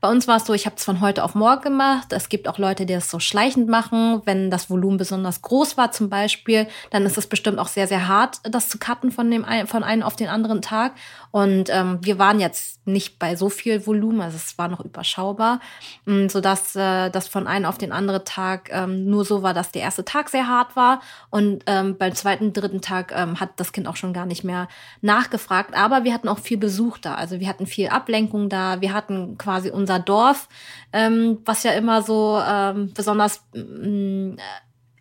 Bei 0.00 0.10
uns 0.10 0.28
war 0.28 0.36
es 0.36 0.44
so, 0.44 0.52
ich 0.52 0.66
habe 0.66 0.76
es 0.76 0.84
von 0.84 1.00
heute 1.00 1.24
auf 1.24 1.34
morgen 1.34 1.68
gemacht. 1.68 2.12
Es 2.12 2.28
gibt 2.28 2.48
auch 2.48 2.58
Leute, 2.58 2.86
die 2.86 2.94
das 2.94 3.10
so 3.10 3.20
schleichend 3.20 3.68
machen, 3.68 4.22
wenn 4.24 4.50
das 4.50 4.70
Volumen 4.70 4.96
besonders 4.96 5.42
groß 5.42 5.76
war 5.76 5.92
zum 5.92 6.08
Beispiel 6.08 6.66
dann 6.90 7.04
ist 7.04 7.18
es 7.18 7.26
bestimmt 7.26 7.58
auch 7.58 7.68
sehr, 7.68 7.86
sehr 7.86 8.08
hart, 8.08 8.40
das 8.44 8.68
zu 8.68 8.78
cutten 8.78 9.10
von 9.10 9.30
dem 9.30 9.44
von 9.66 9.84
einem 9.84 10.02
auf 10.02 10.16
den 10.16 10.28
anderen 10.28 10.62
Tag. 10.62 10.92
Und 11.30 11.68
ähm, 11.70 11.98
wir 12.02 12.18
waren 12.18 12.40
jetzt 12.40 12.86
nicht 12.86 13.18
bei 13.18 13.36
so 13.36 13.50
viel 13.50 13.86
Volumen, 13.86 14.20
also 14.22 14.36
es 14.36 14.56
war 14.56 14.68
noch 14.68 14.80
überschaubar, 14.80 15.60
mm, 16.06 16.28
so 16.28 16.40
dass 16.40 16.74
äh, 16.74 17.10
das 17.10 17.28
von 17.28 17.46
einem 17.46 17.66
auf 17.66 17.76
den 17.76 17.92
anderen 17.92 18.24
Tag 18.24 18.70
ähm, 18.72 19.04
nur 19.04 19.24
so 19.24 19.42
war, 19.42 19.52
dass 19.52 19.70
der 19.70 19.82
erste 19.82 20.04
Tag 20.04 20.30
sehr 20.30 20.48
hart 20.48 20.74
war 20.74 21.00
und 21.30 21.64
ähm, 21.66 21.96
beim 21.98 22.14
zweiten, 22.14 22.52
dritten 22.52 22.80
Tag 22.80 23.12
ähm, 23.14 23.40
hat 23.40 23.50
das 23.56 23.72
Kind 23.72 23.86
auch 23.86 23.96
schon 23.96 24.14
gar 24.14 24.26
nicht 24.26 24.42
mehr 24.42 24.68
nachgefragt. 25.02 25.76
Aber 25.76 26.04
wir 26.04 26.14
hatten 26.14 26.28
auch 26.28 26.38
viel 26.38 26.56
Besuch 26.58 26.98
da, 26.98 27.14
also 27.14 27.40
wir 27.40 27.48
hatten 27.48 27.66
viel 27.66 27.88
Ablenkung 27.88 28.48
da, 28.48 28.80
wir 28.80 28.94
hatten 28.94 29.36
quasi 29.36 29.70
unser 29.70 29.98
Dorf, 29.98 30.48
ähm, 30.92 31.38
was 31.44 31.62
ja 31.62 31.72
immer 31.72 32.02
so 32.02 32.40
ähm, 32.44 32.92
besonders 32.94 33.44
äh, 33.54 34.36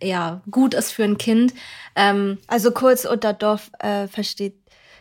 ja, 0.02 0.42
gut 0.50 0.74
ist 0.74 0.92
für 0.92 1.04
ein 1.04 1.18
Kind. 1.18 1.54
Ähm, 1.96 2.38
also 2.48 2.72
kurz 2.72 3.06
unter 3.06 3.34
Dorf 3.34 3.72
äh, 3.80 4.08
versteht 4.08 4.56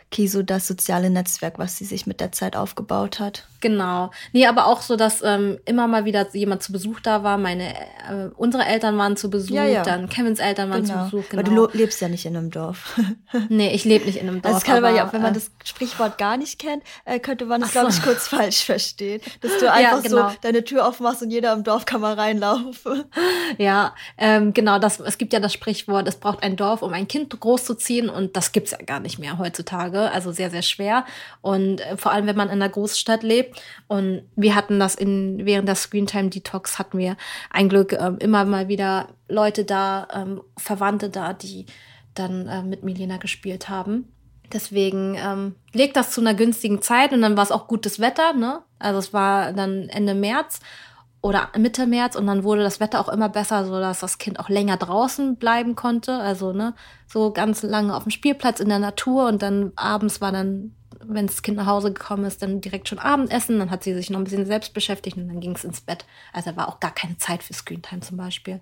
Kiso 0.09 0.41
das 0.41 0.67
soziale 0.67 1.09
Netzwerk, 1.09 1.59
was 1.59 1.77
sie 1.77 1.85
sich 1.85 2.07
mit 2.07 2.21
der 2.21 2.31
Zeit 2.31 2.55
aufgebaut 2.55 3.19
hat. 3.19 3.47
Genau. 3.59 4.11
Nee, 4.33 4.45
aber 4.45 4.67
auch 4.67 4.81
so, 4.81 4.95
dass 4.95 5.23
ähm, 5.23 5.57
immer 5.65 5.87
mal 5.87 6.05
wieder 6.05 6.27
jemand 6.33 6.61
zu 6.61 6.71
Besuch 6.71 6.99
da 6.99 7.23
war. 7.23 7.37
Meine, 7.37 7.73
äh, 7.73 8.29
unsere 8.35 8.65
Eltern 8.65 8.97
waren 8.97 9.17
zu 9.17 9.29
Besuch, 9.29 9.55
ja, 9.55 9.65
ja. 9.65 9.83
dann 9.83 10.09
Kevins 10.09 10.39
Eltern 10.39 10.69
waren 10.69 10.83
genau. 10.83 11.05
zu 11.05 11.17
Besuch. 11.17 11.29
Genau. 11.29 11.41
Aber 11.41 11.67
du 11.69 11.77
lebst 11.77 11.99
ja 12.01 12.07
nicht 12.07 12.25
in 12.25 12.37
einem 12.37 12.51
Dorf. 12.51 12.99
nee, 13.49 13.73
ich 13.73 13.83
lebe 13.83 14.05
nicht 14.05 14.17
in 14.17 14.27
einem 14.27 14.41
Dorf. 14.41 14.55
Also 14.55 14.59
das 14.59 14.63
kann 14.65 14.83
aber, 14.83 14.95
ja, 14.95 15.11
wenn 15.11 15.21
man 15.21 15.31
äh, 15.31 15.35
das 15.35 15.51
Sprichwort 15.63 16.17
gar 16.17 16.37
nicht 16.37 16.59
kennt, 16.59 16.83
äh, 17.05 17.19
könnte 17.19 17.45
man 17.45 17.61
das, 17.61 17.71
glaube 17.71 17.89
ich, 17.89 18.01
kurz 18.01 18.27
falsch 18.27 18.63
verstehen. 18.63 19.21
Dass 19.41 19.57
du 19.57 19.71
einfach 19.71 20.03
ja, 20.03 20.09
genau. 20.09 20.29
so 20.29 20.35
deine 20.41 20.63
Tür 20.63 20.87
aufmachst 20.87 21.23
und 21.23 21.31
jeder 21.31 21.53
im 21.53 21.63
Dorf 21.63 21.85
kann 21.85 22.01
mal 22.01 22.13
reinlaufen. 22.13 23.05
Ja, 23.57 23.95
ähm, 24.17 24.53
genau. 24.53 24.77
Das, 24.77 24.99
es 24.99 25.17
gibt 25.17 25.33
ja 25.33 25.39
das 25.39 25.53
Sprichwort, 25.53 26.07
es 26.07 26.17
braucht 26.17 26.43
ein 26.43 26.57
Dorf, 26.57 26.81
um 26.81 26.93
ein 26.93 27.07
Kind 27.07 27.37
großzuziehen 27.39 28.09
und 28.09 28.35
das 28.35 28.51
gibt's 28.51 28.71
ja 28.71 28.77
gar 28.77 28.99
nicht 28.99 29.19
mehr 29.19 29.37
heutzutage. 29.37 30.11
Also 30.11 30.31
sehr, 30.31 30.49
sehr 30.49 30.61
schwer. 30.61 31.05
Und 31.41 31.81
äh, 31.81 31.97
vor 31.97 32.11
allem, 32.11 32.27
wenn 32.27 32.35
man 32.35 32.47
in 32.49 32.61
einer 32.61 32.69
Großstadt 32.69 33.23
lebt 33.23 33.56
und 33.87 34.23
wir 34.35 34.55
hatten 34.55 34.79
das 34.79 34.95
in, 34.95 35.45
während 35.45 35.67
der 35.67 35.75
Screentime 35.75 36.29
Detox 36.29 36.79
hatten 36.79 36.97
wir 36.97 37.17
ein 37.49 37.69
Glück 37.69 37.93
äh, 37.93 38.13
immer 38.19 38.45
mal 38.45 38.67
wieder 38.67 39.09
Leute 39.27 39.65
da, 39.65 40.07
ähm, 40.13 40.41
Verwandte 40.57 41.09
da, 41.09 41.33
die 41.33 41.65
dann 42.13 42.47
äh, 42.47 42.63
mit 42.63 42.83
Milena 42.83 43.17
gespielt 43.17 43.69
haben. 43.69 44.11
Deswegen 44.53 45.17
ähm, 45.19 45.55
legt 45.73 45.97
das 45.97 46.11
zu 46.11 46.21
einer 46.21 46.33
günstigen 46.33 46.81
Zeit 46.81 47.11
und 47.11 47.21
dann 47.21 47.35
war 47.35 47.43
es 47.43 47.51
auch 47.51 47.67
gutes 47.67 47.99
Wetter, 47.99 48.33
ne? 48.33 48.61
Also 48.79 48.99
es 48.99 49.13
war 49.13 49.51
dann 49.51 49.89
Ende 49.89 50.15
März 50.15 50.59
oder 51.21 51.49
Mitte 51.57 51.87
März 51.87 52.15
und 52.15 52.27
dann 52.27 52.43
wurde 52.43 52.63
das 52.63 52.79
Wetter 52.79 52.99
auch 52.99 53.09
immer 53.09 53.29
besser, 53.29 53.65
so 53.65 53.79
dass 53.79 53.99
das 53.99 54.17
Kind 54.17 54.39
auch 54.39 54.49
länger 54.49 54.77
draußen 54.77 55.35
bleiben 55.35 55.75
konnte. 55.75 56.13
Also 56.13 56.53
ne, 56.53 56.73
so 57.07 57.31
ganz 57.31 57.63
lange 57.63 57.95
auf 57.95 58.03
dem 58.03 58.11
Spielplatz 58.11 58.59
in 58.59 58.69
der 58.69 58.79
Natur 58.79 59.27
und 59.27 59.41
dann 59.41 59.71
abends 59.75 60.21
war 60.21 60.31
dann 60.31 60.73
wenn 60.99 61.27
das 61.27 61.41
Kind 61.41 61.57
nach 61.57 61.67
Hause 61.67 61.93
gekommen 61.93 62.25
ist, 62.25 62.41
dann 62.41 62.61
direkt 62.61 62.89
schon 62.89 62.99
Abendessen. 62.99 63.59
Dann 63.59 63.71
hat 63.71 63.83
sie 63.83 63.93
sich 63.93 64.09
noch 64.09 64.19
ein 64.19 64.23
bisschen 64.23 64.45
selbst 64.45 64.73
beschäftigt 64.73 65.17
und 65.17 65.27
dann 65.27 65.39
ging 65.39 65.55
es 65.55 65.63
ins 65.63 65.81
Bett. 65.81 66.05
Also 66.33 66.55
war 66.55 66.67
auch 66.67 66.79
gar 66.79 66.93
keine 66.93 67.17
Zeit 67.17 67.43
für 67.43 67.53
Screentime 67.53 68.01
zum 68.01 68.17
Beispiel. 68.17 68.59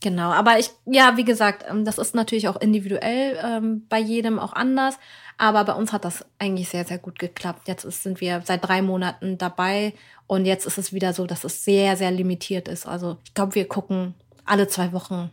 Genau, 0.00 0.32
aber 0.32 0.58
ich, 0.58 0.70
ja, 0.84 1.16
wie 1.16 1.24
gesagt, 1.24 1.64
ähm, 1.68 1.84
das 1.84 1.98
ist 1.98 2.14
natürlich 2.14 2.48
auch 2.48 2.60
individuell 2.60 3.38
ähm, 3.42 3.86
bei 3.88 3.98
jedem 3.98 4.38
auch 4.38 4.52
anders. 4.52 4.98
Aber 5.36 5.64
bei 5.64 5.72
uns 5.72 5.92
hat 5.92 6.04
das 6.04 6.24
eigentlich 6.38 6.68
sehr, 6.68 6.84
sehr 6.84 6.98
gut 6.98 7.18
geklappt. 7.18 7.68
Jetzt 7.68 7.84
ist, 7.84 8.02
sind 8.02 8.20
wir 8.20 8.42
seit 8.44 8.66
drei 8.66 8.82
Monaten 8.82 9.38
dabei 9.38 9.94
und 10.26 10.44
jetzt 10.44 10.66
ist 10.66 10.78
es 10.78 10.92
wieder 10.92 11.12
so, 11.12 11.26
dass 11.26 11.44
es 11.44 11.64
sehr, 11.64 11.96
sehr 11.96 12.10
limitiert 12.10 12.68
ist. 12.68 12.86
Also 12.86 13.18
ich 13.24 13.34
glaube, 13.34 13.54
wir 13.54 13.68
gucken 13.68 14.14
alle 14.44 14.68
zwei 14.68 14.92
Wochen 14.92 15.30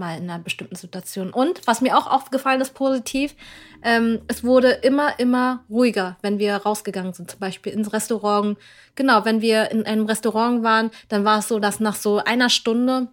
mal 0.00 0.16
in 0.18 0.28
einer 0.28 0.42
bestimmten 0.42 0.74
Situation. 0.74 1.30
Und 1.30 1.60
was 1.66 1.80
mir 1.80 1.96
auch 1.96 2.08
aufgefallen 2.10 2.60
ist, 2.60 2.74
positiv, 2.74 3.36
ähm, 3.82 4.20
es 4.26 4.42
wurde 4.42 4.70
immer, 4.70 5.20
immer 5.20 5.64
ruhiger, 5.70 6.16
wenn 6.22 6.40
wir 6.40 6.56
rausgegangen 6.56 7.12
sind, 7.12 7.30
zum 7.30 7.38
Beispiel 7.38 7.72
ins 7.72 7.92
Restaurant. 7.92 8.58
Genau, 8.96 9.24
wenn 9.24 9.40
wir 9.42 9.70
in 9.70 9.86
einem 9.86 10.06
Restaurant 10.06 10.64
waren, 10.64 10.90
dann 11.08 11.24
war 11.24 11.38
es 11.38 11.48
so, 11.48 11.60
dass 11.60 11.78
nach 11.78 11.94
so 11.94 12.18
einer 12.18 12.48
Stunde 12.48 13.08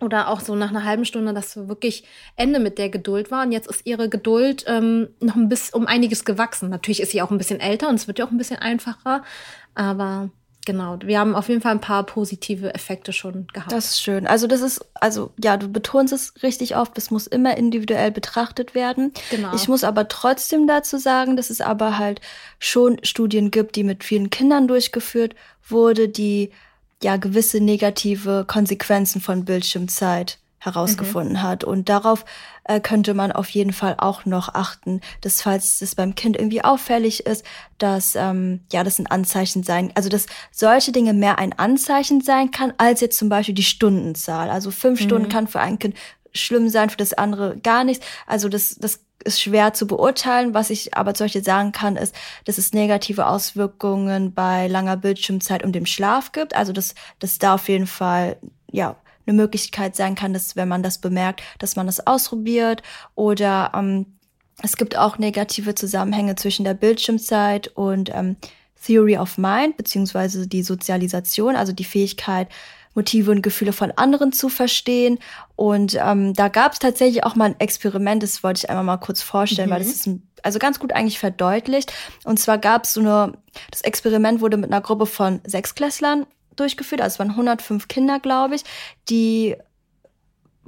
oder 0.00 0.28
auch 0.28 0.40
so 0.40 0.54
nach 0.54 0.70
einer 0.70 0.84
halben 0.84 1.04
Stunde, 1.04 1.32
dass 1.32 1.56
wirklich 1.68 2.04
Ende 2.36 2.58
mit 2.60 2.78
der 2.78 2.90
Geduld 2.90 3.30
war. 3.30 3.44
Und 3.44 3.52
jetzt 3.52 3.68
ist 3.68 3.86
ihre 3.86 4.08
Geduld 4.08 4.64
ähm, 4.66 5.08
noch 5.20 5.36
ein 5.36 5.48
bisschen 5.48 5.74
um 5.74 5.86
einiges 5.86 6.24
gewachsen. 6.24 6.68
Natürlich 6.68 7.00
ist 7.00 7.12
sie 7.12 7.22
auch 7.22 7.30
ein 7.30 7.38
bisschen 7.38 7.60
älter 7.60 7.88
und 7.88 7.94
es 7.94 8.06
wird 8.06 8.18
ja 8.18 8.26
auch 8.26 8.30
ein 8.30 8.38
bisschen 8.38 8.58
einfacher. 8.58 9.22
Aber 9.74 10.30
genau, 10.66 10.98
wir 11.02 11.18
haben 11.18 11.34
auf 11.34 11.48
jeden 11.48 11.62
Fall 11.62 11.72
ein 11.72 11.80
paar 11.80 12.04
positive 12.04 12.74
Effekte 12.74 13.14
schon 13.14 13.46
gehabt. 13.54 13.72
Das 13.72 13.86
ist 13.92 14.02
schön. 14.02 14.26
Also 14.26 14.46
das 14.46 14.60
ist, 14.60 14.84
also 14.94 15.32
ja, 15.42 15.56
du 15.56 15.68
betonst 15.68 16.12
es 16.12 16.34
richtig 16.42 16.76
oft, 16.76 16.98
es 16.98 17.10
muss 17.10 17.26
immer 17.26 17.56
individuell 17.56 18.10
betrachtet 18.10 18.74
werden. 18.74 19.12
Genau. 19.30 19.54
Ich 19.54 19.66
muss 19.66 19.82
aber 19.82 20.08
trotzdem 20.08 20.66
dazu 20.66 20.98
sagen, 20.98 21.38
dass 21.38 21.48
es 21.48 21.62
aber 21.62 21.96
halt 21.96 22.20
schon 22.58 22.98
Studien 23.02 23.50
gibt, 23.50 23.76
die 23.76 23.84
mit 23.84 24.04
vielen 24.04 24.28
Kindern 24.28 24.68
durchgeführt 24.68 25.34
wurde, 25.66 26.08
die 26.08 26.50
ja 27.06 27.16
gewisse 27.18 27.60
negative 27.60 28.44
Konsequenzen 28.48 29.20
von 29.20 29.44
Bildschirmzeit 29.44 30.40
herausgefunden 30.58 31.34
mhm. 31.34 31.42
hat. 31.42 31.62
Und 31.62 31.88
darauf 31.88 32.24
äh, 32.64 32.80
könnte 32.80 33.14
man 33.14 33.30
auf 33.30 33.48
jeden 33.50 33.72
Fall 33.72 33.94
auch 33.98 34.24
noch 34.24 34.54
achten, 34.54 35.00
dass 35.20 35.40
falls 35.40 35.80
es 35.80 35.94
beim 35.94 36.16
Kind 36.16 36.36
irgendwie 36.36 36.64
auffällig 36.64 37.24
ist, 37.24 37.44
dass 37.78 38.16
ähm, 38.16 38.62
ja 38.72 38.82
das 38.82 38.98
ein 38.98 39.06
Anzeichen 39.06 39.62
sein, 39.62 39.92
also 39.94 40.08
dass 40.08 40.26
solche 40.50 40.90
Dinge 40.90 41.12
mehr 41.12 41.38
ein 41.38 41.52
Anzeichen 41.52 42.22
sein 42.22 42.50
kann 42.50 42.74
als 42.78 43.00
jetzt 43.00 43.18
zum 43.18 43.28
Beispiel 43.28 43.54
die 43.54 43.62
Stundenzahl. 43.62 44.50
Also 44.50 44.72
fünf 44.72 45.00
mhm. 45.00 45.04
Stunden 45.04 45.28
kann 45.28 45.46
für 45.46 45.60
ein 45.60 45.78
Kind 45.78 45.94
schlimm 46.34 46.68
sein, 46.68 46.90
für 46.90 46.96
das 46.96 47.12
andere 47.14 47.56
gar 47.58 47.84
nichts. 47.84 48.04
Also 48.26 48.48
das 48.48 48.74
das 48.74 49.05
ist 49.26 49.40
schwer 49.40 49.74
zu 49.74 49.86
beurteilen. 49.86 50.54
Was 50.54 50.70
ich 50.70 50.94
aber 50.94 51.14
zum 51.14 51.26
Beispiel 51.26 51.44
sagen 51.44 51.72
kann, 51.72 51.96
ist, 51.96 52.14
dass 52.44 52.58
es 52.58 52.72
negative 52.72 53.26
Auswirkungen 53.26 54.32
bei 54.32 54.68
langer 54.68 54.96
Bildschirmzeit 54.96 55.62
und 55.64 55.72
dem 55.72 55.86
Schlaf 55.86 56.32
gibt. 56.32 56.54
Also 56.54 56.72
dass 56.72 56.94
das 57.18 57.38
da 57.38 57.54
auf 57.54 57.68
jeden 57.68 57.86
Fall 57.86 58.36
ja 58.70 58.96
eine 59.26 59.36
Möglichkeit 59.36 59.96
sein 59.96 60.14
kann, 60.14 60.32
dass 60.32 60.56
wenn 60.56 60.68
man 60.68 60.82
das 60.82 60.98
bemerkt, 60.98 61.42
dass 61.58 61.76
man 61.76 61.86
das 61.86 62.06
ausprobiert 62.06 62.82
oder 63.14 63.72
ähm, 63.74 64.06
es 64.62 64.76
gibt 64.76 64.96
auch 64.96 65.18
negative 65.18 65.74
Zusammenhänge 65.74 66.36
zwischen 66.36 66.64
der 66.64 66.74
Bildschirmzeit 66.74 67.68
und 67.68 68.10
ähm, 68.14 68.36
Theory 68.84 69.18
of 69.18 69.36
Mind 69.36 69.76
beziehungsweise 69.76 70.46
die 70.46 70.62
Sozialisation, 70.62 71.56
also 71.56 71.72
die 71.72 71.84
Fähigkeit, 71.84 72.48
Motive 72.96 73.30
und 73.30 73.42
Gefühle 73.42 73.72
von 73.72 73.92
anderen 73.92 74.32
zu 74.32 74.48
verstehen. 74.48 75.18
Und 75.54 75.96
ähm, 76.00 76.34
da 76.34 76.48
gab 76.48 76.72
es 76.72 76.78
tatsächlich 76.80 77.22
auch 77.22 77.36
mal 77.36 77.44
ein 77.44 77.60
Experiment, 77.60 78.22
das 78.22 78.42
wollte 78.42 78.58
ich 78.58 78.70
einmal 78.70 78.84
mal 78.84 78.96
kurz 78.96 79.22
vorstellen, 79.22 79.68
mhm. 79.68 79.74
weil 79.74 79.80
das 79.80 79.90
ist 79.90 80.06
ein, 80.06 80.28
also 80.42 80.58
ganz 80.58 80.80
gut 80.80 80.92
eigentlich 80.92 81.18
verdeutlicht. 81.18 81.92
Und 82.24 82.40
zwar 82.40 82.58
gab 82.58 82.84
es 82.84 82.94
so 82.94 83.00
eine, 83.00 83.34
das 83.70 83.82
Experiment 83.82 84.40
wurde 84.40 84.56
mit 84.56 84.72
einer 84.72 84.80
Gruppe 84.80 85.06
von 85.06 85.40
Sechsklässlern 85.44 86.26
durchgeführt, 86.56 87.02
also 87.02 87.14
es 87.14 87.18
waren 87.18 87.30
105 87.30 87.86
Kinder, 87.86 88.18
glaube 88.18 88.56
ich, 88.56 88.64
die 89.08 89.56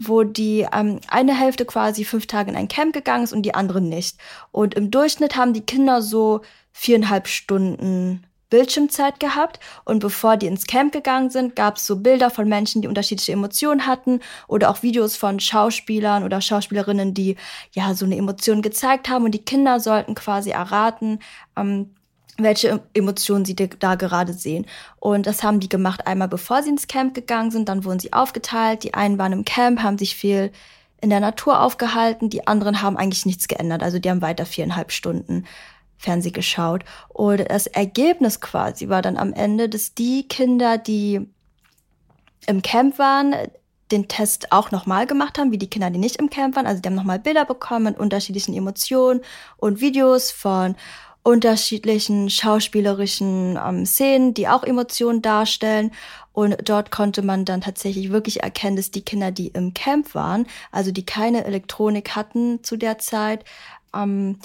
wo 0.00 0.22
die 0.22 0.64
ähm, 0.72 1.00
eine 1.08 1.36
Hälfte 1.36 1.64
quasi 1.64 2.04
fünf 2.04 2.28
Tage 2.28 2.50
in 2.50 2.56
ein 2.56 2.68
Camp 2.68 2.94
gegangen 2.94 3.24
ist 3.24 3.32
und 3.32 3.42
die 3.42 3.54
andere 3.54 3.80
nicht. 3.80 4.16
Und 4.52 4.74
im 4.74 4.92
Durchschnitt 4.92 5.34
haben 5.34 5.52
die 5.52 5.66
Kinder 5.66 6.02
so 6.02 6.42
viereinhalb 6.72 7.26
Stunden 7.26 8.24
Bildschirmzeit 8.50 9.20
gehabt 9.20 9.60
und 9.84 9.98
bevor 9.98 10.36
die 10.36 10.46
ins 10.46 10.66
Camp 10.66 10.92
gegangen 10.92 11.30
sind, 11.30 11.54
gab 11.56 11.76
es 11.76 11.86
so 11.86 11.96
Bilder 11.96 12.30
von 12.30 12.48
Menschen, 12.48 12.82
die 12.82 12.88
unterschiedliche 12.88 13.32
Emotionen 13.32 13.86
hatten 13.86 14.20
oder 14.46 14.70
auch 14.70 14.82
Videos 14.82 15.16
von 15.16 15.40
Schauspielern 15.40 16.24
oder 16.24 16.40
Schauspielerinnen, 16.40 17.14
die 17.14 17.36
ja 17.72 17.94
so 17.94 18.04
eine 18.04 18.16
Emotion 18.16 18.62
gezeigt 18.62 19.08
haben 19.08 19.24
und 19.24 19.32
die 19.32 19.44
Kinder 19.44 19.80
sollten 19.80 20.14
quasi 20.14 20.50
erraten, 20.50 21.20
ähm, 21.56 21.94
welche 22.38 22.80
Emotionen 22.94 23.44
sie 23.44 23.56
da 23.56 23.96
gerade 23.96 24.32
sehen. 24.32 24.64
Und 25.00 25.26
das 25.26 25.42
haben 25.42 25.60
die 25.60 25.68
gemacht 25.68 26.06
einmal 26.06 26.28
bevor 26.28 26.62
sie 26.62 26.70
ins 26.70 26.86
Camp 26.86 27.14
gegangen 27.14 27.50
sind, 27.50 27.68
dann 27.68 27.84
wurden 27.84 27.98
sie 27.98 28.12
aufgeteilt. 28.12 28.84
Die 28.84 28.94
einen 28.94 29.18
waren 29.18 29.32
im 29.32 29.44
Camp, 29.44 29.82
haben 29.82 29.98
sich 29.98 30.14
viel 30.14 30.52
in 31.00 31.10
der 31.10 31.20
Natur 31.20 31.60
aufgehalten, 31.60 32.28
die 32.28 32.46
anderen 32.46 32.82
haben 32.82 32.96
eigentlich 32.96 33.26
nichts 33.26 33.46
geändert, 33.46 33.82
also 33.82 33.98
die 33.98 34.10
haben 34.10 34.22
weiter 34.22 34.46
viereinhalb 34.46 34.90
Stunden 34.90 35.44
Fernseh 35.98 36.30
geschaut. 36.30 36.84
Und 37.08 37.50
das 37.50 37.66
Ergebnis 37.66 38.40
quasi 38.40 38.88
war 38.88 39.02
dann 39.02 39.16
am 39.16 39.32
Ende, 39.32 39.68
dass 39.68 39.94
die 39.94 40.26
Kinder, 40.26 40.78
die 40.78 41.28
im 42.46 42.62
Camp 42.62 42.98
waren, 42.98 43.34
den 43.90 44.08
Test 44.08 44.52
auch 44.52 44.70
nochmal 44.70 45.06
gemacht 45.06 45.38
haben, 45.38 45.50
wie 45.50 45.58
die 45.58 45.70
Kinder, 45.70 45.90
die 45.90 45.98
nicht 45.98 46.16
im 46.16 46.30
Camp 46.30 46.56
waren. 46.56 46.66
Also 46.66 46.80
die 46.80 46.88
haben 46.88 46.94
nochmal 46.94 47.18
Bilder 47.18 47.44
bekommen 47.44 47.84
mit 47.84 47.98
unterschiedlichen 47.98 48.54
Emotionen 48.54 49.20
und 49.56 49.80
Videos 49.80 50.30
von 50.30 50.76
unterschiedlichen 51.22 52.30
schauspielerischen 52.30 53.58
ähm, 53.62 53.84
Szenen, 53.84 54.34
die 54.34 54.48
auch 54.48 54.64
Emotionen 54.64 55.20
darstellen. 55.20 55.90
Und 56.32 56.56
dort 56.68 56.90
konnte 56.90 57.22
man 57.22 57.44
dann 57.44 57.60
tatsächlich 57.60 58.10
wirklich 58.10 58.42
erkennen, 58.42 58.76
dass 58.76 58.90
die 58.90 59.02
Kinder, 59.02 59.30
die 59.30 59.48
im 59.48 59.74
Camp 59.74 60.14
waren, 60.14 60.46
also 60.70 60.90
die 60.90 61.04
keine 61.04 61.44
Elektronik 61.44 62.14
hatten 62.14 62.62
zu 62.62 62.76
der 62.76 62.98
Zeit, 62.98 63.44
ähm, 63.94 64.38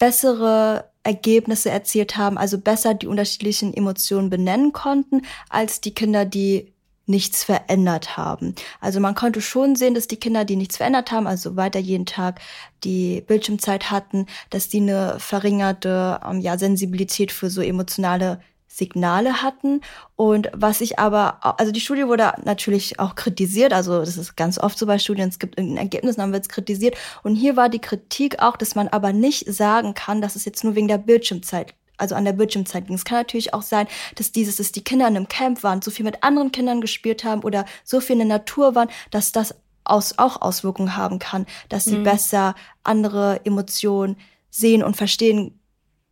bessere 0.00 0.90
Ergebnisse 1.04 1.70
erzielt 1.70 2.16
haben, 2.16 2.36
also 2.36 2.58
besser 2.58 2.94
die 2.94 3.06
unterschiedlichen 3.06 3.72
Emotionen 3.72 4.28
benennen 4.28 4.72
konnten, 4.72 5.22
als 5.48 5.80
die 5.80 5.94
Kinder, 5.94 6.24
die 6.24 6.72
nichts 7.06 7.44
verändert 7.44 8.16
haben. 8.16 8.54
Also 8.80 9.00
man 9.00 9.14
konnte 9.14 9.40
schon 9.40 9.76
sehen, 9.76 9.94
dass 9.94 10.08
die 10.08 10.16
Kinder, 10.16 10.44
die 10.44 10.56
nichts 10.56 10.76
verändert 10.76 11.10
haben, 11.10 11.26
also 11.26 11.56
weiter 11.56 11.80
jeden 11.80 12.06
Tag 12.06 12.40
die 12.84 13.20
Bildschirmzeit 13.20 13.90
hatten, 13.90 14.26
dass 14.50 14.68
die 14.68 14.80
eine 14.80 15.16
verringerte 15.18 16.20
ähm, 16.24 16.40
ja, 16.40 16.56
Sensibilität 16.56 17.32
für 17.32 17.50
so 17.50 17.60
emotionale 17.60 18.40
Signale 18.72 19.42
hatten. 19.42 19.80
Und 20.14 20.48
was 20.54 20.80
ich 20.80 20.98
aber, 20.98 21.44
also 21.58 21.72
die 21.72 21.80
Studie 21.80 22.06
wurde 22.06 22.32
natürlich 22.44 23.00
auch 23.00 23.16
kritisiert, 23.16 23.72
also 23.72 23.98
das 23.98 24.16
ist 24.16 24.36
ganz 24.36 24.58
oft 24.58 24.78
so 24.78 24.86
bei 24.86 24.98
Studien, 24.98 25.28
es 25.28 25.40
gibt 25.40 25.58
irgendein 25.58 25.84
Ergebnis, 25.84 26.16
dann 26.16 26.32
wird 26.32 26.44
es 26.44 26.48
kritisiert. 26.48 26.96
Und 27.24 27.34
hier 27.34 27.56
war 27.56 27.68
die 27.68 27.80
Kritik 27.80 28.40
auch, 28.40 28.56
dass 28.56 28.76
man 28.76 28.88
aber 28.88 29.12
nicht 29.12 29.52
sagen 29.52 29.94
kann, 29.94 30.22
dass 30.22 30.36
es 30.36 30.44
jetzt 30.44 30.62
nur 30.62 30.76
wegen 30.76 30.88
der 30.88 30.98
Bildschirmzeit 30.98 31.74
also 31.98 32.14
an 32.14 32.24
der 32.24 32.32
Bildschirmzeit 32.32 32.86
ging. 32.86 32.96
Es 32.96 33.04
kann 33.04 33.18
natürlich 33.18 33.52
auch 33.52 33.60
sein, 33.60 33.86
dass 34.14 34.32
dieses, 34.32 34.56
dass 34.56 34.72
die 34.72 34.82
Kinder 34.82 35.06
in 35.06 35.16
einem 35.16 35.28
Camp 35.28 35.62
waren, 35.62 35.82
so 35.82 35.90
viel 35.90 36.06
mit 36.06 36.22
anderen 36.22 36.50
Kindern 36.50 36.80
gespielt 36.80 37.24
haben 37.24 37.42
oder 37.42 37.66
so 37.84 38.00
viel 38.00 38.14
in 38.14 38.26
der 38.26 38.38
Natur 38.38 38.74
waren, 38.74 38.88
dass 39.10 39.32
das 39.32 39.54
aus, 39.84 40.14
auch 40.16 40.40
Auswirkungen 40.40 40.96
haben 40.96 41.18
kann, 41.18 41.44
dass 41.68 41.84
sie 41.84 41.98
mhm. 41.98 42.04
besser 42.04 42.54
andere 42.84 43.44
Emotionen 43.44 44.16
sehen 44.48 44.82
und 44.82 44.96
verstehen 44.96 45.59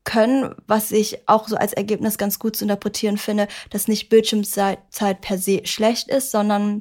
können, 0.09 0.55
was 0.67 0.91
ich 0.91 1.29
auch 1.29 1.49
so 1.49 1.57
als 1.57 1.75
Ergebnis 1.75 2.17
ganz 2.17 2.39
gut 2.39 2.57
zu 2.57 2.65
interpretieren 2.65 3.19
finde, 3.19 3.47
dass 3.69 3.89
nicht 3.89 4.09
Bildschirmzeit 4.09 4.81
per 5.21 5.37
se 5.37 5.61
schlecht 5.67 6.09
ist, 6.09 6.31
sondern 6.31 6.81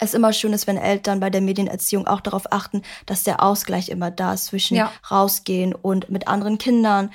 es 0.00 0.12
immer 0.12 0.34
schön 0.34 0.52
ist, 0.52 0.66
wenn 0.66 0.76
Eltern 0.76 1.18
bei 1.18 1.30
der 1.30 1.40
Medienerziehung 1.40 2.06
auch 2.06 2.20
darauf 2.20 2.52
achten, 2.52 2.82
dass 3.06 3.24
der 3.24 3.42
Ausgleich 3.42 3.88
immer 3.88 4.10
da 4.10 4.34
ist 4.34 4.46
zwischen 4.46 4.76
ja. 4.76 4.92
rausgehen 5.10 5.74
und 5.74 6.10
mit 6.10 6.28
anderen 6.28 6.58
Kindern 6.58 7.10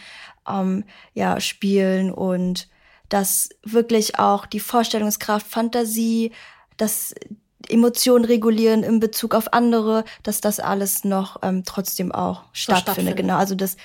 ähm, 0.50 0.86
ja 1.14 1.40
spielen 1.40 2.12
und 2.12 2.68
dass 3.10 3.50
wirklich 3.64 4.18
auch 4.18 4.48
die 4.48 4.60
Vorstellungskraft, 4.60 5.46
Fantasie, 5.46 6.32
das 6.78 7.14
Emotionen 7.70 8.26
regulieren 8.26 8.82
in 8.82 9.00
Bezug 9.00 9.36
auf 9.36 9.54
andere, 9.54 10.04
dass 10.24 10.42
das 10.42 10.60
alles 10.60 11.04
noch 11.04 11.38
ähm, 11.44 11.64
trotzdem 11.64 12.12
auch 12.12 12.46
stattfindet. 12.54 12.82
stattfindet. 12.82 13.18
Genau, 13.18 13.38
also 13.38 13.54
das 13.54 13.78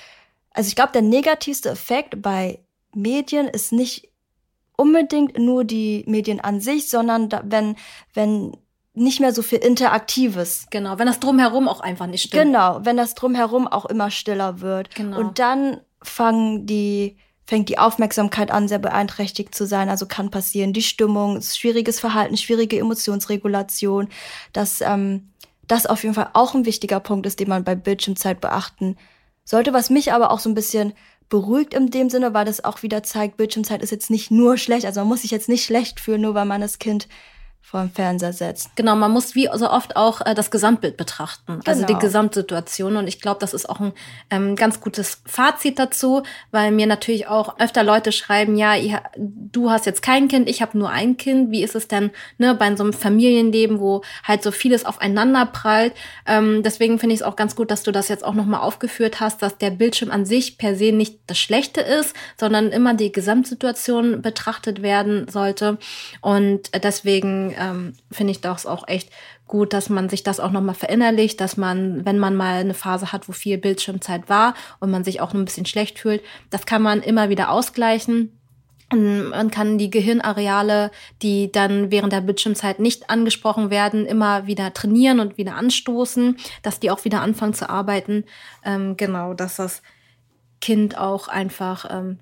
also 0.53 0.67
ich 0.67 0.75
glaube, 0.75 0.91
der 0.93 1.01
negativste 1.01 1.69
Effekt 1.69 2.21
bei 2.21 2.59
Medien 2.93 3.47
ist 3.47 3.71
nicht 3.71 4.09
unbedingt 4.77 5.37
nur 5.37 5.63
die 5.63 6.03
Medien 6.07 6.39
an 6.39 6.61
sich, 6.61 6.89
sondern 6.89 7.29
da, 7.29 7.41
wenn, 7.45 7.75
wenn 8.13 8.55
nicht 8.93 9.19
mehr 9.19 9.33
so 9.33 9.41
viel 9.41 9.59
Interaktives. 9.59 10.67
Genau, 10.69 10.99
wenn 10.99 11.07
das 11.07 11.19
drumherum 11.19 11.67
auch 11.67 11.79
einfach 11.79 12.05
nicht 12.07 12.27
stimmt. 12.27 12.43
Genau, 12.43 12.79
wenn 12.83 12.97
das 12.97 13.15
drumherum 13.15 13.67
auch 13.67 13.85
immer 13.85 14.11
stiller 14.11 14.61
wird. 14.61 14.93
Genau. 14.95 15.19
Und 15.19 15.39
dann 15.39 15.81
fangen 16.03 16.67
die, 16.67 17.17
fängt 17.45 17.69
die 17.69 17.79
Aufmerksamkeit 17.79 18.51
an, 18.51 18.67
sehr 18.67 18.79
beeinträchtigt 18.79 19.55
zu 19.55 19.65
sein. 19.65 19.89
Also 19.89 20.05
kann 20.05 20.29
passieren 20.29 20.73
die 20.73 20.83
Stimmung, 20.83 21.41
schwieriges 21.41 21.99
Verhalten, 21.99 22.37
schwierige 22.37 22.77
Emotionsregulation. 22.77 24.09
Dass 24.53 24.81
ähm, 24.81 25.31
das 25.67 25.87
auf 25.87 26.03
jeden 26.03 26.13
Fall 26.13 26.29
auch 26.33 26.53
ein 26.53 26.65
wichtiger 26.65 26.99
Punkt 26.99 27.25
ist, 27.25 27.39
den 27.39 27.49
man 27.49 27.63
bei 27.63 27.73
Bildschirmzeit 27.73 28.41
beachten 28.41 28.95
sollte, 29.43 29.73
was 29.73 29.89
mich 29.89 30.13
aber 30.13 30.31
auch 30.31 30.39
so 30.39 30.49
ein 30.49 30.55
bisschen 30.55 30.93
beruhigt 31.29 31.73
in 31.73 31.89
dem 31.89 32.09
Sinne, 32.09 32.33
weil 32.33 32.45
das 32.45 32.63
auch 32.63 32.83
wieder 32.83 33.03
zeigt, 33.03 33.37
Bildschirmzeit 33.37 33.81
ist 33.81 33.91
jetzt 33.91 34.09
nicht 34.09 34.29
nur 34.29 34.57
schlecht, 34.57 34.85
also 34.85 35.01
man 35.01 35.09
muss 35.09 35.21
sich 35.21 35.31
jetzt 35.31 35.49
nicht 35.49 35.65
schlecht 35.65 35.99
fühlen, 35.99 36.21
nur 36.21 36.35
weil 36.35 36.45
man 36.45 36.61
das 36.61 36.79
Kind 36.79 37.07
vor 37.63 37.79
dem 37.79 37.91
Fernseher 37.91 38.33
setzt. 38.33 38.75
Genau, 38.75 38.95
man 38.95 39.09
muss 39.09 39.35
wie 39.35 39.49
so 39.55 39.69
oft 39.69 39.95
auch 39.95 40.21
äh, 40.25 40.35
das 40.35 40.51
Gesamtbild 40.51 40.97
betrachten, 40.97 41.53
genau. 41.53 41.63
also 41.65 41.81
die 41.81 41.87
genau. 41.87 41.99
Gesamtsituation. 41.99 42.97
Und 42.97 43.07
ich 43.07 43.21
glaube, 43.21 43.39
das 43.39 43.53
ist 43.53 43.69
auch 43.69 43.79
ein 43.79 43.93
ähm, 44.29 44.55
ganz 44.57 44.81
gutes 44.81 45.21
Fazit 45.25 45.79
dazu, 45.79 46.23
weil 46.51 46.71
mir 46.71 46.85
natürlich 46.85 47.27
auch 47.27 47.57
öfter 47.59 47.83
Leute 47.83 48.11
schreiben, 48.11 48.57
ja, 48.57 48.75
ihr, 48.75 49.01
du 49.17 49.71
hast 49.71 49.85
jetzt 49.85 50.03
kein 50.03 50.27
Kind, 50.27 50.49
ich 50.49 50.61
habe 50.61 50.77
nur 50.77 50.89
ein 50.89 51.15
Kind. 51.15 51.51
Wie 51.51 51.63
ist 51.63 51.73
es 51.73 51.87
denn 51.87 52.11
ne, 52.37 52.53
bei 52.53 52.75
so 52.75 52.83
einem 52.83 52.93
Familienleben, 52.93 53.79
wo 53.79 54.03
halt 54.23 54.43
so 54.43 54.51
vieles 54.51 54.85
aufeinander 54.85 55.45
prallt? 55.45 55.93
Ähm, 56.27 56.63
deswegen 56.63 56.99
finde 56.99 57.15
ich 57.15 57.21
es 57.21 57.25
auch 57.25 57.37
ganz 57.37 57.55
gut, 57.55 57.71
dass 57.71 57.83
du 57.83 57.91
das 57.91 58.09
jetzt 58.09 58.25
auch 58.25 58.33
nochmal 58.35 58.59
aufgeführt 58.59 59.21
hast, 59.21 59.41
dass 59.41 59.57
der 59.57 59.71
Bildschirm 59.71 60.11
an 60.11 60.25
sich 60.25 60.57
per 60.57 60.75
se 60.75 60.91
nicht 60.91 61.21
das 61.27 61.39
Schlechte 61.39 61.79
ist, 61.79 62.13
sondern 62.37 62.71
immer 62.71 62.93
die 62.93 63.11
Gesamtsituation 63.11 64.21
betrachtet 64.21 64.81
werden 64.81 65.27
sollte. 65.29 65.77
Und 66.21 66.69
deswegen 66.83 67.52
ähm, 67.57 67.93
finde 68.11 68.31
ich 68.31 68.41
das 68.41 68.65
auch 68.65 68.87
echt 68.87 69.09
gut, 69.47 69.73
dass 69.73 69.89
man 69.89 70.09
sich 70.09 70.23
das 70.23 70.39
auch 70.39 70.51
nochmal 70.51 70.75
verinnerlicht, 70.75 71.39
dass 71.39 71.57
man, 71.57 72.05
wenn 72.05 72.19
man 72.19 72.35
mal 72.35 72.61
eine 72.61 72.73
Phase 72.73 73.11
hat, 73.11 73.27
wo 73.27 73.31
viel 73.31 73.57
Bildschirmzeit 73.57 74.29
war 74.29 74.55
und 74.79 74.91
man 74.91 75.03
sich 75.03 75.21
auch 75.21 75.33
ein 75.33 75.45
bisschen 75.45 75.65
schlecht 75.65 75.99
fühlt, 75.99 76.21
das 76.49 76.65
kann 76.65 76.81
man 76.81 77.01
immer 77.01 77.29
wieder 77.29 77.51
ausgleichen. 77.51 78.39
Man 78.91 79.49
kann 79.49 79.77
die 79.77 79.89
Gehirnareale, 79.89 80.91
die 81.21 81.51
dann 81.51 81.89
während 81.89 82.13
der 82.13 82.21
Bildschirmzeit 82.21 82.79
nicht 82.79 83.09
angesprochen 83.09 83.69
werden, 83.71 84.05
immer 84.05 84.45
wieder 84.45 84.73
trainieren 84.73 85.19
und 85.19 85.37
wieder 85.37 85.55
anstoßen, 85.55 86.37
dass 86.61 86.79
die 86.79 86.91
auch 86.91 87.03
wieder 87.03 87.21
anfangen 87.21 87.53
zu 87.53 87.69
arbeiten. 87.69 88.25
Ähm, 88.63 88.95
genau, 88.95 89.33
dass 89.33 89.55
das 89.55 89.81
Kind 90.61 90.97
auch 90.97 91.27
einfach 91.27 91.87
ähm, 91.89 92.19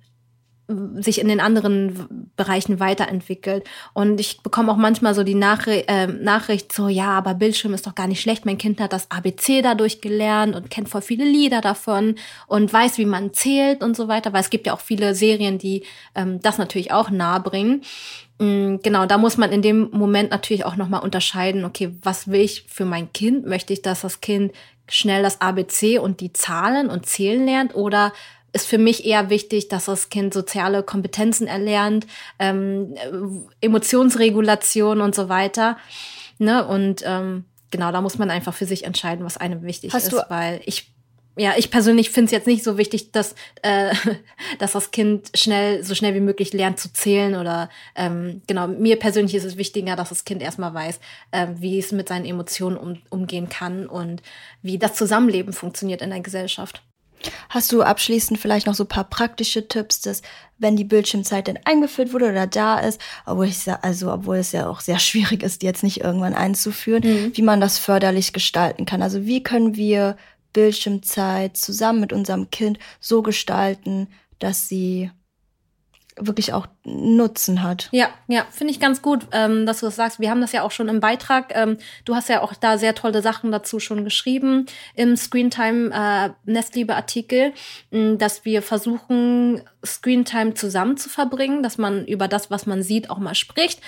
sich 1.02 1.20
in 1.20 1.28
den 1.28 1.40
anderen 1.40 2.32
Bereichen 2.36 2.80
weiterentwickelt. 2.80 3.68
Und 3.94 4.20
ich 4.20 4.42
bekomme 4.42 4.72
auch 4.72 4.78
manchmal 4.78 5.14
so 5.14 5.24
die 5.24 5.36
Nachri 5.36 5.84
äh, 5.88 6.08
Nachricht 6.08 6.72
so, 6.74 6.88
ja, 6.88 7.10
aber 7.12 7.34
Bildschirm 7.34 7.74
ist 7.74 7.88
doch 7.88 7.96
gar 7.96 8.08
nicht 8.08 8.22
schlecht. 8.22 8.46
Mein 8.46 8.58
Kind 8.58 8.80
hat 8.80 8.94
das 8.94 9.10
ABC 9.10 9.62
dadurch 9.62 10.02
gelernt 10.02 10.56
und 10.56 10.70
kennt 10.70 10.90
voll 10.90 11.02
viele 11.02 11.26
Lieder 11.26 11.62
davon 11.62 12.16
und 12.48 12.72
weiß, 12.72 12.98
wie 12.98 13.06
man 13.06 13.34
zählt 13.34 13.84
und 13.84 13.96
so 13.96 14.08
weiter. 14.08 14.34
Weil 14.34 14.42
es 14.42 14.50
gibt 14.50 14.68
ja 14.68 14.74
auch 14.74 14.82
viele 14.82 15.16
Serien, 15.16 15.58
die 15.58 15.84
ähm, 16.16 16.42
das 16.42 16.58
natürlich 16.58 16.92
auch 16.92 17.10
nahebringen. 17.10 17.84
Mhm, 18.42 18.80
genau, 18.82 19.06
da 19.06 19.20
muss 19.20 19.38
man 19.38 19.52
in 19.52 19.62
dem 19.62 19.90
Moment 19.92 20.32
natürlich 20.32 20.66
auch 20.66 20.76
nochmal 20.76 21.04
unterscheiden, 21.04 21.64
okay, 21.64 21.96
was 22.02 22.28
will 22.28 22.42
ich 22.42 22.66
für 22.68 22.86
mein 22.86 23.14
Kind? 23.14 23.46
Möchte 23.46 23.72
ich, 23.72 23.84
dass 23.84 24.02
das 24.02 24.20
Kind 24.20 24.52
schnell 24.88 25.24
das 25.24 25.42
ABC 25.42 26.00
und 26.00 26.20
die 26.20 26.34
Zahlen 26.34 26.90
und 26.90 27.06
Zählen 27.06 27.46
lernt 27.46 27.76
oder 27.76 28.12
ist 28.54 28.68
für 28.68 28.78
mich 28.78 29.06
eher 29.06 29.30
wichtig, 29.30 29.70
dass 29.70 29.86
das 29.86 30.10
Kind 30.10 30.34
soziale 30.34 30.84
Kompetenzen 30.84 31.48
erlernt, 31.48 32.06
ähm, 32.40 32.96
Emotionsregulation 33.62 35.02
und 35.02 35.16
so 35.16 35.30
weiter. 35.30 35.78
Ne? 36.38 36.66
Und 36.66 37.04
ähm, 37.06 37.46
genau, 37.72 37.92
da 37.92 38.02
muss 38.02 38.18
man 38.18 38.30
einfach 38.30 38.54
für 38.54 38.66
sich 38.66 38.84
entscheiden, 38.84 39.26
was 39.26 39.38
einem 39.38 39.64
wichtig 39.64 39.94
Hast 39.94 40.08
ist, 40.08 40.26
weil 40.30 40.62
ich 40.66 40.92
ja, 41.38 41.54
ich 41.58 41.72
persönlich 41.72 42.10
finde 42.10 42.26
es 42.26 42.32
jetzt 42.32 42.48
nicht 42.48 42.62
so 42.62 42.78
wichtig, 42.78 43.14
dass, 43.14 43.36
äh, 43.62 43.96
dass 44.60 44.74
das 44.74 44.92
Kind 44.92 45.32
schnell, 45.34 45.82
so 45.84 45.96
schnell 45.96 46.14
wie 46.14 46.20
möglich 46.20 46.52
lernt 46.52 46.78
zu 46.78 46.92
zählen 46.92 47.36
oder 47.36 47.70
ähm, 47.96 48.42
genau, 48.48 48.68
mir 48.68 49.00
persönlich 49.00 49.34
ist 49.36 49.46
es 49.46 49.58
wichtiger, 49.58 49.96
dass 49.96 50.10
das 50.10 50.26
Kind 50.26 50.42
erstmal 50.42 50.74
weiß, 50.74 51.00
äh, 51.32 51.48
wie 51.56 51.80
es 51.80 51.94
mit 51.94 52.10
seinen 52.10 52.26
Emotionen 52.26 52.76
um, 52.76 53.02
umgehen 53.10 53.48
kann 53.48 53.88
und 53.88 54.22
wie 54.62 54.78
das 54.78 54.96
Zusammenleben 54.96 55.54
funktioniert 55.54 56.02
in 56.02 56.10
der 56.10 56.20
Gesellschaft. 56.20 56.84
Hast 57.50 57.72
du 57.72 57.82
abschließend 57.82 58.40
vielleicht 58.40 58.68
noch 58.68 58.76
so 58.76 58.84
ein 58.84 58.90
paar 58.90 59.04
praktische 59.04 59.68
Tipps, 59.68 60.02
dass 60.02 60.22
wenn 60.58 60.76
die 60.76 60.84
Bildschirmzeit 60.84 61.48
denn 61.48 61.60
eingeführt 61.66 62.14
wurde 62.14 62.30
oder 62.30 62.48
da 62.48 62.80
ist, 62.80 63.02
obwohl 63.26 63.48
ich 63.48 63.68
also 63.82 64.14
obwohl 64.14 64.38
es 64.38 64.52
ja 64.52 64.68
auch 64.68 64.80
sehr 64.80 65.00
schwierig 65.00 65.44
ist, 65.44 65.62
die 65.62 65.66
jetzt 65.66 65.84
nicht 65.84 66.02
irgendwann 66.02 66.34
einzuführen, 66.34 67.04
mhm. 67.04 67.32
wie 67.36 67.42
man 67.42 67.62
das 67.62 67.78
förderlich 67.78 68.34
gestalten 68.34 68.86
kann. 68.86 69.02
Also 69.02 69.26
wie 69.26 69.44
können 69.44 69.76
wir 69.76 70.18
Bildschirmzeit 70.54 71.58
zusammen 71.58 72.02
mit 72.02 72.14
unserem 72.14 72.50
Kind 72.52 72.78
so 73.00 73.22
gestalten, 73.22 74.08
dass 74.40 74.68
sie 74.68 75.12
wirklich 76.18 76.54
auch 76.54 76.68
Nutzen 76.84 77.62
hat. 77.62 77.90
Ja, 77.92 78.10
ja, 78.28 78.46
finde 78.50 78.74
ich 78.74 78.80
ganz 78.80 79.04
gut, 79.04 79.28
ähm, 79.32 79.68
dass 79.68 79.82
du 79.82 79.86
das 79.86 79.96
sagst. 79.96 80.20
Wir 80.20 80.32
haben 80.32 80.42
das 80.42 80.52
ja 80.52 80.64
auch 80.64 80.72
schon 80.72 80.90
im 80.90 81.00
Beitrag. 81.00 81.54
Ähm, 81.56 81.78
du 82.06 82.16
hast 82.16 82.28
ja 82.28 82.42
auch 82.42 82.54
da 82.56 82.80
sehr 82.80 82.96
tolle 82.96 83.22
Sachen 83.22 83.52
dazu 83.52 83.80
schon 83.80 84.04
geschrieben 84.04 84.66
im 84.96 85.16
Screentime 85.16 85.92
äh, 85.94 86.30
Nestliebe 86.52 86.96
Artikel, 86.96 87.54
dass 87.92 88.46
wir 88.46 88.62
versuchen 88.62 89.62
Screentime 89.86 90.54
zusammen 90.54 90.96
zu 90.98 91.10
verbringen, 91.10 91.64
dass 91.64 91.78
man 91.78 92.06
über 92.06 92.28
das, 92.28 92.52
was 92.52 92.66
man 92.66 92.84
sieht, 92.84 93.10
auch 93.10 93.18
mal 93.18 93.36
spricht. 93.36 93.82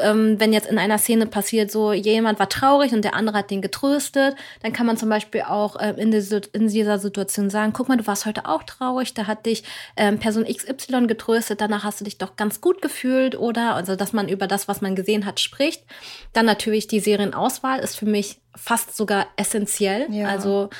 Ähm, 0.00 0.38
wenn 0.38 0.52
jetzt 0.52 0.68
in 0.68 0.78
einer 0.78 0.98
Szene 0.98 1.26
passiert, 1.26 1.70
so 1.70 1.92
jemand 1.92 2.38
war 2.38 2.48
traurig 2.48 2.92
und 2.92 3.02
der 3.02 3.14
andere 3.14 3.38
hat 3.38 3.50
den 3.50 3.62
getröstet, 3.62 4.36
dann 4.62 4.72
kann 4.72 4.86
man 4.86 4.96
zum 4.96 5.08
Beispiel 5.08 5.42
auch 5.42 5.76
äh, 5.76 5.94
in, 5.96 6.10
die, 6.10 6.40
in, 6.52 6.68
dieser 6.68 6.98
Situation 6.98 7.50
sagen, 7.50 7.72
guck 7.72 7.88
mal, 7.88 7.96
du 7.96 8.06
warst 8.06 8.26
heute 8.26 8.46
auch 8.46 8.62
traurig, 8.62 9.14
da 9.14 9.26
hat 9.26 9.46
dich 9.46 9.64
ähm, 9.96 10.18
Person 10.18 10.44
XY 10.44 11.06
getröstet, 11.06 11.60
danach 11.60 11.84
hast 11.84 12.00
du 12.00 12.04
dich 12.04 12.18
doch 12.18 12.36
ganz 12.38 12.62
gut 12.62 12.80
gefühlt 12.80 13.36
oder 13.36 13.74
also 13.74 13.96
dass 13.96 14.14
man 14.14 14.28
über 14.28 14.46
das, 14.46 14.68
was 14.68 14.80
man 14.80 14.94
gesehen 14.94 15.26
hat, 15.26 15.40
spricht. 15.40 15.84
Dann 16.32 16.46
natürlich 16.46 16.86
die 16.86 17.00
Serienauswahl 17.00 17.80
ist 17.80 17.96
für 17.96 18.06
mich 18.06 18.40
fast 18.56 18.96
sogar 18.96 19.26
essentiell. 19.36 20.06
Ja. 20.10 20.28
Also 20.28 20.70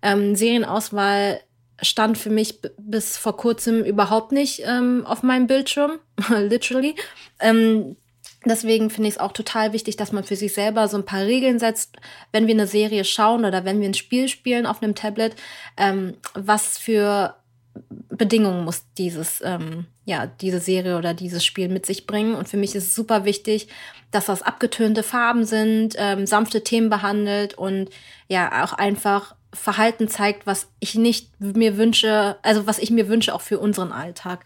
ähm, 0.00 0.34
Serienauswahl 0.34 1.40
stand 1.82 2.18
für 2.18 2.30
mich 2.30 2.60
bis 2.78 3.16
vor 3.16 3.36
kurzem 3.36 3.84
überhaupt 3.84 4.32
nicht 4.32 4.62
ähm, 4.64 5.04
auf 5.06 5.22
meinem 5.22 5.46
Bildschirm, 5.46 5.98
literally. 6.28 6.94
Ähm, 7.40 7.96
deswegen 8.44 8.90
finde 8.90 9.08
ich 9.08 9.16
es 9.16 9.20
auch 9.20 9.32
total 9.32 9.72
wichtig, 9.72 9.96
dass 9.96 10.12
man 10.12 10.24
für 10.24 10.36
sich 10.36 10.54
selber 10.54 10.88
so 10.88 10.96
ein 10.96 11.04
paar 11.04 11.22
Regeln 11.22 11.58
setzt, 11.58 11.96
wenn 12.32 12.46
wir 12.46 12.54
eine 12.54 12.66
Serie 12.66 13.04
schauen 13.04 13.44
oder 13.44 13.64
wenn 13.64 13.80
wir 13.80 13.88
ein 13.88 13.94
Spiel 13.94 14.28
spielen 14.28 14.66
auf 14.66 14.82
einem 14.82 14.94
Tablet, 14.94 15.36
ähm, 15.76 16.14
was 16.34 16.78
für 16.78 17.36
Bedingungen 17.88 18.64
muss 18.64 18.84
dieses, 18.96 19.40
ähm, 19.44 19.86
ja, 20.04 20.26
diese 20.26 20.60
Serie 20.60 20.98
oder 20.98 21.14
dieses 21.14 21.44
Spiel 21.44 21.68
mit 21.68 21.86
sich 21.86 22.06
bringen. 22.06 22.34
Und 22.34 22.48
für 22.48 22.56
mich 22.56 22.74
ist 22.74 22.88
es 22.88 22.94
super 22.94 23.24
wichtig, 23.24 23.68
dass 24.10 24.26
das 24.26 24.42
abgetönte 24.42 25.02
Farben 25.02 25.44
sind, 25.44 25.94
ähm, 25.98 26.26
sanfte 26.26 26.64
Themen 26.64 26.90
behandelt 26.90 27.54
und 27.54 27.90
ja, 28.28 28.64
auch 28.64 28.72
einfach 28.72 29.34
Verhalten 29.52 30.08
zeigt, 30.08 30.46
was 30.46 30.68
ich 30.78 30.94
nicht 30.94 31.40
mir 31.40 31.76
wünsche, 31.76 32.36
also 32.42 32.66
was 32.66 32.78
ich 32.78 32.90
mir 32.90 33.08
wünsche 33.08 33.34
auch 33.34 33.40
für 33.40 33.58
unseren 33.58 33.92
Alltag. 33.92 34.44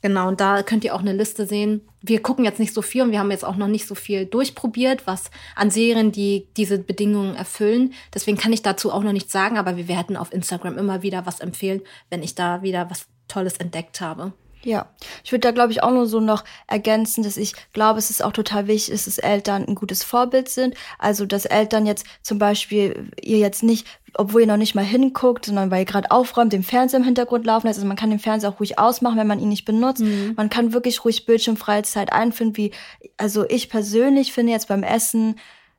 Genau, 0.00 0.28
und 0.28 0.40
da 0.40 0.62
könnt 0.62 0.84
ihr 0.84 0.94
auch 0.94 1.00
eine 1.00 1.12
Liste 1.12 1.44
sehen. 1.46 1.80
Wir 2.00 2.22
gucken 2.22 2.44
jetzt 2.44 2.60
nicht 2.60 2.72
so 2.72 2.82
viel 2.82 3.02
und 3.02 3.10
wir 3.10 3.18
haben 3.18 3.30
jetzt 3.32 3.44
auch 3.44 3.56
noch 3.56 3.66
nicht 3.66 3.86
so 3.86 3.96
viel 3.96 4.26
durchprobiert, 4.26 5.06
was 5.06 5.30
an 5.56 5.70
Serien, 5.70 6.12
die 6.12 6.46
diese 6.56 6.78
Bedingungen 6.78 7.34
erfüllen. 7.34 7.94
Deswegen 8.14 8.36
kann 8.36 8.52
ich 8.52 8.62
dazu 8.62 8.92
auch 8.92 9.02
noch 9.02 9.12
nichts 9.12 9.32
sagen, 9.32 9.58
aber 9.58 9.76
wir 9.76 9.88
werden 9.88 10.16
auf 10.16 10.32
Instagram 10.32 10.78
immer 10.78 11.02
wieder 11.02 11.26
was 11.26 11.40
empfehlen, 11.40 11.82
wenn 12.10 12.22
ich 12.22 12.36
da 12.36 12.62
wieder 12.62 12.88
was 12.90 13.06
Tolles 13.26 13.56
entdeckt 13.56 14.00
habe. 14.00 14.32
Ja, 14.64 14.88
ich 15.22 15.30
würde 15.30 15.40
da 15.40 15.50
glaube 15.52 15.72
ich 15.72 15.82
auch 15.82 15.90
nur 15.90 16.06
so 16.06 16.20
noch 16.20 16.44
ergänzen, 16.66 17.22
dass 17.22 17.36
ich 17.36 17.54
glaube, 17.72 17.98
es 17.98 18.10
ist 18.10 18.24
auch 18.24 18.32
total 18.32 18.66
wichtig, 18.66 18.92
ist, 18.92 19.06
dass 19.06 19.18
Eltern 19.18 19.64
ein 19.64 19.74
gutes 19.74 20.02
Vorbild 20.02 20.48
sind. 20.48 20.74
Also 20.98 21.26
dass 21.26 21.44
Eltern 21.44 21.86
jetzt 21.86 22.06
zum 22.22 22.38
Beispiel 22.38 23.10
ihr 23.22 23.38
jetzt 23.38 23.62
nicht, 23.62 23.86
obwohl 24.14 24.42
ihr 24.42 24.46
noch 24.46 24.56
nicht 24.56 24.74
mal 24.74 24.84
hinguckt, 24.84 25.44
sondern 25.44 25.70
weil 25.70 25.80
ihr 25.80 25.84
gerade 25.84 26.10
aufräumt, 26.10 26.52
den 26.52 26.64
Fernseher 26.64 26.98
im 26.98 27.04
Hintergrund 27.04 27.46
laufen 27.46 27.66
lässt. 27.66 27.78
Also 27.78 27.86
man 27.86 27.96
kann 27.96 28.10
den 28.10 28.18
Fernseher 28.18 28.50
auch 28.50 28.60
ruhig 28.60 28.78
ausmachen, 28.78 29.18
wenn 29.18 29.26
man 29.26 29.40
ihn 29.40 29.48
nicht 29.48 29.64
benutzt. 29.64 30.02
Mhm. 30.02 30.34
Man 30.36 30.50
kann 30.50 30.72
wirklich 30.72 31.04
ruhig 31.04 31.24
bildschirmfreie 31.24 31.82
Zeit 31.82 32.12
einfinden, 32.12 32.56
wie 32.56 32.72
also 33.16 33.44
ich 33.48 33.70
persönlich 33.70 34.32
finde 34.32 34.52
jetzt 34.52 34.68
beim 34.68 34.82
Essen 34.82 35.36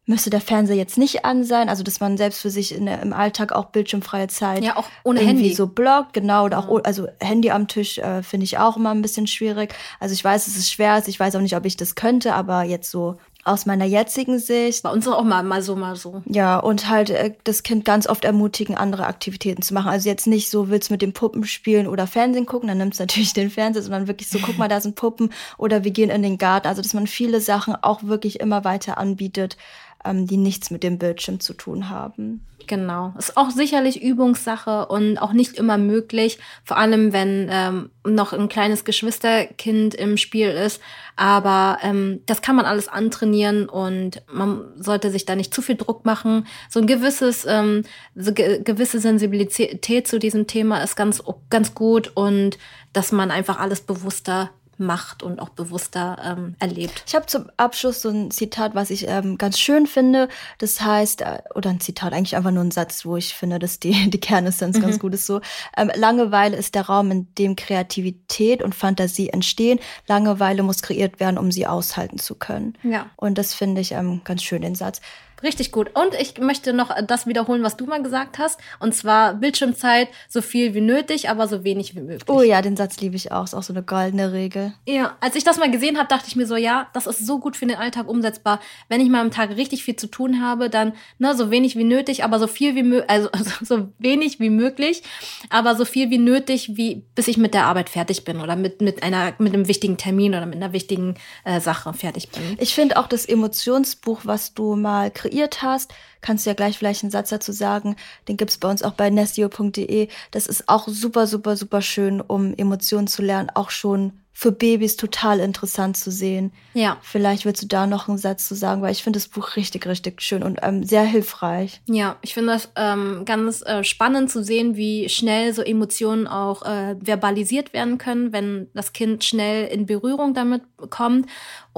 müsste 0.09 0.31
der 0.31 0.41
Fernseher 0.41 0.75
jetzt 0.75 0.97
nicht 0.97 1.23
an 1.23 1.43
sein, 1.43 1.69
also 1.69 1.83
dass 1.83 1.99
man 1.99 2.17
selbst 2.17 2.41
für 2.41 2.49
sich 2.49 2.75
in, 2.75 2.87
im 2.87 3.13
Alltag 3.13 3.51
auch 3.51 3.65
bildschirmfreie 3.65 4.27
Zeit 4.27 4.63
ja 4.63 4.75
auch 4.75 4.87
ohne 5.03 5.19
Handy 5.19 5.53
so 5.53 5.67
blockt, 5.67 6.13
genau 6.13 6.45
oder 6.45 6.57
auch 6.57 6.83
also 6.83 7.07
Handy 7.21 7.51
am 7.51 7.67
Tisch 7.67 7.99
äh, 7.99 8.23
finde 8.23 8.45
ich 8.45 8.57
auch 8.57 8.75
immer 8.75 8.89
ein 8.89 9.03
bisschen 9.03 9.27
schwierig. 9.27 9.73
Also 9.99 10.13
ich 10.13 10.23
weiß, 10.23 10.47
es 10.47 10.57
ist 10.57 10.71
schwer, 10.71 11.01
ich 11.05 11.19
weiß 11.19 11.35
auch 11.35 11.41
nicht, 11.41 11.55
ob 11.55 11.65
ich 11.65 11.77
das 11.77 11.93
könnte, 11.93 12.33
aber 12.33 12.63
jetzt 12.63 12.89
so 12.89 13.17
aus 13.45 13.65
meiner 13.65 13.85
jetzigen 13.85 14.37
Sicht. 14.37 14.83
Bei 14.83 14.91
uns 14.91 15.07
auch 15.07 15.23
mal, 15.23 15.43
mal 15.43 15.61
so, 15.61 15.75
mal 15.75 15.95
so. 15.95 16.21
Ja, 16.25 16.57
und 16.57 16.89
halt 16.89 17.09
äh, 17.09 17.33
das 17.43 17.63
Kind 17.63 17.85
ganz 17.85 18.07
oft 18.07 18.25
ermutigen, 18.25 18.75
andere 18.75 19.07
Aktivitäten 19.07 19.61
zu 19.61 19.73
machen. 19.73 19.89
Also 19.89 20.09
jetzt 20.09 20.27
nicht 20.27 20.49
so, 20.49 20.69
willst 20.69 20.91
mit 20.91 21.01
den 21.01 21.13
Puppen 21.13 21.45
spielen 21.45 21.87
oder 21.87 22.05
Fernsehen 22.05 22.45
gucken, 22.45 22.67
dann 22.67 22.77
nimmst 22.77 22.99
du 22.99 23.03
natürlich 23.03 23.33
den 23.33 23.49
Fernseher, 23.49 23.83
sondern 23.83 24.07
wirklich 24.07 24.29
so, 24.29 24.39
guck 24.39 24.57
mal, 24.57 24.67
da 24.67 24.81
sind 24.81 24.95
Puppen 24.95 25.31
oder 25.57 25.83
wir 25.83 25.91
gehen 25.91 26.09
in 26.09 26.21
den 26.21 26.37
Garten. 26.37 26.67
Also, 26.67 26.81
dass 26.81 26.93
man 26.93 27.07
viele 27.07 27.41
Sachen 27.41 27.75
auch 27.75 28.03
wirklich 28.03 28.39
immer 28.39 28.65
weiter 28.65 28.97
anbietet, 28.97 29.57
ähm, 30.05 30.27
die 30.27 30.37
nichts 30.37 30.71
mit 30.71 30.83
dem 30.83 30.97
Bildschirm 30.97 31.39
zu 31.39 31.53
tun 31.53 31.89
haben. 31.89 32.45
Genau. 32.69 33.15
Ist 33.17 33.35
auch 33.35 33.49
sicherlich 33.49 34.03
Übungssache 34.03 34.85
und 34.85 35.17
auch 35.17 35.33
nicht 35.33 35.57
immer 35.57 35.79
möglich, 35.79 36.37
vor 36.63 36.77
allem 36.77 37.13
wenn 37.13 37.49
ähm, 37.51 37.89
noch 38.05 38.31
ein 38.31 38.47
kleines 38.47 38.85
Geschwisterkind 38.85 39.95
im 39.95 40.17
Spiel 40.17 40.49
ist. 40.49 40.79
Aber 41.15 41.79
ähm, 41.81 42.21
das 42.27 42.43
kann 42.43 42.55
man 42.55 42.65
alles 42.65 42.87
antrainieren 42.87 43.67
und 43.67 44.21
man 44.31 44.65
sollte 44.77 45.09
sich 45.09 45.25
da 45.25 45.35
nicht 45.35 45.51
zu 45.51 45.63
viel 45.63 45.77
Druck 45.77 46.05
machen. 46.05 46.45
So 46.69 46.79
ein 46.79 46.85
gewisses, 46.85 47.45
ähm, 47.49 47.85
so 48.15 48.33
ge 48.33 48.61
gewisse 48.63 48.99
Sensibilität 48.99 50.07
zu 50.07 50.19
diesem 50.19 50.45
Thema 50.45 50.83
ist 50.83 50.95
ganz, 50.95 51.23
ganz 51.49 51.73
gut 51.73 52.11
und 52.13 52.59
dass 52.93 53.11
man 53.11 53.31
einfach 53.31 53.59
alles 53.59 53.81
bewusster 53.81 54.51
macht 54.79 55.23
und 55.23 55.39
auch 55.39 55.49
bewusster 55.49 56.17
ähm, 56.23 56.55
erlebt. 56.59 57.03
Ich 57.05 57.15
habe 57.15 57.25
zum 57.25 57.49
Abschluss 57.57 58.01
so 58.01 58.09
ein 58.09 58.31
Zitat, 58.31 58.75
was 58.75 58.89
ich 58.89 59.07
ähm, 59.07 59.37
ganz 59.37 59.59
schön 59.59 59.87
finde. 59.87 60.29
Das 60.57 60.81
heißt, 60.81 61.21
äh, 61.21 61.39
oder 61.53 61.69
ein 61.69 61.79
Zitat, 61.79 62.13
eigentlich 62.13 62.35
einfach 62.35 62.51
nur 62.51 62.63
ein 62.63 62.71
Satz, 62.71 63.05
wo 63.05 63.17
ich 63.17 63.35
finde, 63.35 63.59
dass 63.59 63.79
die, 63.79 64.09
die 64.09 64.19
Kernessenz 64.19 64.77
mhm. 64.77 64.81
ganz 64.81 64.99
gut 64.99 65.13
ist 65.13 65.25
so. 65.25 65.41
Ähm, 65.75 65.91
Langeweile 65.95 66.55
ist 66.55 66.75
der 66.75 66.83
Raum, 66.83 67.11
in 67.11 67.27
dem 67.35 67.55
Kreativität 67.55 68.63
und 68.63 68.73
Fantasie 68.73 69.29
entstehen. 69.29 69.79
Langeweile 70.07 70.63
muss 70.63 70.81
kreiert 70.81 71.19
werden, 71.19 71.37
um 71.37 71.51
sie 71.51 71.67
aushalten 71.67 72.17
zu 72.17 72.35
können. 72.35 72.77
Ja. 72.83 73.07
Und 73.17 73.37
das 73.37 73.53
finde 73.53 73.81
ich 73.81 73.91
ähm, 73.91 74.21
ganz 74.23 74.43
schön, 74.43 74.61
den 74.61 74.75
Satz. 74.75 75.01
Richtig 75.43 75.71
gut. 75.71 75.91
Und 75.95 76.13
ich 76.19 76.37
möchte 76.37 76.73
noch 76.73 76.95
das 77.05 77.27
wiederholen, 77.27 77.63
was 77.63 77.77
du 77.77 77.85
mal 77.85 78.03
gesagt 78.03 78.39
hast. 78.39 78.59
Und 78.79 78.93
zwar 78.93 79.33
Bildschirmzeit 79.35 80.09
so 80.27 80.41
viel 80.41 80.73
wie 80.73 80.81
nötig, 80.81 81.29
aber 81.29 81.47
so 81.47 81.63
wenig 81.63 81.95
wie 81.95 82.01
möglich. 82.01 82.23
Oh 82.27 82.41
ja, 82.41 82.61
den 82.61 82.75
Satz 82.75 82.99
liebe 82.99 83.15
ich 83.15 83.31
auch. 83.31 83.45
Ist 83.45 83.53
auch 83.53 83.63
so 83.63 83.73
eine 83.73 83.83
goldene 83.83 84.33
Regel. 84.33 84.73
Ja, 84.85 85.17
als 85.21 85.35
ich 85.35 85.43
das 85.43 85.57
mal 85.57 85.71
gesehen 85.71 85.97
habe, 85.97 86.07
dachte 86.07 86.25
ich 86.27 86.35
mir 86.35 86.45
so, 86.45 86.55
ja, 86.55 86.87
das 86.93 87.07
ist 87.07 87.25
so 87.25 87.39
gut 87.39 87.55
für 87.55 87.65
den 87.65 87.77
Alltag 87.77 88.07
umsetzbar. 88.07 88.59
Wenn 88.89 89.01
ich 89.01 89.09
mal 89.09 89.21
am 89.21 89.31
Tag 89.31 89.51
richtig 89.51 89.83
viel 89.83 89.95
zu 89.95 90.07
tun 90.07 90.41
habe, 90.41 90.69
dann 90.69 90.93
ne, 91.17 91.35
so 91.35 91.51
wenig 91.51 91.75
wie 91.77 91.83
nötig, 91.83 92.23
aber 92.23 92.39
so 92.39 92.47
viel 92.47 92.75
wie 92.75 92.83
möglich, 92.83 93.09
also, 93.09 93.29
also 93.31 93.51
so 93.63 93.89
wenig 93.97 94.39
wie 94.39 94.49
möglich, 94.49 95.03
aber 95.49 95.75
so 95.75 95.85
viel 95.85 96.09
wie 96.09 96.17
nötig, 96.17 96.75
wie 96.75 97.03
bis 97.15 97.27
ich 97.27 97.37
mit 97.37 97.53
der 97.53 97.65
Arbeit 97.65 97.89
fertig 97.89 98.25
bin 98.25 98.41
oder 98.41 98.55
mit, 98.55 98.81
mit 98.81 99.03
einer 99.03 99.33
mit 99.37 99.53
einem 99.53 99.67
wichtigen 99.67 99.97
Termin 99.97 100.33
oder 100.33 100.45
mit 100.45 100.55
einer 100.55 100.73
wichtigen 100.73 101.15
äh, 101.45 101.61
Sache 101.61 101.93
fertig 101.93 102.29
bin. 102.29 102.57
Ich 102.59 102.73
finde 102.73 102.97
auch 102.97 103.07
das 103.07 103.25
Emotionsbuch, 103.25 104.21
was 104.23 104.53
du 104.53 104.75
mal 104.75 105.11
kreierst, 105.11 105.28
kreiert 105.29 105.61
hast, 105.61 105.93
kannst 106.21 106.45
du 106.45 106.49
ja 106.49 106.53
gleich 106.53 106.77
vielleicht 106.77 107.03
einen 107.03 107.11
Satz 107.11 107.29
dazu 107.29 107.51
sagen. 107.51 107.95
Den 108.27 108.37
gibt's 108.37 108.57
bei 108.57 108.69
uns 108.69 108.83
auch 108.83 108.93
bei 108.93 109.09
nestio.de. 109.09 110.09
Das 110.31 110.47
ist 110.47 110.67
auch 110.67 110.87
super, 110.87 111.27
super, 111.27 111.55
super 111.55 111.81
schön, 111.81 112.21
um 112.21 112.53
Emotionen 112.55 113.07
zu 113.07 113.21
lernen, 113.21 113.49
auch 113.53 113.69
schon 113.69 114.13
für 114.31 114.53
Babys 114.53 114.95
total 114.95 115.41
interessant 115.41 115.97
zu 115.97 116.11
sehen. 116.11 116.53
Ja. 116.73 116.97
Vielleicht 117.01 117.43
willst 117.43 117.61
du 117.61 117.67
da 117.67 117.87
noch 117.87 118.07
einen 118.07 118.17
Satz 118.17 118.47
zu 118.47 118.55
sagen, 118.55 118.81
weil 118.81 118.93
ich 118.93 119.03
finde 119.03 119.19
das 119.19 119.27
Buch 119.27 119.57
richtig, 119.57 119.85
richtig 119.85 120.21
schön 120.21 120.43
und 120.43 120.59
ähm, 120.61 120.85
sehr 120.85 121.03
hilfreich. 121.03 121.81
Ja, 121.87 122.15
ich 122.21 122.35
finde 122.35 122.53
das 122.53 122.71
ähm, 122.77 123.23
ganz 123.25 123.61
äh, 123.63 123.83
spannend 123.83 124.31
zu 124.31 124.41
sehen, 124.41 124.77
wie 124.77 125.09
schnell 125.09 125.53
so 125.53 125.61
Emotionen 125.61 126.25
auch 126.25 126.61
äh, 126.61 126.95
verbalisiert 127.03 127.73
werden 127.73 127.97
können, 127.97 128.31
wenn 128.31 128.69
das 128.73 128.93
Kind 128.93 129.25
schnell 129.25 129.67
in 129.67 129.85
Berührung 129.85 130.33
damit 130.33 130.61
kommt 130.89 131.27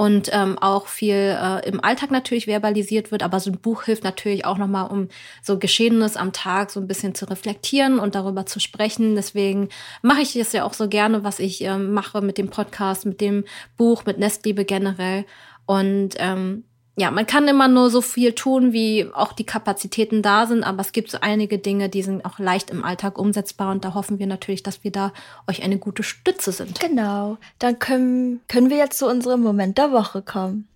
und 0.02 0.30
ähm, 0.34 0.58
auch 0.58 0.88
viel 0.88 1.14
äh, 1.40 1.70
im 1.70 1.80
Alltag 1.84 2.10
natürlich 2.10 2.48
verbalisiert 2.48 3.12
wird. 3.12 3.22
Aber 3.22 3.40
so 3.40 3.52
ein 3.52 3.60
Buch 3.60 3.84
hilft 3.84 4.04
natürlich 4.04 4.46
auch 4.46 4.58
nochmal, 4.58 4.90
um 4.90 5.10
so 5.44 5.60
Geschehenes 5.60 6.18
am 6.18 6.34
Tag 6.34 6.72
so 6.72 6.80
ein 6.80 6.88
bisschen 6.88 7.14
zu 7.14 7.30
reflektieren 7.30 8.00
und 8.00 8.16
darüber 8.16 8.48
zu 8.48 8.60
sprechen. 8.60 9.14
Deswegen 9.14 9.70
mache 10.02 10.22
ich 10.22 10.36
es 10.36 10.54
ja 10.54 10.64
auch 10.64 10.74
so 10.74 10.88
gerne, 10.88 11.24
was 11.24 11.38
ich 11.38 11.62
ähm, 11.62 11.94
mache 11.94 12.22
mit 12.22 12.40
dem 12.40 12.50
Podcast, 12.50 13.06
mit 13.06 13.22
dem 13.22 13.44
Buch, 13.78 14.04
mit 14.04 14.18
Nestliebe 14.18 14.66
generell. 14.66 15.24
Und 15.68 16.16
ähm, 16.18 16.64
ja, 16.98 17.10
man 17.10 17.26
kann 17.26 17.48
immer 17.48 17.68
nur 17.68 17.90
so 17.90 18.02
viel 18.02 18.34
tun, 18.34 18.74
wie 18.74 19.10
auch 19.14 19.32
die 19.32 19.46
Kapazitäten 19.46 20.22
da 20.22 20.46
sind, 20.46 20.64
aber 20.64 20.82
es 20.82 20.92
gibt 20.92 21.10
so 21.10 21.20
einige 21.22 21.58
Dinge, 21.58 21.88
die 21.88 22.04
sind 22.04 22.26
auch 22.26 22.38
leicht 22.38 22.70
im 22.70 22.84
Alltag 22.84 23.18
umsetzbar 23.18 23.72
und 23.72 23.86
da 23.86 23.94
hoffen 23.94 24.20
wir 24.20 24.28
natürlich, 24.28 24.62
dass 24.62 24.84
wir 24.84 24.92
da 24.92 25.14
euch 25.48 25.64
eine 25.64 25.78
gute 25.78 26.04
Stütze 26.04 26.52
sind. 26.52 26.80
Genau. 26.82 27.38
Dann 27.60 27.80
können, 27.80 28.42
können 28.48 28.70
wir 28.70 28.78
jetzt 28.78 28.98
zu 28.98 29.08
unserem 29.08 29.42
Moment 29.42 29.78
der 29.78 29.92
Woche 29.94 30.22
kommen. 30.22 30.68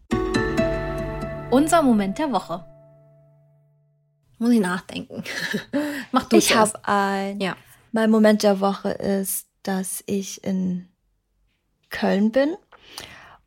Unser 1.51 1.81
Moment 1.81 2.17
der 2.17 2.31
Woche. 2.31 2.65
Muss 4.37 4.51
ich 4.51 4.59
nachdenken. 4.59 5.23
Mach 6.11 6.23
du 6.25 6.37
Ich 6.37 6.55
habe 6.55 6.71
ein. 6.83 7.39
Ja. 7.39 7.55
Mein 7.91 8.09
Moment 8.09 8.43
der 8.43 8.59
Woche 8.61 8.89
ist, 8.89 9.47
dass 9.63 10.03
ich 10.05 10.43
in 10.43 10.87
Köln 11.89 12.31
bin 12.31 12.55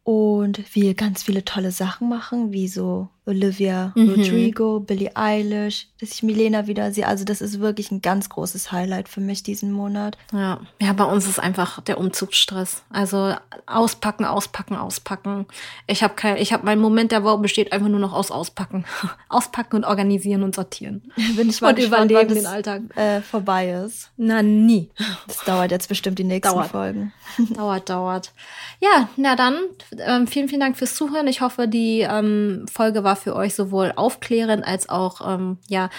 und 0.08 0.74
wir 0.74 0.94
ganz 0.94 1.22
viele 1.24 1.44
tolle 1.44 1.70
Sachen 1.70 2.08
machen, 2.08 2.50
wie 2.50 2.66
so 2.66 3.10
Olivia 3.28 3.92
Mhm. 3.94 4.10
Rodrigo, 4.10 4.80
Billie 4.80 5.14
Eilish, 5.14 5.86
dass 6.00 6.12
ich 6.12 6.22
Milena 6.22 6.66
wieder 6.66 6.90
sehe. 6.92 7.06
Also 7.06 7.24
das 7.24 7.40
ist 7.40 7.60
wirklich 7.60 7.90
ein 7.90 8.00
ganz 8.02 8.28
großes 8.28 8.72
Highlight 8.72 9.08
für 9.08 9.20
mich 9.20 9.42
diesen 9.42 9.70
Monat. 9.72 10.16
Ja, 10.32 10.60
ja, 10.80 10.92
bei 10.94 11.04
uns 11.04 11.28
ist 11.28 11.38
einfach 11.38 11.80
der 11.82 11.98
Umzugsstress. 11.98 12.82
Also 12.90 13.34
auspacken, 13.66 14.24
auspacken, 14.24 14.76
auspacken. 14.76 15.46
Ich 15.86 16.02
habe 16.02 16.14
kein, 16.14 16.36
ich 16.38 16.52
habe 16.52 16.64
mein 16.64 16.78
Moment 16.80 17.12
der 17.12 17.22
Woche 17.24 17.38
besteht 17.38 17.72
einfach 17.72 17.88
nur 17.88 18.00
noch 18.00 18.12
aus 18.12 18.30
auspacken, 18.30 18.84
auspacken 19.28 19.76
und 19.76 19.84
organisieren 19.84 20.42
und 20.42 20.54
sortieren. 20.54 21.12
Bin 21.36 21.50
ich 21.50 21.60
mal 21.60 21.70
Und 21.70 21.76
gespannt, 21.76 22.10
überleben 22.10 22.28
wann 22.30 22.34
den 22.34 22.44
das 22.44 22.52
Alltag. 22.52 22.82
äh, 22.96 23.20
vorbei 23.20 23.70
ist. 23.70 24.10
Na 24.16 24.42
nie. 24.42 24.90
Das 25.26 25.44
dauert 25.44 25.70
jetzt 25.70 25.88
bestimmt 25.88 26.18
die 26.18 26.24
nächsten 26.24 26.54
Dauert. 26.54 26.70
Folgen. 26.70 27.12
dauert, 27.54 27.90
dauert. 27.90 28.32
Ja, 28.80 29.08
na 29.16 29.36
dann, 29.36 29.56
ähm, 29.98 30.26
vielen, 30.26 30.48
vielen 30.48 30.60
Dank 30.60 30.76
fürs 30.76 30.94
Zuhören. 30.94 31.26
Ich 31.26 31.40
hoffe, 31.40 31.68
die 31.68 32.00
ähm, 32.08 32.64
Folge 32.72 33.04
war 33.04 33.16
für 33.18 33.36
euch 33.36 33.54
sowohl 33.54 33.92
aufklärend 33.94 34.66
als 34.66 34.88
auch 34.88 35.20
ähm, 35.26 35.58
ja 35.68 35.90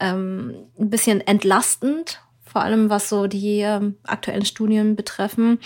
ähm, 0.00 0.54
ein 0.78 0.90
bisschen 0.90 1.20
entlastend. 1.20 2.20
Vor 2.44 2.62
allem 2.62 2.88
was 2.88 3.08
so 3.08 3.26
die 3.26 3.60
ähm, 3.60 3.96
aktuellen 4.04 4.44
Studien 4.44 4.94
betreffen. 4.94 5.58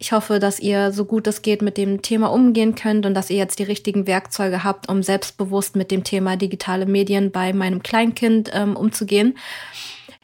Ich 0.00 0.10
hoffe, 0.10 0.40
dass 0.40 0.58
ihr 0.58 0.90
so 0.90 1.04
gut 1.04 1.28
es 1.28 1.42
geht 1.42 1.62
mit 1.62 1.76
dem 1.76 2.02
Thema 2.02 2.32
umgehen 2.32 2.74
könnt 2.74 3.06
und 3.06 3.14
dass 3.14 3.30
ihr 3.30 3.36
jetzt 3.36 3.60
die 3.60 3.64
richtigen 3.64 4.08
Werkzeuge 4.08 4.64
habt, 4.64 4.88
um 4.88 5.04
selbstbewusst 5.04 5.76
mit 5.76 5.92
dem 5.92 6.02
Thema 6.02 6.36
digitale 6.36 6.86
Medien 6.86 7.30
bei 7.30 7.52
meinem 7.52 7.84
Kleinkind 7.84 8.50
ähm, 8.54 8.74
umzugehen. 8.74 9.36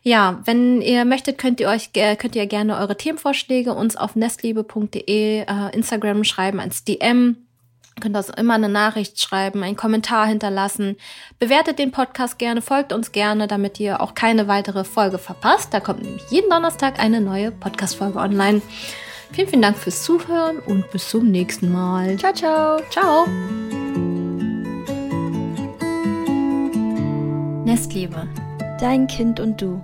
Ja, 0.03 0.41
wenn 0.45 0.80
ihr 0.80 1.05
möchtet, 1.05 1.39
könnt 1.39 1.61
ihr 1.61 1.68
euch 1.68 1.93
könnt 1.93 2.34
ihr 2.34 2.47
gerne 2.47 2.78
eure 2.78 2.97
Themenvorschläge 2.97 3.74
uns 3.74 3.95
auf 3.95 4.16
nestliebe.de 4.16 5.41
äh, 5.41 5.45
Instagram 5.72 6.24
schreiben 6.24 6.59
als 6.59 6.82
DM. 6.82 7.48
Könnt 8.01 8.17
uns 8.17 8.31
immer 8.31 8.55
eine 8.55 8.69
Nachricht 8.69 9.21
schreiben, 9.21 9.63
einen 9.63 9.77
Kommentar 9.77 10.27
hinterlassen. 10.27 10.97
Bewertet 11.39 11.79
den 11.79 11.93
Podcast 11.93 12.39
gerne, 12.39 12.63
folgt 12.63 12.93
uns 12.93 13.13
gerne, 13.13 13.47
damit 13.47 13.81
ihr 13.81 14.01
auch 14.01 14.15
keine 14.15 14.49
weitere 14.49 14.85
Folge 14.85 15.19
verpasst. 15.19 15.73
Da 15.73 15.81
kommt 15.81 16.03
nämlich 16.03 16.23
jeden 16.31 16.51
Donnerstag 16.51 16.99
eine 16.99 17.21
neue 17.21 17.51
Podcast-Folge 17.51 18.19
online. 18.19 18.63
Vielen, 19.33 19.49
vielen 19.49 19.63
Dank 19.63 19.77
fürs 19.77 20.03
Zuhören 20.05 20.59
und 20.61 20.91
bis 20.91 21.11
zum 21.11 21.31
nächsten 21.31 21.71
Mal. 21.71 22.17
Ciao, 22.17 22.33
ciao. 22.33 22.81
Ciao. 22.91 23.27
Nestliebe. 27.65 28.27
Dein 28.81 29.07
Kind 29.07 29.41
und 29.41 29.61
du. 29.61 29.83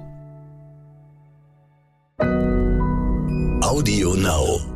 Audio 3.61 4.15
Now. 4.15 4.74